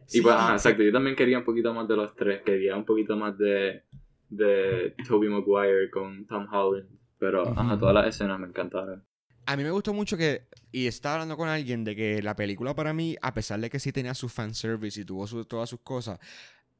Sí, 0.07 0.21
ajá, 0.29 0.53
exacto, 0.53 0.83
yo 0.83 0.91
también 0.91 1.15
quería 1.15 1.37
un 1.37 1.45
poquito 1.45 1.73
más 1.73 1.87
de 1.87 1.95
los 1.95 2.13
tres, 2.15 2.41
quería 2.43 2.75
un 2.75 2.83
poquito 2.83 3.15
más 3.15 3.37
de, 3.37 3.83
de 4.27 4.93
Tobey 5.07 5.29
Maguire 5.29 5.89
con 5.89 6.27
Tom 6.27 6.47
Holland, 6.51 6.89
pero, 7.17 7.47
ajá, 7.47 7.79
todas 7.79 7.93
las 7.95 8.07
escenas 8.07 8.37
me 8.37 8.47
encantaron. 8.47 9.05
A 9.49 9.55
mí 9.55 9.63
me 9.63 9.71
gustó 9.71 9.93
mucho 9.93 10.17
que, 10.17 10.47
y 10.73 10.87
estaba 10.87 11.15
hablando 11.15 11.37
con 11.37 11.47
alguien 11.47 11.85
de 11.85 11.95
que 11.95 12.21
la 12.21 12.35
película 12.35 12.75
para 12.75 12.93
mí, 12.93 13.15
a 13.21 13.33
pesar 13.33 13.61
de 13.61 13.69
que 13.69 13.79
sí 13.79 13.93
tenía 13.93 14.13
su 14.13 14.27
fanservice 14.27 14.99
y 15.01 15.05
tuvo 15.05 15.25
su- 15.25 15.45
todas 15.45 15.69
sus 15.69 15.79
cosas, 15.79 16.19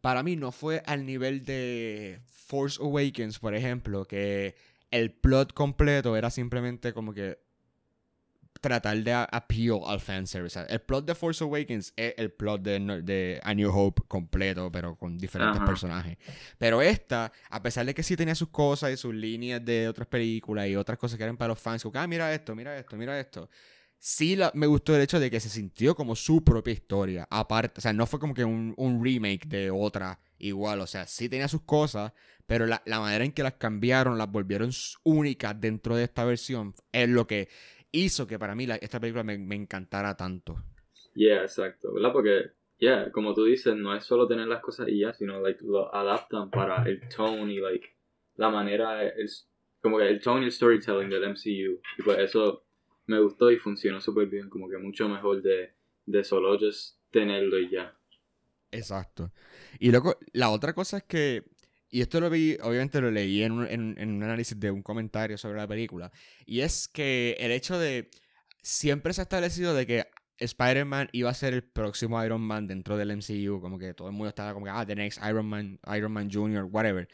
para 0.01 0.21
mí 0.21 0.35
no 0.35 0.51
fue 0.51 0.83
al 0.85 1.05
nivel 1.05 1.43
de 1.45 2.19
Force 2.27 2.77
Awakens, 2.81 3.39
por 3.39 3.55
ejemplo, 3.55 4.05
que 4.05 4.55
el 4.91 5.11
plot 5.13 5.53
completo 5.53 6.17
era 6.17 6.29
simplemente 6.29 6.91
como 6.93 7.13
que 7.13 7.39
tratar 8.59 8.97
de 9.03 9.13
appeal 9.13 9.79
al 9.85 9.99
fanservice. 9.99 10.59
O 10.59 10.63
sea, 10.65 10.73
el 10.73 10.81
plot 10.81 11.05
de 11.05 11.15
Force 11.15 11.43
Awakens 11.43 11.93
es 11.95 12.13
el 12.17 12.31
plot 12.31 12.61
de, 12.61 12.79
de 13.03 13.39
A 13.43 13.53
New 13.53 13.69
Hope 13.71 14.03
completo, 14.07 14.71
pero 14.71 14.95
con 14.95 15.17
diferentes 15.17 15.57
Ajá. 15.57 15.65
personajes. 15.65 16.17
Pero 16.57 16.81
esta, 16.81 17.31
a 17.49 17.61
pesar 17.61 17.85
de 17.85 17.93
que 17.93 18.03
sí 18.03 18.15
tenía 18.15 18.35
sus 18.35 18.49
cosas 18.49 18.91
y 18.91 18.97
sus 18.97 19.13
líneas 19.13 19.63
de 19.63 19.87
otras 19.87 20.07
películas 20.07 20.67
y 20.67 20.75
otras 20.75 20.97
cosas 20.97 21.17
que 21.17 21.23
eran 21.23 21.37
para 21.37 21.49
los 21.49 21.59
fans, 21.59 21.81
como 21.83 21.93
que, 21.93 21.99
ah, 21.99 22.07
mira 22.07 22.33
esto, 22.33 22.55
mira 22.55 22.77
esto, 22.77 22.95
mira 22.97 23.19
esto. 23.19 23.49
Sí 23.99 24.35
la- 24.35 24.51
me 24.53 24.67
gustó 24.67 24.95
el 24.95 25.01
hecho 25.01 25.19
de 25.19 25.31
que 25.31 25.39
se 25.39 25.49
sintió 25.49 25.95
como 25.95 26.15
su 26.15 26.43
propia 26.43 26.71
historia. 26.73 27.27
Aparte, 27.31 27.79
o 27.79 27.81
sea, 27.81 27.93
no 27.93 28.05
fue 28.05 28.19
como 28.19 28.33
que 28.33 28.45
un, 28.45 28.73
un 28.77 29.03
remake 29.03 29.47
de 29.47 29.71
otra 29.71 30.19
igual. 30.37 30.81
O 30.81 30.87
sea, 30.87 31.07
sí 31.07 31.27
tenía 31.29 31.47
sus 31.47 31.61
cosas, 31.63 32.13
pero 32.45 32.67
la, 32.67 32.83
la 32.85 32.99
manera 32.99 33.25
en 33.25 33.31
que 33.31 33.41
las 33.41 33.53
cambiaron, 33.53 34.17
las 34.19 34.31
volvieron 34.31 34.69
únicas 35.03 35.59
dentro 35.59 35.95
de 35.95 36.03
esta 36.03 36.23
versión, 36.25 36.75
es 36.91 37.09
lo 37.09 37.25
que 37.25 37.49
hizo 37.91 38.27
que 38.27 38.39
para 38.39 38.55
mí 38.55 38.65
la- 38.65 38.75
esta 38.77 38.99
película 38.99 39.23
me, 39.23 39.37
me 39.37 39.55
encantara 39.55 40.15
tanto. 40.15 40.63
Yeah, 41.13 41.41
exacto, 41.43 41.93
¿verdad? 41.93 42.13
Porque, 42.13 42.51
yeah, 42.79 43.11
como 43.11 43.33
tú 43.33 43.45
dices, 43.45 43.75
no 43.75 43.95
es 43.95 44.05
solo 44.05 44.27
tener 44.27 44.47
las 44.47 44.61
cosas 44.61 44.87
y 44.87 44.99
ya, 44.99 45.13
sino, 45.13 45.41
like, 45.41 45.63
lo 45.65 45.93
adaptan 45.93 46.51
para 46.51 46.83
el 46.83 47.01
tone 47.09 47.53
y, 47.53 47.59
like, 47.59 47.87
la 48.35 48.49
manera, 48.49 49.03
el, 49.03 49.29
como 49.81 49.97
que 49.97 50.07
el 50.07 50.21
tone 50.21 50.41
y 50.41 50.45
el 50.45 50.51
storytelling 50.51 51.09
del 51.09 51.23
MCU. 51.23 51.81
Y 51.97 52.01
pues 52.03 52.19
eso 52.19 52.65
me 53.07 53.19
gustó 53.19 53.49
y 53.51 53.57
funcionó 53.57 53.99
súper 54.01 54.27
bien, 54.27 54.49
como 54.49 54.69
que 54.69 54.77
mucho 54.77 55.09
mejor 55.09 55.41
de, 55.41 55.73
de 56.05 56.23
solo 56.23 56.57
just 56.59 56.97
tenerlo 57.11 57.57
y 57.59 57.69
ya. 57.71 57.97
Exacto. 58.71 59.31
Y 59.79 59.91
luego, 59.91 60.17
la 60.33 60.49
otra 60.49 60.73
cosa 60.73 60.97
es 60.97 61.03
que, 61.03 61.43
y 61.89 62.01
esto 62.01 62.19
lo 62.19 62.29
vi, 62.29 62.57
obviamente 62.61 62.99
lo 63.01 63.11
leí 63.11 63.43
en 63.43 63.51
un, 63.53 63.67
en- 63.67 64.09
un 64.09 64.23
análisis 64.23 64.59
de 64.59 64.71
un 64.71 64.83
comentario 64.83 65.37
sobre 65.37 65.57
la 65.57 65.67
película, 65.67 66.11
y 66.45 66.61
es 66.61 66.87
que 66.87 67.35
el 67.39 67.51
hecho 67.51 67.77
de, 67.79 68.09
siempre 68.61 69.13
se 69.13 69.21
ha 69.21 69.23
establecido 69.23 69.73
de 69.73 69.85
que 69.87 70.05
Spider-Man 70.39 71.09
iba 71.13 71.29
a 71.29 71.33
ser 71.33 71.53
el 71.53 71.63
próximo 71.63 72.23
Iron 72.23 72.41
Man 72.41 72.67
dentro 72.67 72.95
del 72.97 73.09
MCU, 73.11 73.59
como 73.59 73.79
que 73.79 73.93
todo 73.93 74.07
el 74.07 74.13
mundo 74.13 74.29
estaba 74.29 74.53
como 74.53 74.65
que, 74.65 74.71
ah, 74.71 74.85
the 74.85 74.95
next 74.95 75.19
Iron 75.27 75.47
Man, 75.47 75.79
Iron 75.95 76.11
Man 76.11 76.29
Jr., 76.31 76.65
whatever. 76.65 77.07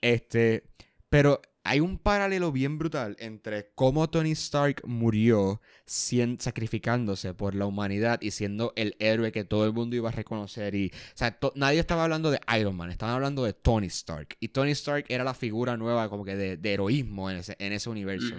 Este, 0.00 0.64
pero 1.08 1.40
hay 1.64 1.80
un 1.80 1.98
paralelo 1.98 2.50
bien 2.50 2.78
brutal 2.78 3.14
entre 3.18 3.70
cómo 3.74 4.08
Tony 4.08 4.30
Stark 4.32 4.82
murió 4.86 5.60
sacrificándose 6.38 7.34
por 7.34 7.54
la 7.54 7.66
humanidad 7.66 8.20
y 8.22 8.30
siendo 8.30 8.72
el 8.76 8.96
héroe 8.98 9.32
que 9.32 9.44
todo 9.44 9.66
el 9.66 9.72
mundo 9.72 9.96
iba 9.96 10.08
a 10.08 10.12
reconocer. 10.12 10.74
Y, 10.74 10.88
o 10.94 11.16
sea, 11.16 11.32
to- 11.38 11.52
nadie 11.56 11.80
estaba 11.80 12.04
hablando 12.04 12.30
de 12.30 12.40
Iron 12.58 12.76
Man, 12.76 12.90
estaban 12.90 13.14
hablando 13.14 13.44
de 13.44 13.52
Tony 13.52 13.86
Stark. 13.88 14.36
Y 14.40 14.48
Tony 14.48 14.70
Stark 14.70 15.04
era 15.08 15.24
la 15.24 15.34
figura 15.34 15.76
nueva 15.76 16.08
como 16.08 16.24
que 16.24 16.36
de, 16.36 16.56
de 16.56 16.72
heroísmo 16.72 17.30
en 17.30 17.38
ese, 17.38 17.56
en 17.58 17.72
ese 17.72 17.90
universo. 17.90 18.34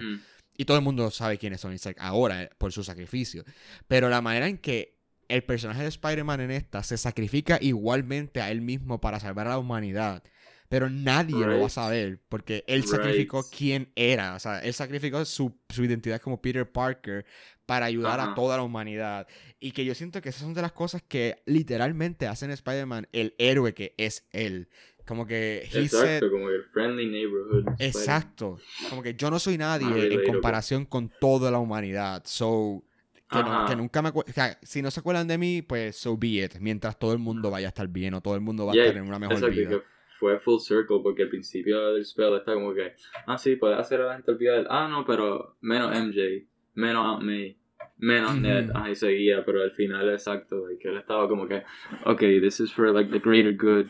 Y 0.56 0.64
todo 0.64 0.76
el 0.76 0.84
mundo 0.84 1.10
sabe 1.10 1.38
quién 1.38 1.52
es 1.52 1.60
Tony 1.60 1.76
Stark 1.76 1.96
ahora 2.00 2.42
eh, 2.42 2.50
por 2.58 2.72
su 2.72 2.82
sacrificio. 2.84 3.44
Pero 3.88 4.08
la 4.08 4.20
manera 4.20 4.46
en 4.48 4.58
que 4.58 4.98
el 5.28 5.44
personaje 5.44 5.82
de 5.82 5.88
Spider-Man 5.88 6.40
en 6.40 6.50
esta 6.50 6.82
se 6.82 6.98
sacrifica 6.98 7.58
igualmente 7.60 8.40
a 8.42 8.50
él 8.50 8.60
mismo 8.60 9.00
para 9.00 9.20
salvar 9.20 9.46
a 9.46 9.50
la 9.50 9.58
humanidad. 9.58 10.22
Pero 10.70 10.88
nadie 10.88 11.44
lo 11.46 11.48
va 11.48 11.56
a 11.56 11.60
Right. 11.62 11.70
saber 11.70 12.20
porque 12.28 12.62
él 12.68 12.82
Right. 12.82 12.88
sacrificó 12.88 13.44
quién 13.50 13.90
era. 13.96 14.36
O 14.36 14.38
sea, 14.38 14.60
él 14.60 14.72
sacrificó 14.72 15.24
su, 15.24 15.52
su 15.68 15.84
identidad 15.84 16.20
como 16.20 16.40
Peter 16.40 16.70
Parker 16.70 17.26
para 17.66 17.86
ayudar 17.86 18.20
a 18.20 18.24
Ajá. 18.24 18.34
toda 18.34 18.56
la 18.56 18.62
humanidad. 18.62 19.26
Y 19.58 19.72
que 19.72 19.84
yo 19.84 19.96
siento 19.96 20.22
que 20.22 20.28
esas 20.28 20.42
son 20.42 20.54
de 20.54 20.62
las 20.62 20.70
cosas 20.70 21.02
que 21.02 21.42
literalmente 21.44 22.28
hacen 22.28 22.50
a 22.52 22.54
Spider-Man 22.54 23.08
el 23.12 23.34
héroe 23.38 23.74
que 23.74 23.94
es 23.98 24.28
él. 24.30 24.68
Como 25.06 25.26
que 25.26 25.68
he 25.72 25.88
said, 25.88 26.18
Exacto, 26.18 26.30
como 26.30 26.48
el 26.48 26.62
friendly 26.66 27.06
neighborhood. 27.08 27.66
Exacto. 27.80 28.60
Como 28.88 29.02
que 29.02 29.14
yo 29.14 29.28
no 29.28 29.40
soy 29.40 29.58
nadie 29.58 29.92
Ah, 30.08 30.14
en 30.14 30.22
comparación 30.22 30.84
con 30.84 31.10
toda 31.20 31.50
la 31.50 31.58
humanidad. 31.58 32.22
So, 32.26 32.84
que, 33.28 33.42
no- 33.42 33.66
que 33.66 33.74
nunca 33.74 34.02
me 34.02 34.10
acuerdo. 34.10 34.32
si 34.62 34.82
no 34.82 34.90
se 34.92 35.00
acuerdan 35.00 35.26
de 35.26 35.36
mí, 35.36 35.62
pues 35.62 35.96
so 35.96 36.16
be 36.16 36.44
it. 36.44 36.58
Mientras 36.60 36.96
todo 36.96 37.12
el 37.12 37.18
mundo 37.18 37.50
vaya 37.50 37.66
a 37.66 37.70
estar 37.70 37.88
bien 37.88 38.14
o 38.14 38.20
todo 38.20 38.36
el 38.36 38.40
mundo 38.40 38.66
va 38.66 38.72
a 38.72 38.76
Yeah, 38.76 38.84
estar 38.84 38.96
en 39.02 39.08
una 39.08 39.18
mejor 39.18 39.34
Exacto, 39.38 39.56
vida. 39.56 39.82
Fue 40.20 40.38
full 40.38 40.60
circle 40.60 41.00
porque 41.02 41.22
al 41.22 41.30
principio 41.30 41.94
del 41.94 42.04
spell 42.04 42.36
está 42.36 42.52
como 42.52 42.74
que, 42.74 42.92
ah, 43.26 43.38
sí, 43.38 43.56
puedes 43.56 43.78
hacer 43.78 44.02
a 44.02 44.06
la 44.06 44.14
gente 44.14 44.30
olvidar, 44.30 44.66
ah, 44.68 44.86
no, 44.86 45.04
pero 45.06 45.56
menos 45.62 45.90
MJ, 45.98 46.46
menos 46.74 47.06
Aunt 47.06 47.24
May, 47.24 47.56
menos. 47.96 48.36
Ned, 48.36 48.70
ah, 48.74 48.90
y 48.90 48.94
seguía, 48.94 49.42
pero 49.44 49.62
al 49.62 49.70
final, 49.70 50.10
exacto, 50.10 50.68
like, 50.68 50.86
él 50.86 50.98
estaba 50.98 51.26
como 51.26 51.48
que, 51.48 51.62
ok, 52.04 52.20
this 52.40 52.60
is 52.60 52.70
for 52.70 52.92
like 52.92 53.10
the 53.10 53.18
greater 53.18 53.56
good, 53.56 53.86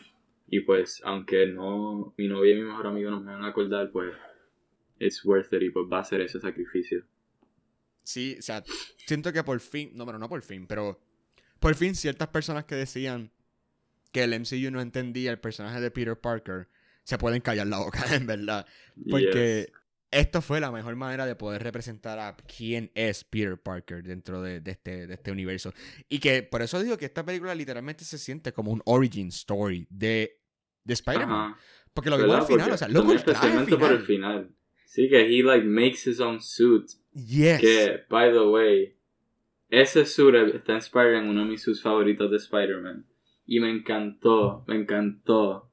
y 0.47 0.61
pues, 0.61 1.01
aunque 1.03 1.47
no, 1.47 2.13
mi 2.17 2.29
novia 2.29 2.53
y 2.53 2.59
mi 2.59 2.63
mejor 2.63 2.87
amigo 2.87 3.11
no 3.11 3.19
me 3.19 3.33
van 3.33 3.43
a 3.43 3.49
acordar, 3.49 3.91
pues, 3.91 4.13
it's 4.99 5.25
worth 5.25 5.51
it, 5.51 5.61
y 5.61 5.69
pues 5.69 5.85
va 5.91 5.99
a 5.99 6.03
ser 6.05 6.21
ese 6.21 6.39
sacrificio. 6.39 7.03
Sí, 8.03 8.37
o 8.39 8.41
sea, 8.41 8.63
siento 9.05 9.33
que 9.33 9.43
por 9.43 9.59
fin, 9.59 9.91
no, 9.93 10.05
pero 10.05 10.17
no 10.17 10.29
por 10.29 10.41
fin, 10.41 10.65
pero 10.65 10.97
por 11.59 11.75
fin 11.75 11.93
ciertas 11.93 12.29
personas 12.29 12.63
que 12.65 12.75
decían 12.75 13.31
que 14.11 14.23
el 14.23 14.39
MCU 14.39 14.71
no 14.71 14.81
entendía 14.81 15.31
el 15.31 15.39
personaje 15.39 15.79
de 15.81 15.91
Peter 15.91 16.19
Parker 16.19 16.67
se 17.03 17.17
pueden 17.17 17.41
callar 17.41 17.67
la 17.67 17.79
boca, 17.79 18.03
en 18.15 18.27
verdad. 18.27 18.65
Porque 19.09 19.65
Yes. 19.67 19.77
esto 20.11 20.41
fue 20.41 20.59
la 20.59 20.71
mejor 20.71 20.95
manera 20.95 21.25
de 21.25 21.35
poder 21.35 21.63
representar 21.63 22.19
a 22.19 22.35
quién 22.37 22.91
es 22.93 23.23
Peter 23.23 23.57
Parker 23.57 24.03
dentro 24.03 24.41
de, 24.41 24.61
de 24.61 24.71
este, 24.71 25.07
de 25.07 25.13
este 25.15 25.31
universo. 25.31 25.73
Y 26.09 26.19
que 26.19 26.43
por 26.43 26.61
eso 26.61 26.81
digo 26.81 26.97
que 26.97 27.05
esta 27.05 27.25
película 27.25 27.55
literalmente 27.55 28.03
se 28.05 28.17
siente 28.17 28.51
como 28.53 28.71
un 28.71 28.81
origin 28.85 29.29
story 29.29 29.87
de, 29.89 30.39
de 30.83 30.93
Spider-Man. 30.93 31.55
Porque 31.93 32.09
lo 32.09 32.17
vimos 32.17 32.35
al 32.35 32.45
final, 32.45 32.71
o 32.71 32.77
sea, 32.77 32.87
loco, 32.87 33.13
especialmente 33.13 33.75
por 33.77 33.91
el 33.91 34.03
final. 34.03 34.49
Sí, 34.85 35.09
que 35.09 35.21
he 35.21 35.41
like 35.43 35.65
makes 35.65 36.05
his 36.09 36.19
own 36.19 36.39
suit. 36.41 36.91
Yes. 37.13 37.59
Que, 37.61 38.03
by 38.09 38.31
the 38.31 38.39
way, 38.41 38.95
ese 39.69 40.05
suit 40.05 40.35
está 40.53 40.75
inspirado 40.75 41.15
en 41.17 41.29
uno 41.29 41.41
de 41.41 41.47
mis 41.47 41.61
suits 41.61 41.81
favoritos 41.81 42.29
de 42.29 42.37
Spider-Man. 42.37 43.05
Y 43.51 43.59
me 43.59 43.69
encantó, 43.69 44.63
me 44.65 44.77
encantó. 44.77 45.69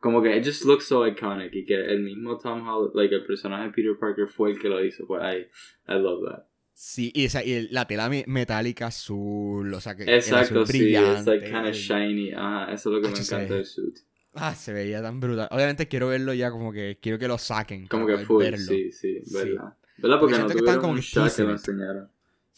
Como 0.00 0.20
que 0.20 0.36
it 0.36 0.44
just 0.44 0.64
looks 0.64 0.84
so 0.84 1.06
iconic. 1.06 1.54
Y 1.54 1.64
que 1.64 1.76
el 1.76 2.00
mismo 2.00 2.36
Tom 2.38 2.66
Holland, 2.66 2.92
like 2.96 3.14
el 3.14 3.24
personaje 3.24 3.70
Peter 3.70 3.96
Parker 3.96 4.26
fue 4.26 4.50
el 4.50 4.58
que 4.58 4.68
lo 4.68 4.84
hizo. 4.84 5.06
Pues 5.06 5.22
I, 5.22 5.92
I 5.92 5.94
love 5.94 6.24
that. 6.28 6.46
Sí, 6.74 7.12
y, 7.14 7.26
esa, 7.26 7.44
y 7.44 7.68
la 7.68 7.86
tela 7.86 8.10
metálica 8.26 8.88
azul, 8.88 9.72
o 9.72 9.80
sea 9.80 9.94
que 9.94 10.12
Exacto, 10.12 10.66
sí, 10.66 10.92
es 10.92 11.24
like 11.24 11.44
kind 11.48 11.68
of 11.68 11.74
shiny. 11.74 12.32
Ajá, 12.32 12.72
eso 12.72 12.88
es 12.88 12.96
lo 12.96 13.00
que 13.00 13.14
me 13.14 13.20
encanta 13.20 13.54
del 13.54 13.64
suit. 13.64 13.98
Ah, 14.34 14.56
se 14.56 14.72
veía 14.72 15.00
tan 15.00 15.20
brutal. 15.20 15.46
Obviamente 15.52 15.86
quiero 15.86 16.08
verlo 16.08 16.34
ya 16.34 16.50
como 16.50 16.72
que 16.72 16.98
quiero 17.00 17.16
que 17.16 17.28
lo 17.28 17.38
saquen. 17.38 17.86
Como 17.86 18.08
que 18.08 18.18
full, 18.18 18.42
sí, 18.56 18.90
sí, 18.90 19.22
verdad. 19.32 19.76
¿Verdad? 19.98 20.18
Porque, 20.18 20.36
no 20.36 20.46
tuvieron 20.48 20.80
como 20.80 20.92
un 20.94 20.98
shot 20.98 21.32
que 21.32 21.44
lo 21.44 21.52
enseñaron. 21.52 22.10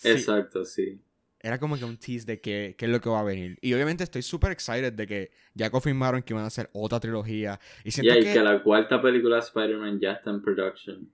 Exacto, 0.03 0.65
sí. 0.65 0.99
Era 1.43 1.59
como 1.59 1.79
que 1.79 1.85
un 1.85 1.97
tease 1.97 2.27
de 2.27 2.41
qué, 2.41 2.77
es 2.79 2.89
lo 2.89 3.01
que 3.01 3.09
va 3.09 3.21
a 3.21 3.25
venir. 3.25 3.59
Y 3.63 3.73
obviamente 3.73 4.05
estoy 4.05 4.23
súper 4.23 4.53
excited 4.53 4.93
de 4.93 5.07
que 5.07 5.31
ya 5.55 5.71
confirmaron 5.71 6.23
que 6.23 6.35
van 6.35 6.45
a 6.45 6.49
hacer 6.49 6.69
otra 6.73 7.01
trilogía. 7.01 7.59
Y 7.83 7.91
siento 7.91 8.13
que... 8.13 8.31
y 8.31 8.33
que 8.33 8.43
la 8.43 8.63
cuarta 8.63 9.01
película 9.01 9.37
de 9.37 9.43
Spider-Man 9.43 10.01
ya 10.01 10.13
está 10.13 10.31
en 10.31 10.43
production. 10.43 11.11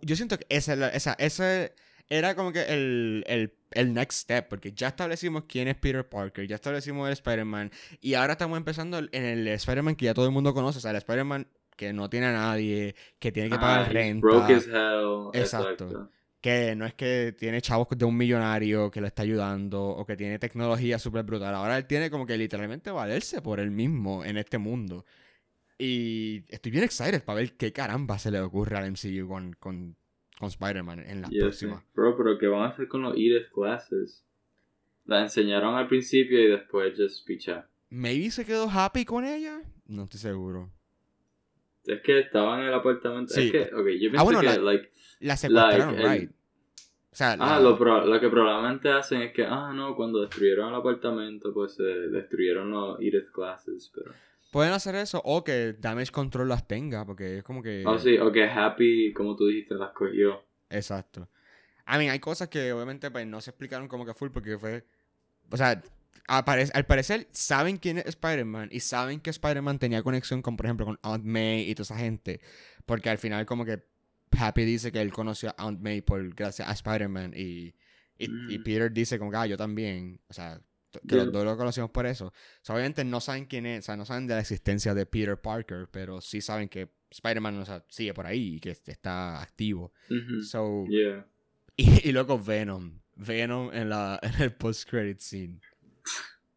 Yo 0.00 0.16
siento 0.16 0.38
que 0.38 0.46
esa, 0.48 0.88
esa, 0.88 1.12
esa 1.14 1.70
era 2.08 2.34
como 2.34 2.52
que 2.52 2.62
el, 2.62 3.24
el, 3.26 3.52
el, 3.72 3.92
next 3.92 4.20
step, 4.22 4.48
porque 4.48 4.72
ya 4.72 4.88
establecimos 4.88 5.44
quién 5.46 5.68
es 5.68 5.76
Peter 5.76 6.08
Parker, 6.08 6.46
ya 6.46 6.54
establecimos 6.54 7.06
el 7.08 7.12
Spider-Man, 7.12 7.70
y 8.00 8.14
ahora 8.14 8.32
estamos 8.32 8.56
empezando 8.56 8.98
en 8.98 9.10
el 9.12 9.48
Spider-Man 9.48 9.96
que 9.96 10.06
ya 10.06 10.14
todo 10.14 10.24
el 10.24 10.32
mundo 10.32 10.54
conoce, 10.54 10.78
o 10.78 10.80
sea, 10.80 10.92
el 10.92 10.98
Spider-Man 10.98 11.48
que 11.76 11.92
no 11.92 12.08
tiene 12.08 12.26
a 12.26 12.32
nadie, 12.32 12.94
que 13.18 13.32
tiene 13.32 13.50
que 13.50 13.56
pagar 13.56 13.86
ah, 13.86 13.92
renta. 13.92 14.26
Broke 14.26 14.54
as 14.54 14.66
hell. 14.66 15.30
Exacto 15.34 16.10
que 16.40 16.74
no 16.76 16.86
es 16.86 16.94
que 16.94 17.34
tiene 17.36 17.60
chavos 17.60 17.88
de 17.96 18.04
un 18.04 18.16
millonario 18.16 18.90
que 18.90 19.00
lo 19.00 19.06
está 19.06 19.22
ayudando 19.22 19.82
o 19.82 20.06
que 20.06 20.16
tiene 20.16 20.38
tecnología 20.38 20.98
súper 20.98 21.24
brutal. 21.24 21.54
Ahora 21.54 21.76
él 21.78 21.86
tiene 21.86 22.10
como 22.10 22.26
que 22.26 22.36
literalmente 22.36 22.90
valerse 22.90 23.42
por 23.42 23.60
él 23.60 23.70
mismo 23.70 24.24
en 24.24 24.36
este 24.36 24.58
mundo. 24.58 25.04
Y 25.78 26.44
estoy 26.48 26.72
bien 26.72 26.84
excited 26.84 27.22
para 27.24 27.40
ver 27.40 27.56
qué 27.56 27.72
caramba 27.72 28.18
se 28.18 28.30
le 28.30 28.40
ocurre 28.40 28.76
al 28.76 28.90
MCU 28.90 29.28
con, 29.28 29.52
con, 29.54 29.96
con 30.38 30.48
Spider-Man 30.48 31.00
en 31.00 31.22
la 31.22 31.28
próxima. 31.28 31.84
Bro, 31.94 32.16
pero 32.16 32.38
¿qué 32.38 32.46
van 32.46 32.62
a 32.62 32.68
hacer 32.68 32.88
con 32.88 33.02
los 33.02 33.14
Edith 33.14 33.50
Classes? 33.52 34.24
La 35.04 35.22
enseñaron 35.22 35.74
al 35.74 35.88
principio 35.88 36.40
y 36.40 36.48
después 36.48 36.94
just 36.96 37.26
picha. 37.26 37.68
Maybe 37.90 38.30
se 38.30 38.44
quedó 38.44 38.68
happy 38.68 39.04
con 39.04 39.24
ella. 39.24 39.60
No 39.86 40.04
estoy 40.04 40.20
seguro. 40.20 40.72
Es 41.86 42.00
que 42.02 42.20
estaba 42.20 42.60
en 42.60 42.68
el 42.68 42.74
apartamento. 42.74 43.32
Sí. 43.32 43.46
Es 43.46 43.52
que, 43.52 43.74
ok, 43.74 43.86
yo 44.00 44.10
ah, 44.16 44.24
pienso 44.26 44.40
que, 44.40 44.58
like, 44.60 44.90
la 45.20 45.36
secuestraron, 45.36 45.96
right. 45.96 46.30
O 46.30 47.16
sea, 47.16 47.34
ah, 47.40 47.58
lo, 47.58 47.78
lo, 47.78 48.20
que 48.20 48.28
probablemente 48.28 48.90
hacen 48.90 49.22
es 49.22 49.32
que, 49.32 49.42
ah, 49.42 49.72
no, 49.74 49.96
cuando 49.96 50.20
destruyeron 50.20 50.68
el 50.68 50.74
apartamento, 50.74 51.50
pues 51.54 51.74
se 51.74 51.82
destruyeron 51.82 52.70
los 52.70 53.00
Edith 53.00 53.30
Classes, 53.32 53.90
pero... 53.94 54.12
Pueden 54.52 54.74
hacer 54.74 54.94
eso 54.96 55.22
o 55.24 55.42
que 55.42 55.74
Damage 55.78 56.12
Control 56.12 56.46
las 56.46 56.68
tenga, 56.68 57.06
porque 57.06 57.38
es 57.38 57.42
como 57.42 57.62
que... 57.62 57.84
Oh, 57.86 57.98
sí, 57.98 58.18
o 58.18 58.30
que 58.30 58.44
Happy, 58.44 59.14
como 59.14 59.34
tú 59.34 59.46
dijiste, 59.46 59.76
las 59.76 59.92
cogió. 59.92 60.44
Exacto. 60.68 61.26
I 61.88 61.96
mean, 61.96 62.10
hay 62.10 62.18
cosas 62.18 62.48
que 62.48 62.70
obviamente 62.72 63.10
pues, 63.10 63.26
no 63.26 63.40
se 63.40 63.48
explicaron 63.48 63.88
como 63.88 64.04
que 64.04 64.12
full 64.12 64.28
porque 64.30 64.58
fue... 64.58 64.84
O 65.50 65.56
sea, 65.56 65.82
al 66.26 66.86
parecer 66.86 67.28
saben 67.32 67.76
quién 67.76 67.98
es 67.98 68.06
Spider-Man 68.06 68.70
y 68.72 68.80
saben 68.80 69.20
que 69.20 69.30
Spider-Man 69.30 69.78
tenía 69.78 70.02
conexión 70.02 70.42
con, 70.42 70.56
por 70.56 70.66
ejemplo, 70.66 70.86
con 70.86 70.98
Aunt 71.02 71.24
May 71.24 71.70
y 71.70 71.74
toda 71.74 71.84
esa 71.84 71.98
gente. 71.98 72.40
Porque 72.84 73.10
al 73.10 73.18
final 73.18 73.46
como 73.46 73.64
que 73.64 73.84
Happy 74.36 74.64
dice 74.64 74.92
que 74.92 75.00
él 75.00 75.12
conoció 75.12 75.50
a 75.50 75.62
Aunt 75.62 75.80
May 75.80 76.02
por 76.02 76.34
gracias 76.34 76.68
a 76.68 76.72
Spider-Man 76.72 77.32
y, 77.36 77.74
y, 78.18 78.28
mm. 78.28 78.62
Peter 78.64 78.92
dice 78.92 79.18
como 79.18 79.30
que 79.30 79.36
ah, 79.36 79.46
yo 79.46 79.56
también, 79.56 80.20
o 80.28 80.32
sea, 80.32 80.60
que 81.06 81.16
los 81.16 81.32
dos 81.32 81.44
lo 81.44 81.56
conocimos 81.56 81.90
por 81.90 82.06
eso. 82.06 82.32
obviamente 82.68 83.04
no 83.04 83.20
saben 83.20 83.46
quién 83.46 83.66
es, 83.66 83.80
o 83.80 83.86
sea, 83.86 83.96
no 83.96 84.04
saben 84.04 84.26
de 84.26 84.34
la 84.34 84.40
existencia 84.40 84.94
de 84.94 85.06
Peter 85.06 85.40
Parker, 85.40 85.88
pero 85.90 86.20
sí 86.20 86.40
saben 86.40 86.68
que 86.68 86.90
Spider-Man 87.10 87.58
o 87.60 87.64
sea, 87.64 87.84
sigue 87.88 88.14
por 88.14 88.26
ahí 88.26 88.56
y 88.56 88.60
que 88.60 88.70
está 88.70 89.40
activo. 89.42 89.92
So, 90.42 90.84
y, 91.76 92.12
luego 92.12 92.38
Venom. 92.38 93.00
Venom 93.14 93.72
en, 93.72 93.90
la, 93.90 94.18
en 94.22 94.42
el 94.42 94.52
post-credit 94.52 95.20
scene. 95.20 95.60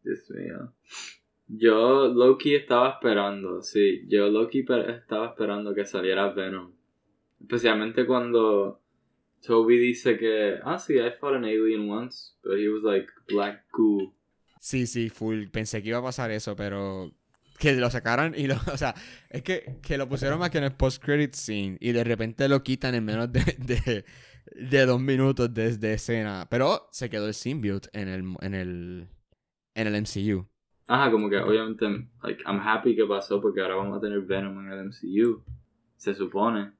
Dios 0.02 0.30
mío. 0.30 0.72
Yo, 1.46 2.08
Loki 2.08 2.54
estaba 2.54 2.90
esperando, 2.90 3.62
sí. 3.62 4.06
Yo, 4.08 4.28
Loki 4.28 4.60
estaba 4.60 5.26
esperando 5.26 5.74
que 5.74 5.84
saliera 5.84 6.32
Venom. 6.32 6.72
Especialmente 7.40 8.06
cuando 8.06 8.80
Toby 9.44 9.78
dice 9.78 10.16
que, 10.16 10.58
ah, 10.62 10.78
sí, 10.78 10.94
I 10.98 11.10
fought 11.18 11.36
an 11.36 11.44
alien 11.44 11.90
once, 11.90 12.34
but 12.44 12.58
he 12.58 12.68
was 12.68 12.82
like 12.82 13.08
black 13.28 13.64
goo. 13.72 14.14
Sí, 14.60 14.86
sí, 14.86 15.08
full. 15.08 15.48
Pensé 15.48 15.82
que 15.82 15.88
iba 15.88 15.98
a 15.98 16.02
pasar 16.02 16.30
eso, 16.30 16.54
pero 16.54 17.12
que 17.58 17.72
lo 17.74 17.90
sacaran 17.90 18.34
y 18.36 18.46
lo, 18.46 18.54
o 18.72 18.76
sea, 18.76 18.94
es 19.28 19.42
que, 19.42 19.78
que 19.82 19.98
lo 19.98 20.08
pusieron 20.08 20.38
más 20.38 20.50
que 20.50 20.58
en 20.58 20.64
el 20.64 20.72
post-credit 20.72 21.34
scene 21.34 21.76
y 21.80 21.92
de 21.92 22.04
repente 22.04 22.48
lo 22.48 22.62
quitan 22.62 22.94
en 22.94 23.04
menos 23.04 23.32
de, 23.32 23.40
de, 23.58 24.04
de 24.54 24.86
dos 24.86 25.00
minutos 25.00 25.52
desde 25.52 25.94
escena. 25.94 26.46
Pero 26.50 26.88
se 26.92 27.08
quedó 27.08 27.26
el 27.26 27.34
symbiote 27.34 27.88
en 27.92 28.08
el, 28.08 28.24
en 28.40 28.54
el, 28.54 29.08
en 29.74 29.86
el 29.86 30.02
MCU. 30.02 30.46
Ajá, 30.86 31.10
como 31.10 31.30
que 31.30 31.38
obviamente, 31.38 31.86
like, 32.22 32.42
I'm 32.44 32.60
happy 32.60 32.96
que 32.96 33.04
pasó 33.04 33.40
porque 33.40 33.60
ahora 33.60 33.76
vamos 33.76 33.98
a 33.98 34.00
tener 34.00 34.20
Venom 34.22 34.58
en 34.66 34.72
el 34.72 34.86
MCU. 34.86 35.44
Se 35.96 36.14
supone. 36.14 36.72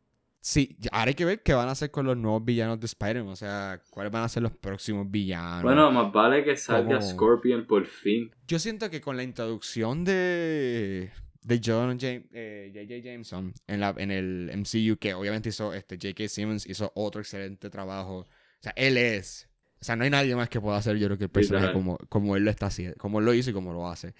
Sí, 0.42 0.78
ahora 0.90 1.10
hay 1.10 1.14
que 1.14 1.26
ver 1.26 1.42
qué 1.42 1.52
van 1.52 1.68
a 1.68 1.72
hacer 1.72 1.90
con 1.90 2.06
los 2.06 2.16
nuevos 2.16 2.42
villanos 2.42 2.80
de 2.80 2.86
Spider-Man. 2.86 3.32
O 3.32 3.36
sea, 3.36 3.82
cuáles 3.90 4.10
van 4.10 4.24
a 4.24 4.28
ser 4.28 4.42
los 4.42 4.52
próximos 4.52 5.10
villanos. 5.10 5.62
Bueno, 5.62 5.90
más 5.92 6.10
vale 6.12 6.42
que 6.42 6.56
salga 6.56 7.00
Scorpion 7.02 7.66
por 7.66 7.84
fin. 7.84 8.34
Yo 8.48 8.58
siento 8.58 8.88
que 8.88 9.02
con 9.02 9.18
la 9.18 9.22
introducción 9.22 10.02
de. 10.02 11.12
de 11.42 11.60
John 11.62 11.92
J.J. 12.00 12.26
Eh, 12.32 13.02
Jameson 13.04 13.52
en, 13.66 13.80
la, 13.80 13.94
en 13.98 14.10
el 14.10 14.50
MCU, 14.56 14.96
que 14.96 15.12
obviamente 15.12 15.50
hizo 15.50 15.74
este 15.74 15.96
J.K. 15.96 16.26
Simmons, 16.28 16.66
hizo 16.66 16.90
otro 16.94 17.20
excelente 17.20 17.68
trabajo. 17.68 18.20
O 18.20 18.62
sea, 18.62 18.72
él 18.76 18.96
es. 18.96 19.49
O 19.80 19.84
sea, 19.84 19.96
no 19.96 20.04
hay 20.04 20.10
nadie 20.10 20.36
más 20.36 20.48
que 20.48 20.60
pueda 20.60 20.76
hacer, 20.76 20.96
yo 20.96 21.06
creo 21.06 21.18
que 21.18 21.24
el 21.24 21.30
personaje 21.30 21.72
como, 21.72 21.96
como 22.08 22.36
él 22.36 22.44
lo 22.44 22.50
está 22.50 22.66
haciendo, 22.66 22.96
como 22.98 23.18
él 23.18 23.24
lo 23.24 23.34
hizo 23.34 23.50
y 23.50 23.52
como 23.52 23.72
lo 23.72 23.88
hace. 23.88 24.14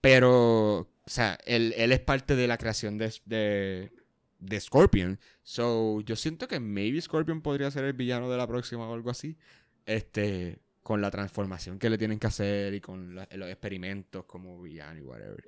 Pero, 0.00 0.78
o 0.78 0.88
sea, 1.06 1.38
él, 1.44 1.74
él 1.76 1.92
es 1.92 2.00
parte 2.00 2.36
de 2.36 2.46
la 2.46 2.56
creación 2.58 2.96
de, 2.96 3.12
de 3.26 3.90
de 4.38 4.60
Scorpion. 4.60 5.18
So, 5.42 6.00
yo 6.00 6.16
siento 6.16 6.48
que 6.48 6.60
maybe 6.60 7.00
Scorpion 7.00 7.42
podría 7.42 7.70
ser 7.70 7.84
el 7.84 7.92
villano 7.92 8.30
de 8.30 8.36
la 8.36 8.46
próxima 8.46 8.88
o 8.88 8.94
algo 8.94 9.10
así. 9.10 9.36
Este, 9.84 10.58
con 10.82 11.00
la 11.00 11.10
transformación 11.10 11.78
que 11.78 11.90
le 11.90 11.98
tienen 11.98 12.18
que 12.18 12.26
hacer 12.26 12.74
y 12.74 12.80
con 12.80 13.14
los 13.14 13.48
experimentos 13.48 14.24
como 14.24 14.60
villano 14.60 14.98
y 14.98 15.02
whatever. 15.02 15.44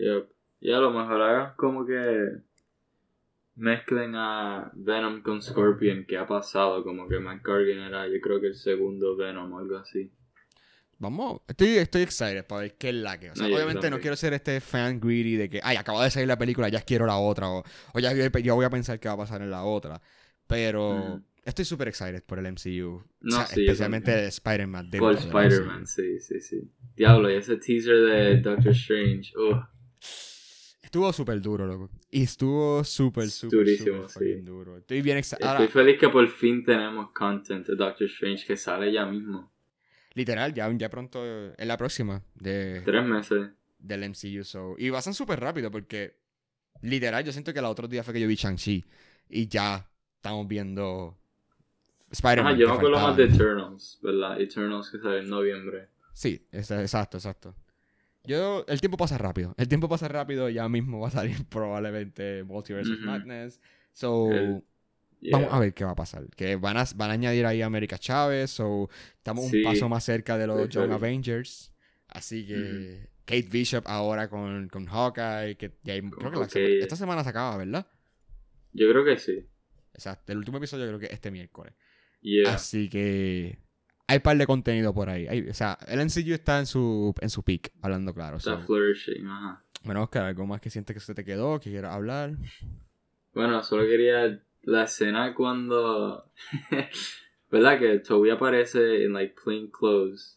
Y 0.61 0.72
a 0.72 0.78
lo 0.78 0.90
mejor 0.90 1.22
hagan 1.22 1.53
como 1.57 1.86
que 1.86 2.38
mezclen 3.59 4.14
a 4.14 4.70
Venom 4.74 5.20
con 5.22 5.42
Scorpion, 5.42 6.04
que 6.06 6.16
ha 6.16 6.26
pasado, 6.26 6.82
como 6.84 7.09
que 7.09 7.18
McCargan 7.18 7.80
era, 7.80 8.06
yo 8.06 8.20
creo 8.22 8.40
que 8.40 8.48
el 8.48 8.54
segundo 8.54 9.16
Venom 9.16 9.52
o 9.52 9.59
algo 9.59 9.76
así. 9.76 10.11
Vamos, 11.00 11.42
estoy, 11.46 11.76
estoy 11.76 12.02
excited 12.02 12.44
para 12.44 12.62
ver 12.62 12.74
qué 12.76 12.88
es 12.88 12.94
la 12.94 13.20
que. 13.20 13.30
O 13.30 13.36
sea, 13.36 13.46
obviamente 13.46 13.88
no 13.88 14.00
quiero 14.00 14.16
ser 14.16 14.32
este 14.32 14.61
fan 14.61 14.98
greedy 14.98 15.36
de 15.36 15.48
que, 15.48 15.61
ay, 15.62 15.76
acaba 15.76 16.02
de 16.02 16.11
salir 16.11 16.26
la 16.26 16.38
película, 16.38 16.68
ya 16.68 16.80
quiero 16.80 17.06
la 17.06 17.18
otra. 17.18 17.48
O, 17.50 17.62
o 17.94 17.98
ya 18.00 18.12
yo, 18.12 18.54
voy 18.56 18.64
a 18.64 18.70
pensar 18.70 18.98
qué 18.98 19.09
va 19.09 19.14
a 19.14 19.18
pasar 19.18 19.42
en 19.42 19.50
la 19.50 19.62
otra. 19.62 20.00
Pero 20.48 21.22
estoy 21.44 21.64
súper 21.64 21.88
excited 21.88 22.24
por 22.24 22.40
el 22.40 22.52
MCU. 22.52 23.04
No, 23.20 23.42
especialmente 23.42 24.26
Spider-Man. 24.26 24.90
Por 24.98 25.14
Spider-Man, 25.14 25.86
sí, 25.86 26.18
sí, 26.18 26.40
sí. 26.40 26.68
Diablo, 26.96 27.30
y 27.30 27.36
ese 27.36 27.59
teaser 27.59 28.00
de 28.00 28.40
Doctor 28.40 28.72
Strange. 28.72 29.32
Estuvo 30.89 31.12
súper 31.12 31.39
duro, 31.43 31.66
loco. 31.66 31.91
Y 32.11 32.22
estuvo 32.22 32.82
súper, 32.82 33.28
súper, 33.28 33.59
Durísimo, 33.59 34.09
sí. 34.09 34.36
duro. 34.36 34.78
Estoy 34.78 35.03
bien. 35.03 35.18
Estoy 35.18 35.68
feliz 35.68 35.99
que 35.99 36.09
por 36.09 36.26
fin 36.28 36.64
tenemos 36.64 37.11
content 37.11 37.66
de 37.66 37.76
Doctor 37.76 38.07
Strange 38.07 38.47
que 38.47 38.57
sale 38.57 38.91
ya 38.91 39.05
mismo. 39.05 39.53
Literal, 40.14 40.55
ya, 40.55 40.66
ya 40.72 40.89
pronto, 40.89 41.22
en 41.22 41.68
la 41.68 41.76
próxima. 41.76 42.22
De, 42.34 42.80
Tres 42.86 43.05
meses. 43.05 43.51
Del 43.78 44.09
MCU. 44.09 44.43
So. 44.45 44.76
Y 44.78 44.91
pasan 44.91 45.12
súper 45.12 45.39
rápido 45.41 45.70
porque, 45.70 46.16
literal, 46.80 47.22
yo 47.22 47.32
siento 47.32 47.53
que 47.53 47.59
el 47.59 47.66
otro 47.66 47.86
día 47.86 48.03
fue 48.03 48.14
que 48.14 48.20
yo 48.20 48.26
vi 48.26 48.36
Shang-Chi. 48.36 48.86
Y 49.28 49.47
ya 49.47 49.86
estamos 50.16 50.49
viendo 50.49 51.18
Spider-Man. 52.11 52.55
Ah, 52.55 52.57
yo 52.57 52.66
me 52.66 52.74
acuerdo 52.76 52.99
más 52.99 53.14
de 53.14 53.24
Eternals, 53.24 53.99
¿verdad? 54.01 54.41
Eternals 54.41 54.91
que 54.91 54.99
sale 55.01 55.18
en 55.18 55.28
noviembre. 55.28 55.89
Sí, 56.14 56.43
exacto, 56.51 57.18
exacto. 57.18 57.55
Yo, 58.29 58.64
el 58.68 58.81
tiempo 58.81 58.97
pasa 58.97 59.16
rápido. 59.18 59.55
El 59.57 59.68
tiempo 59.68 59.89
pasa 59.89 60.07
rápido, 60.09 60.49
ya 60.51 60.68
mismo 60.68 61.01
va 61.01 61.09
a 61.09 61.11
salir 61.11 61.45
probablemente 61.49 62.45
Multiverse 62.45 62.93
of 62.93 63.01
Madness. 63.01 63.61
So, 63.93 64.29
Vamos 65.33 65.49
a 65.53 65.59
ver 65.59 65.74
qué 65.74 65.85
va 65.85 65.93
a 65.93 65.97
pasar. 65.97 66.29
Que 66.37 66.55
van 66.57 66.76
a, 66.76 66.85
van 66.95 67.11
a 67.11 67.14
añadir 67.14 67.45
ahí 67.47 67.61
a 67.62 67.66
América 67.66 67.99
Chávez 67.99 68.61
o 68.61 68.89
estamos 69.16 69.51
un 69.53 69.62
paso 69.64 69.89
más 69.89 70.05
cerca 70.05 70.39
de 70.39 70.47
los 70.47 70.68
Young 70.68 70.93
Avengers. 70.93 71.72
Así 72.07 72.47
que 72.47 73.09
Kate 73.24 73.49
Bishop 73.51 73.85
ahora 73.89 74.29
con, 74.31 74.68
con 74.68 74.87
Hawkeye, 74.87 75.57
que 75.57 75.72
ya 75.83 75.95
hay- 75.95 76.03
creo 76.03 76.31
que 76.31 76.39
la 76.39 76.83
esta 76.85 76.97
semana 76.97 77.24
se 77.24 77.31
acaba, 77.31 77.57
¿verdad? 77.57 77.87
Yo 78.72 78.89
creo 78.91 79.05
que 79.05 79.18
sí. 79.18 79.45
Exacto, 79.93 80.33
el 80.33 80.39
último 80.39 80.59
episodio 80.59 80.87
creo 80.87 80.99
que 81.01 81.07
es 81.07 81.12
este 81.12 81.31
miércoles. 81.31 81.74
Yeah. 82.20 82.55
Así 82.55 82.89
que 82.89 83.59
hay 84.09 84.16
un 84.16 84.22
par 84.22 84.36
de 84.36 84.46
contenido 84.46 84.92
por 84.92 85.09
ahí. 85.09 85.26
Hay- 85.28 85.48
o 85.48 85.54
sea, 85.54 85.78
el 85.86 86.00
MCU 86.00 86.32
está 86.34 86.59
en 86.59 86.66
su, 86.66 87.14
en 87.20 87.30
su 87.30 87.42
peak, 87.44 87.70
hablando 87.82 88.12
claro. 88.12 88.38
Está 88.38 88.59
so. 88.59 88.66
flourishing, 88.66 89.26
ajá. 89.26 89.62
Bueno, 89.84 90.02
Oscar, 90.02 90.24
¿algo 90.24 90.44
más 90.46 90.61
que 90.61 90.70
sientes 90.70 90.94
que 90.94 91.00
se 91.00 91.14
te 91.14 91.24
quedó, 91.24 91.61
que 91.61 91.70
quieras 91.70 91.94
hablar? 91.94 92.32
Bueno, 93.32 93.62
solo 93.62 93.84
quería 93.86 94.42
la 94.62 94.82
escena 94.84 95.34
cuando. 95.34 96.24
¿Verdad? 97.50 97.78
Que 97.78 97.98
Toby 98.00 98.30
aparece 98.30 99.04
en 99.04 99.12
like 99.12 99.34
plain 99.42 99.70
clothes. 99.70 100.34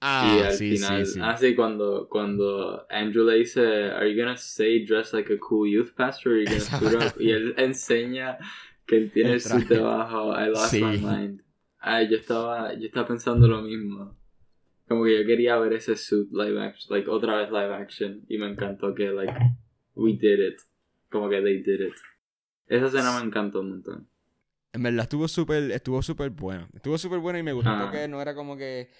Ah, 0.00 0.36
y 0.38 0.42
al 0.46 0.52
sí, 0.52 0.76
final. 0.76 1.04
sí, 1.06 1.12
sí. 1.14 1.20
Ah, 1.22 1.36
sí, 1.36 1.54
cuando, 1.56 2.08
cuando 2.08 2.86
Andrew 2.88 3.24
le 3.26 3.34
dice: 3.38 3.90
Are 3.90 4.08
you 4.10 4.16
gonna 4.18 4.36
stay 4.36 4.86
dressed 4.86 5.12
like 5.12 5.32
a 5.32 5.38
cool 5.38 5.68
youth 5.68 5.92
pastor? 5.94 6.32
Or 6.32 6.36
are 6.38 6.44
you 6.44 6.50
gonna 6.50 6.60
suit 6.78 7.02
up? 7.16 7.20
Y 7.20 7.30
él 7.32 7.54
enseña 7.58 8.38
que 8.86 8.96
él 8.96 9.10
tiene 9.10 9.32
El 9.34 9.42
traje. 9.42 9.74
debajo. 9.74 10.32
I 10.38 10.48
lost 10.50 10.70
Sí. 10.72 10.80
my 10.82 10.98
mind. 10.98 11.42
Ay, 11.80 12.08
yo 12.10 12.16
estaba, 12.16 12.74
yo 12.74 12.86
estaba 12.86 13.06
pensando 13.08 13.46
lo 13.48 13.62
mismo. 13.62 14.16
Como 14.88 15.04
que 15.04 15.20
yo 15.20 15.26
quería 15.26 15.56
ver 15.58 15.74
ese 15.74 15.96
suit 15.96 16.28
live 16.32 16.60
action, 16.60 16.96
like 16.96 17.08
otra 17.10 17.36
vez 17.36 17.50
live 17.50 17.74
action. 17.74 18.24
Y 18.28 18.38
me 18.38 18.48
encantó 18.48 18.94
que, 18.94 19.10
like, 19.10 19.32
we 19.94 20.12
did 20.12 20.38
it. 20.40 20.60
Como 21.10 21.28
que 21.28 21.40
they 21.42 21.62
did 21.62 21.80
it. 21.88 21.94
Esa 22.66 22.86
escena 22.86 23.18
me 23.18 23.26
encantó 23.26 23.60
un 23.60 23.70
montón. 23.70 24.08
En 24.72 24.82
verdad 24.82 25.02
estuvo 25.04 25.26
súper, 25.28 25.70
estuvo 25.70 26.02
súper 26.02 26.30
bueno. 26.30 26.68
Estuvo 26.74 26.98
súper 26.98 27.18
bueno 27.18 27.38
y 27.38 27.42
me 27.42 27.52
gustó 27.52 27.70
Ah. 27.70 27.90
que 27.92 28.06
no 28.08 28.20
era 28.20 28.34
como 28.34 28.56
que, 28.56 28.90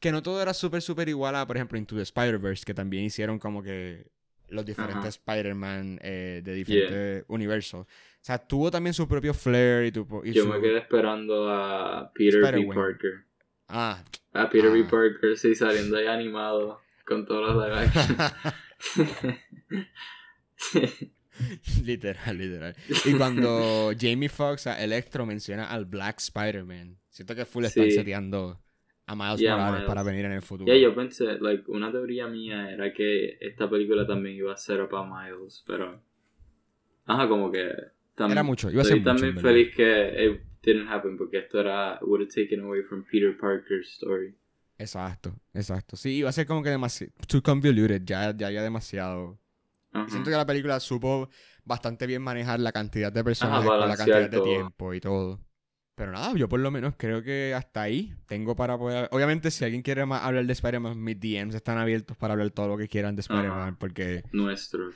que 0.00 0.12
no 0.12 0.22
todo 0.22 0.40
era 0.42 0.52
súper, 0.52 0.82
súper 0.82 1.08
igual 1.08 1.34
a, 1.36 1.46
por 1.46 1.56
ejemplo, 1.56 1.78
Into 1.78 1.96
the 1.96 2.02
Spider-Verse, 2.02 2.64
que 2.64 2.74
también 2.74 3.04
hicieron 3.04 3.38
como 3.38 3.62
que 3.62 4.06
los 4.48 4.64
diferentes. 4.64 5.16
Spider-Man 5.16 5.98
eh, 6.02 6.40
de 6.44 6.54
diferentes 6.54 7.24
universos. 7.28 7.86
O 8.26 8.26
sea, 8.26 8.38
tuvo 8.38 8.72
también 8.72 8.92
su 8.92 9.06
propio 9.06 9.32
flair 9.32 9.84
y, 9.84 9.92
tu, 9.92 10.04
y 10.24 10.32
Yo 10.32 10.42
su... 10.42 10.48
me 10.48 10.60
quedé 10.60 10.78
esperando 10.78 11.48
a 11.48 12.10
Peter 12.12 12.42
B. 12.42 12.66
Parker. 12.74 13.24
Ah. 13.68 14.02
A 14.32 14.50
Peter 14.50 14.68
B. 14.72 14.82
Ah. 14.84 14.88
Parker, 14.90 15.38
sí, 15.38 15.54
saliendo 15.54 15.96
ahí 15.96 16.08
animado 16.08 16.80
con 17.06 17.24
todos 17.24 17.54
los 17.54 17.64
live 17.64 17.78
action. 17.78 18.16
literal, 21.84 22.36
literal. 22.36 22.74
Y 23.04 23.12
cuando 23.14 23.92
Jamie 23.96 24.28
Foxx 24.28 24.66
a 24.66 24.82
Electro 24.82 25.24
menciona 25.24 25.70
al 25.70 25.84
Black 25.84 26.18
Spider-Man, 26.18 26.98
siento 27.08 27.36
que 27.36 27.44
full 27.44 27.64
Sí. 27.66 27.92
seteando 27.92 28.60
a 29.06 29.14
Miles 29.14 29.38
Yeah, 29.38 29.52
Morales 29.54 29.74
Miles. 29.82 29.88
para 29.88 30.02
venir 30.02 30.24
en 30.24 30.32
el 30.32 30.42
futuro. 30.42 30.66
Ya, 30.66 30.76
yo 30.76 30.92
pensé, 30.96 31.38
like, 31.38 31.62
una 31.70 31.92
teoría 31.92 32.26
mía 32.26 32.72
era 32.72 32.92
que 32.92 33.38
esta 33.40 33.70
película 33.70 34.04
también 34.04 34.34
iba 34.34 34.52
a 34.52 34.56
ser 34.56 34.88
para 34.88 35.04
Miles, 35.06 35.62
pero. 35.64 36.02
Ajá, 37.04 37.28
como 37.28 37.52
que. 37.52 37.94
Tam- 38.16 38.32
Era 38.32 38.42
mucho, 38.42 38.70
iba 38.70 38.82
a 38.82 38.84
ser 38.84 38.96
mucho, 38.96 39.10
también 39.10 39.38
feliz 39.38 39.74
que 39.74 40.24
it 40.26 40.40
didn't 40.62 40.88
happen 40.88 41.16
porque 41.16 41.38
esto 41.38 41.60
era. 41.60 41.98
would 42.02 42.22
have 42.22 42.30
taken 42.30 42.60
away 42.64 42.82
from 42.82 43.04
Peter 43.04 43.36
Parker's 43.36 43.88
story. 43.92 44.34
Exacto, 44.78 45.34
exacto. 45.54 45.96
Sí, 45.96 46.16
iba 46.16 46.28
a 46.28 46.32
ser 46.32 46.46
como 46.46 46.62
que 46.62 46.70
demasiado. 46.70 47.12
Too 47.28 47.42
convoluted, 47.42 48.02
ya, 48.04 48.36
ya 48.36 48.48
había 48.48 48.62
demasiado. 48.62 49.38
Ajá. 49.92 50.06
Y 50.08 50.10
Siento 50.10 50.30
que 50.30 50.36
la 50.36 50.44
película 50.46 50.80
supo 50.80 51.28
bastante 51.64 52.06
bien 52.06 52.22
manejar 52.22 52.60
la 52.60 52.72
cantidad 52.72 53.12
de 53.12 53.24
personajes 53.24 53.68
con 53.68 53.88
la 53.88 53.96
cantidad 53.96 54.28
de 54.28 54.40
tiempo 54.40 54.92
y 54.94 55.00
todo. 55.00 55.40
Pero 55.94 56.12
nada, 56.12 56.34
yo 56.36 56.46
por 56.46 56.60
lo 56.60 56.70
menos 56.70 56.94
creo 56.98 57.22
que 57.22 57.54
hasta 57.54 57.80
ahí 57.80 58.14
tengo 58.26 58.54
para 58.54 58.76
poder... 58.76 59.08
Obviamente 59.12 59.50
si 59.50 59.64
alguien 59.64 59.80
quiere 59.80 60.04
más 60.04 60.22
hablar 60.22 60.44
de 60.44 60.52
Spider-Man, 60.52 61.02
mis 61.02 61.18
DMs 61.18 61.54
están 61.54 61.78
abiertos 61.78 62.18
para 62.18 62.34
hablar 62.34 62.50
todo 62.50 62.68
lo 62.68 62.76
que 62.76 62.86
quieran 62.86 63.16
de 63.16 63.22
Spider-Man 63.22 63.76
porque... 63.76 64.22
Nuestros. 64.30 64.94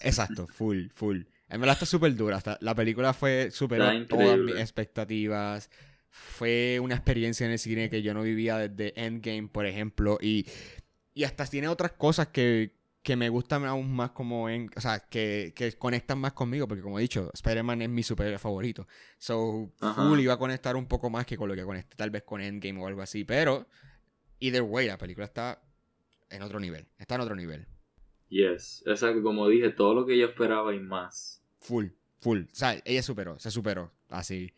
Exacto, 0.00 0.46
full, 0.46 0.86
full. 0.94 1.22
En 1.48 1.60
verdad 1.60 1.74
está 1.74 1.86
súper 1.86 2.14
dura. 2.16 2.42
la 2.60 2.74
película 2.74 3.12
fue 3.12 3.50
superó 3.50 4.06
todas 4.06 4.38
mis 4.38 4.56
expectativas. 4.56 5.70
Fue 6.10 6.80
una 6.80 6.94
experiencia 6.94 7.46
en 7.46 7.52
el 7.52 7.58
cine 7.58 7.90
que 7.90 8.02
yo 8.02 8.14
no 8.14 8.22
vivía 8.22 8.56
desde 8.58 8.98
Endgame, 9.00 9.48
por 9.48 9.66
ejemplo. 9.66 10.18
Y, 10.20 10.46
y 11.14 11.24
hasta 11.24 11.44
tiene 11.46 11.68
otras 11.68 11.92
cosas 11.92 12.28
que, 12.28 12.72
que 13.02 13.16
me 13.16 13.28
gustan 13.28 13.64
aún 13.64 13.94
más 13.94 14.10
como 14.10 14.48
en... 14.48 14.70
O 14.76 14.80
sea, 14.80 14.98
que, 14.98 15.52
que 15.54 15.72
conectan 15.74 16.18
más 16.18 16.32
conmigo. 16.32 16.66
Porque 16.66 16.82
como 16.82 16.98
he 16.98 17.02
dicho, 17.02 17.30
Spider-Man 17.34 17.82
es 17.82 17.88
mi 17.90 18.02
superhéroe 18.02 18.38
favorito. 18.38 18.88
So, 19.18 19.70
Ajá. 19.80 20.02
full 20.02 20.18
iba 20.20 20.34
a 20.34 20.38
conectar 20.38 20.74
un 20.74 20.86
poco 20.86 21.10
más 21.10 21.26
que 21.26 21.36
con 21.36 21.48
lo 21.48 21.54
que 21.54 21.62
conecté 21.64 21.96
tal 21.96 22.10
vez 22.10 22.22
con 22.22 22.40
Endgame 22.40 22.80
o 22.80 22.86
algo 22.86 23.02
así. 23.02 23.24
Pero, 23.24 23.68
either 24.40 24.62
way, 24.62 24.86
la 24.88 24.98
película 24.98 25.26
está 25.26 25.62
en 26.30 26.42
otro 26.42 26.58
nivel. 26.58 26.88
Está 26.98 27.16
en 27.16 27.20
otro 27.20 27.36
nivel. 27.36 27.66
Yes. 28.28 28.82
Exacto, 28.86 29.22
como 29.22 29.48
dije, 29.48 29.70
todo 29.70 29.94
lo 29.94 30.06
que 30.06 30.18
yo 30.18 30.26
esperaba 30.26 30.74
y 30.74 30.80
más. 30.80 31.42
Full, 31.60 31.86
full. 32.20 32.40
O 32.40 32.54
sea, 32.54 32.80
ella 32.84 33.02
superó, 33.02 33.38
se 33.38 33.50
superó. 33.50 33.92
Así. 34.08 34.52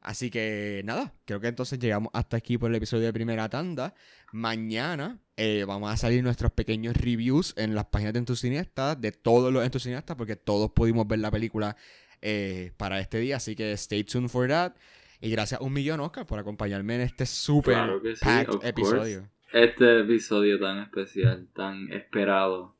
Así 0.00 0.30
que 0.30 0.82
nada, 0.84 1.12
creo 1.24 1.40
que 1.40 1.48
entonces 1.48 1.78
llegamos 1.78 2.10
hasta 2.12 2.36
aquí 2.36 2.56
por 2.56 2.70
el 2.70 2.76
episodio 2.76 3.06
de 3.06 3.12
primera 3.12 3.48
tanda. 3.48 3.94
Mañana 4.32 5.18
eh, 5.36 5.64
vamos 5.66 5.92
a 5.92 5.96
salir 5.96 6.22
nuestros 6.22 6.52
pequeños 6.52 6.96
reviews 6.96 7.52
en 7.56 7.74
las 7.74 7.86
páginas 7.86 8.12
de 8.12 8.20
Entusiastas, 8.20 9.00
de 9.00 9.10
todos 9.12 9.52
los 9.52 9.64
entusiastas, 9.64 10.16
porque 10.16 10.36
todos 10.36 10.70
pudimos 10.70 11.06
ver 11.08 11.18
la 11.18 11.30
película 11.32 11.76
eh, 12.22 12.72
para 12.76 13.00
este 13.00 13.18
día. 13.18 13.36
Así 13.36 13.56
que 13.56 13.72
stay 13.72 14.04
tuned 14.04 14.28
for 14.28 14.48
that. 14.48 14.74
Y 15.20 15.30
gracias 15.30 15.60
un 15.60 15.72
millón, 15.72 15.98
Oscar, 15.98 16.26
por 16.26 16.38
acompañarme 16.38 16.94
en 16.94 17.00
este 17.00 17.26
super 17.26 17.74
Claro 17.74 18.00
sí, 18.00 18.46
course. 18.46 18.68
episodio. 18.68 19.28
Este 19.52 20.00
episodio 20.00 20.60
tan 20.60 20.78
especial, 20.78 21.48
tan 21.54 21.92
esperado. 21.92 22.76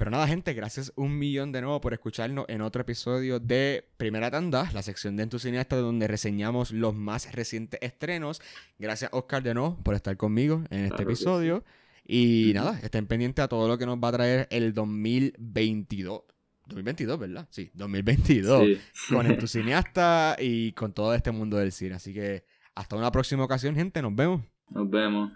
Pero 0.00 0.12
nada, 0.12 0.26
gente, 0.26 0.54
gracias 0.54 0.94
un 0.96 1.18
millón 1.18 1.52
de 1.52 1.60
nuevo 1.60 1.78
por 1.82 1.92
escucharnos 1.92 2.46
en 2.48 2.62
otro 2.62 2.80
episodio 2.80 3.38
de 3.38 3.86
Primera 3.98 4.30
Tanda, 4.30 4.70
la 4.72 4.80
sección 4.80 5.14
de 5.14 5.24
Entusiasta 5.24 5.76
donde 5.76 6.08
reseñamos 6.08 6.70
los 6.70 6.94
más 6.94 7.30
recientes 7.34 7.78
estrenos. 7.82 8.40
Gracias, 8.78 9.10
Oscar, 9.12 9.42
de 9.42 9.52
nuevo 9.52 9.76
por 9.82 9.94
estar 9.94 10.16
conmigo 10.16 10.64
en 10.70 10.84
este 10.84 10.96
Claro 10.96 11.02
episodio. 11.02 11.64
Y 12.06 12.46
Ujú. 12.46 12.54
nada, 12.54 12.80
estén 12.82 13.06
pendientes 13.06 13.44
a 13.44 13.48
todo 13.48 13.68
lo 13.68 13.76
que 13.76 13.84
nos 13.84 13.98
va 13.98 14.08
a 14.08 14.12
traer 14.12 14.48
el 14.50 14.72
2022. 14.72 16.22
2022, 16.68 17.18
¿verdad? 17.18 17.46
Sí, 17.50 17.70
2022. 17.74 18.64
Sí. 18.94 19.14
Con 19.14 19.26
Entusiasta 19.30 20.34
y 20.40 20.72
con 20.72 20.94
todo 20.94 21.12
este 21.12 21.30
mundo 21.30 21.58
del 21.58 21.72
cine. 21.72 21.96
Así 21.96 22.14
que 22.14 22.46
hasta 22.74 22.96
una 22.96 23.12
próxima 23.12 23.44
ocasión, 23.44 23.74
gente. 23.74 24.00
Nos 24.00 24.16
vemos. 24.16 24.40
Nos 24.70 24.88
vemos. 24.88 25.30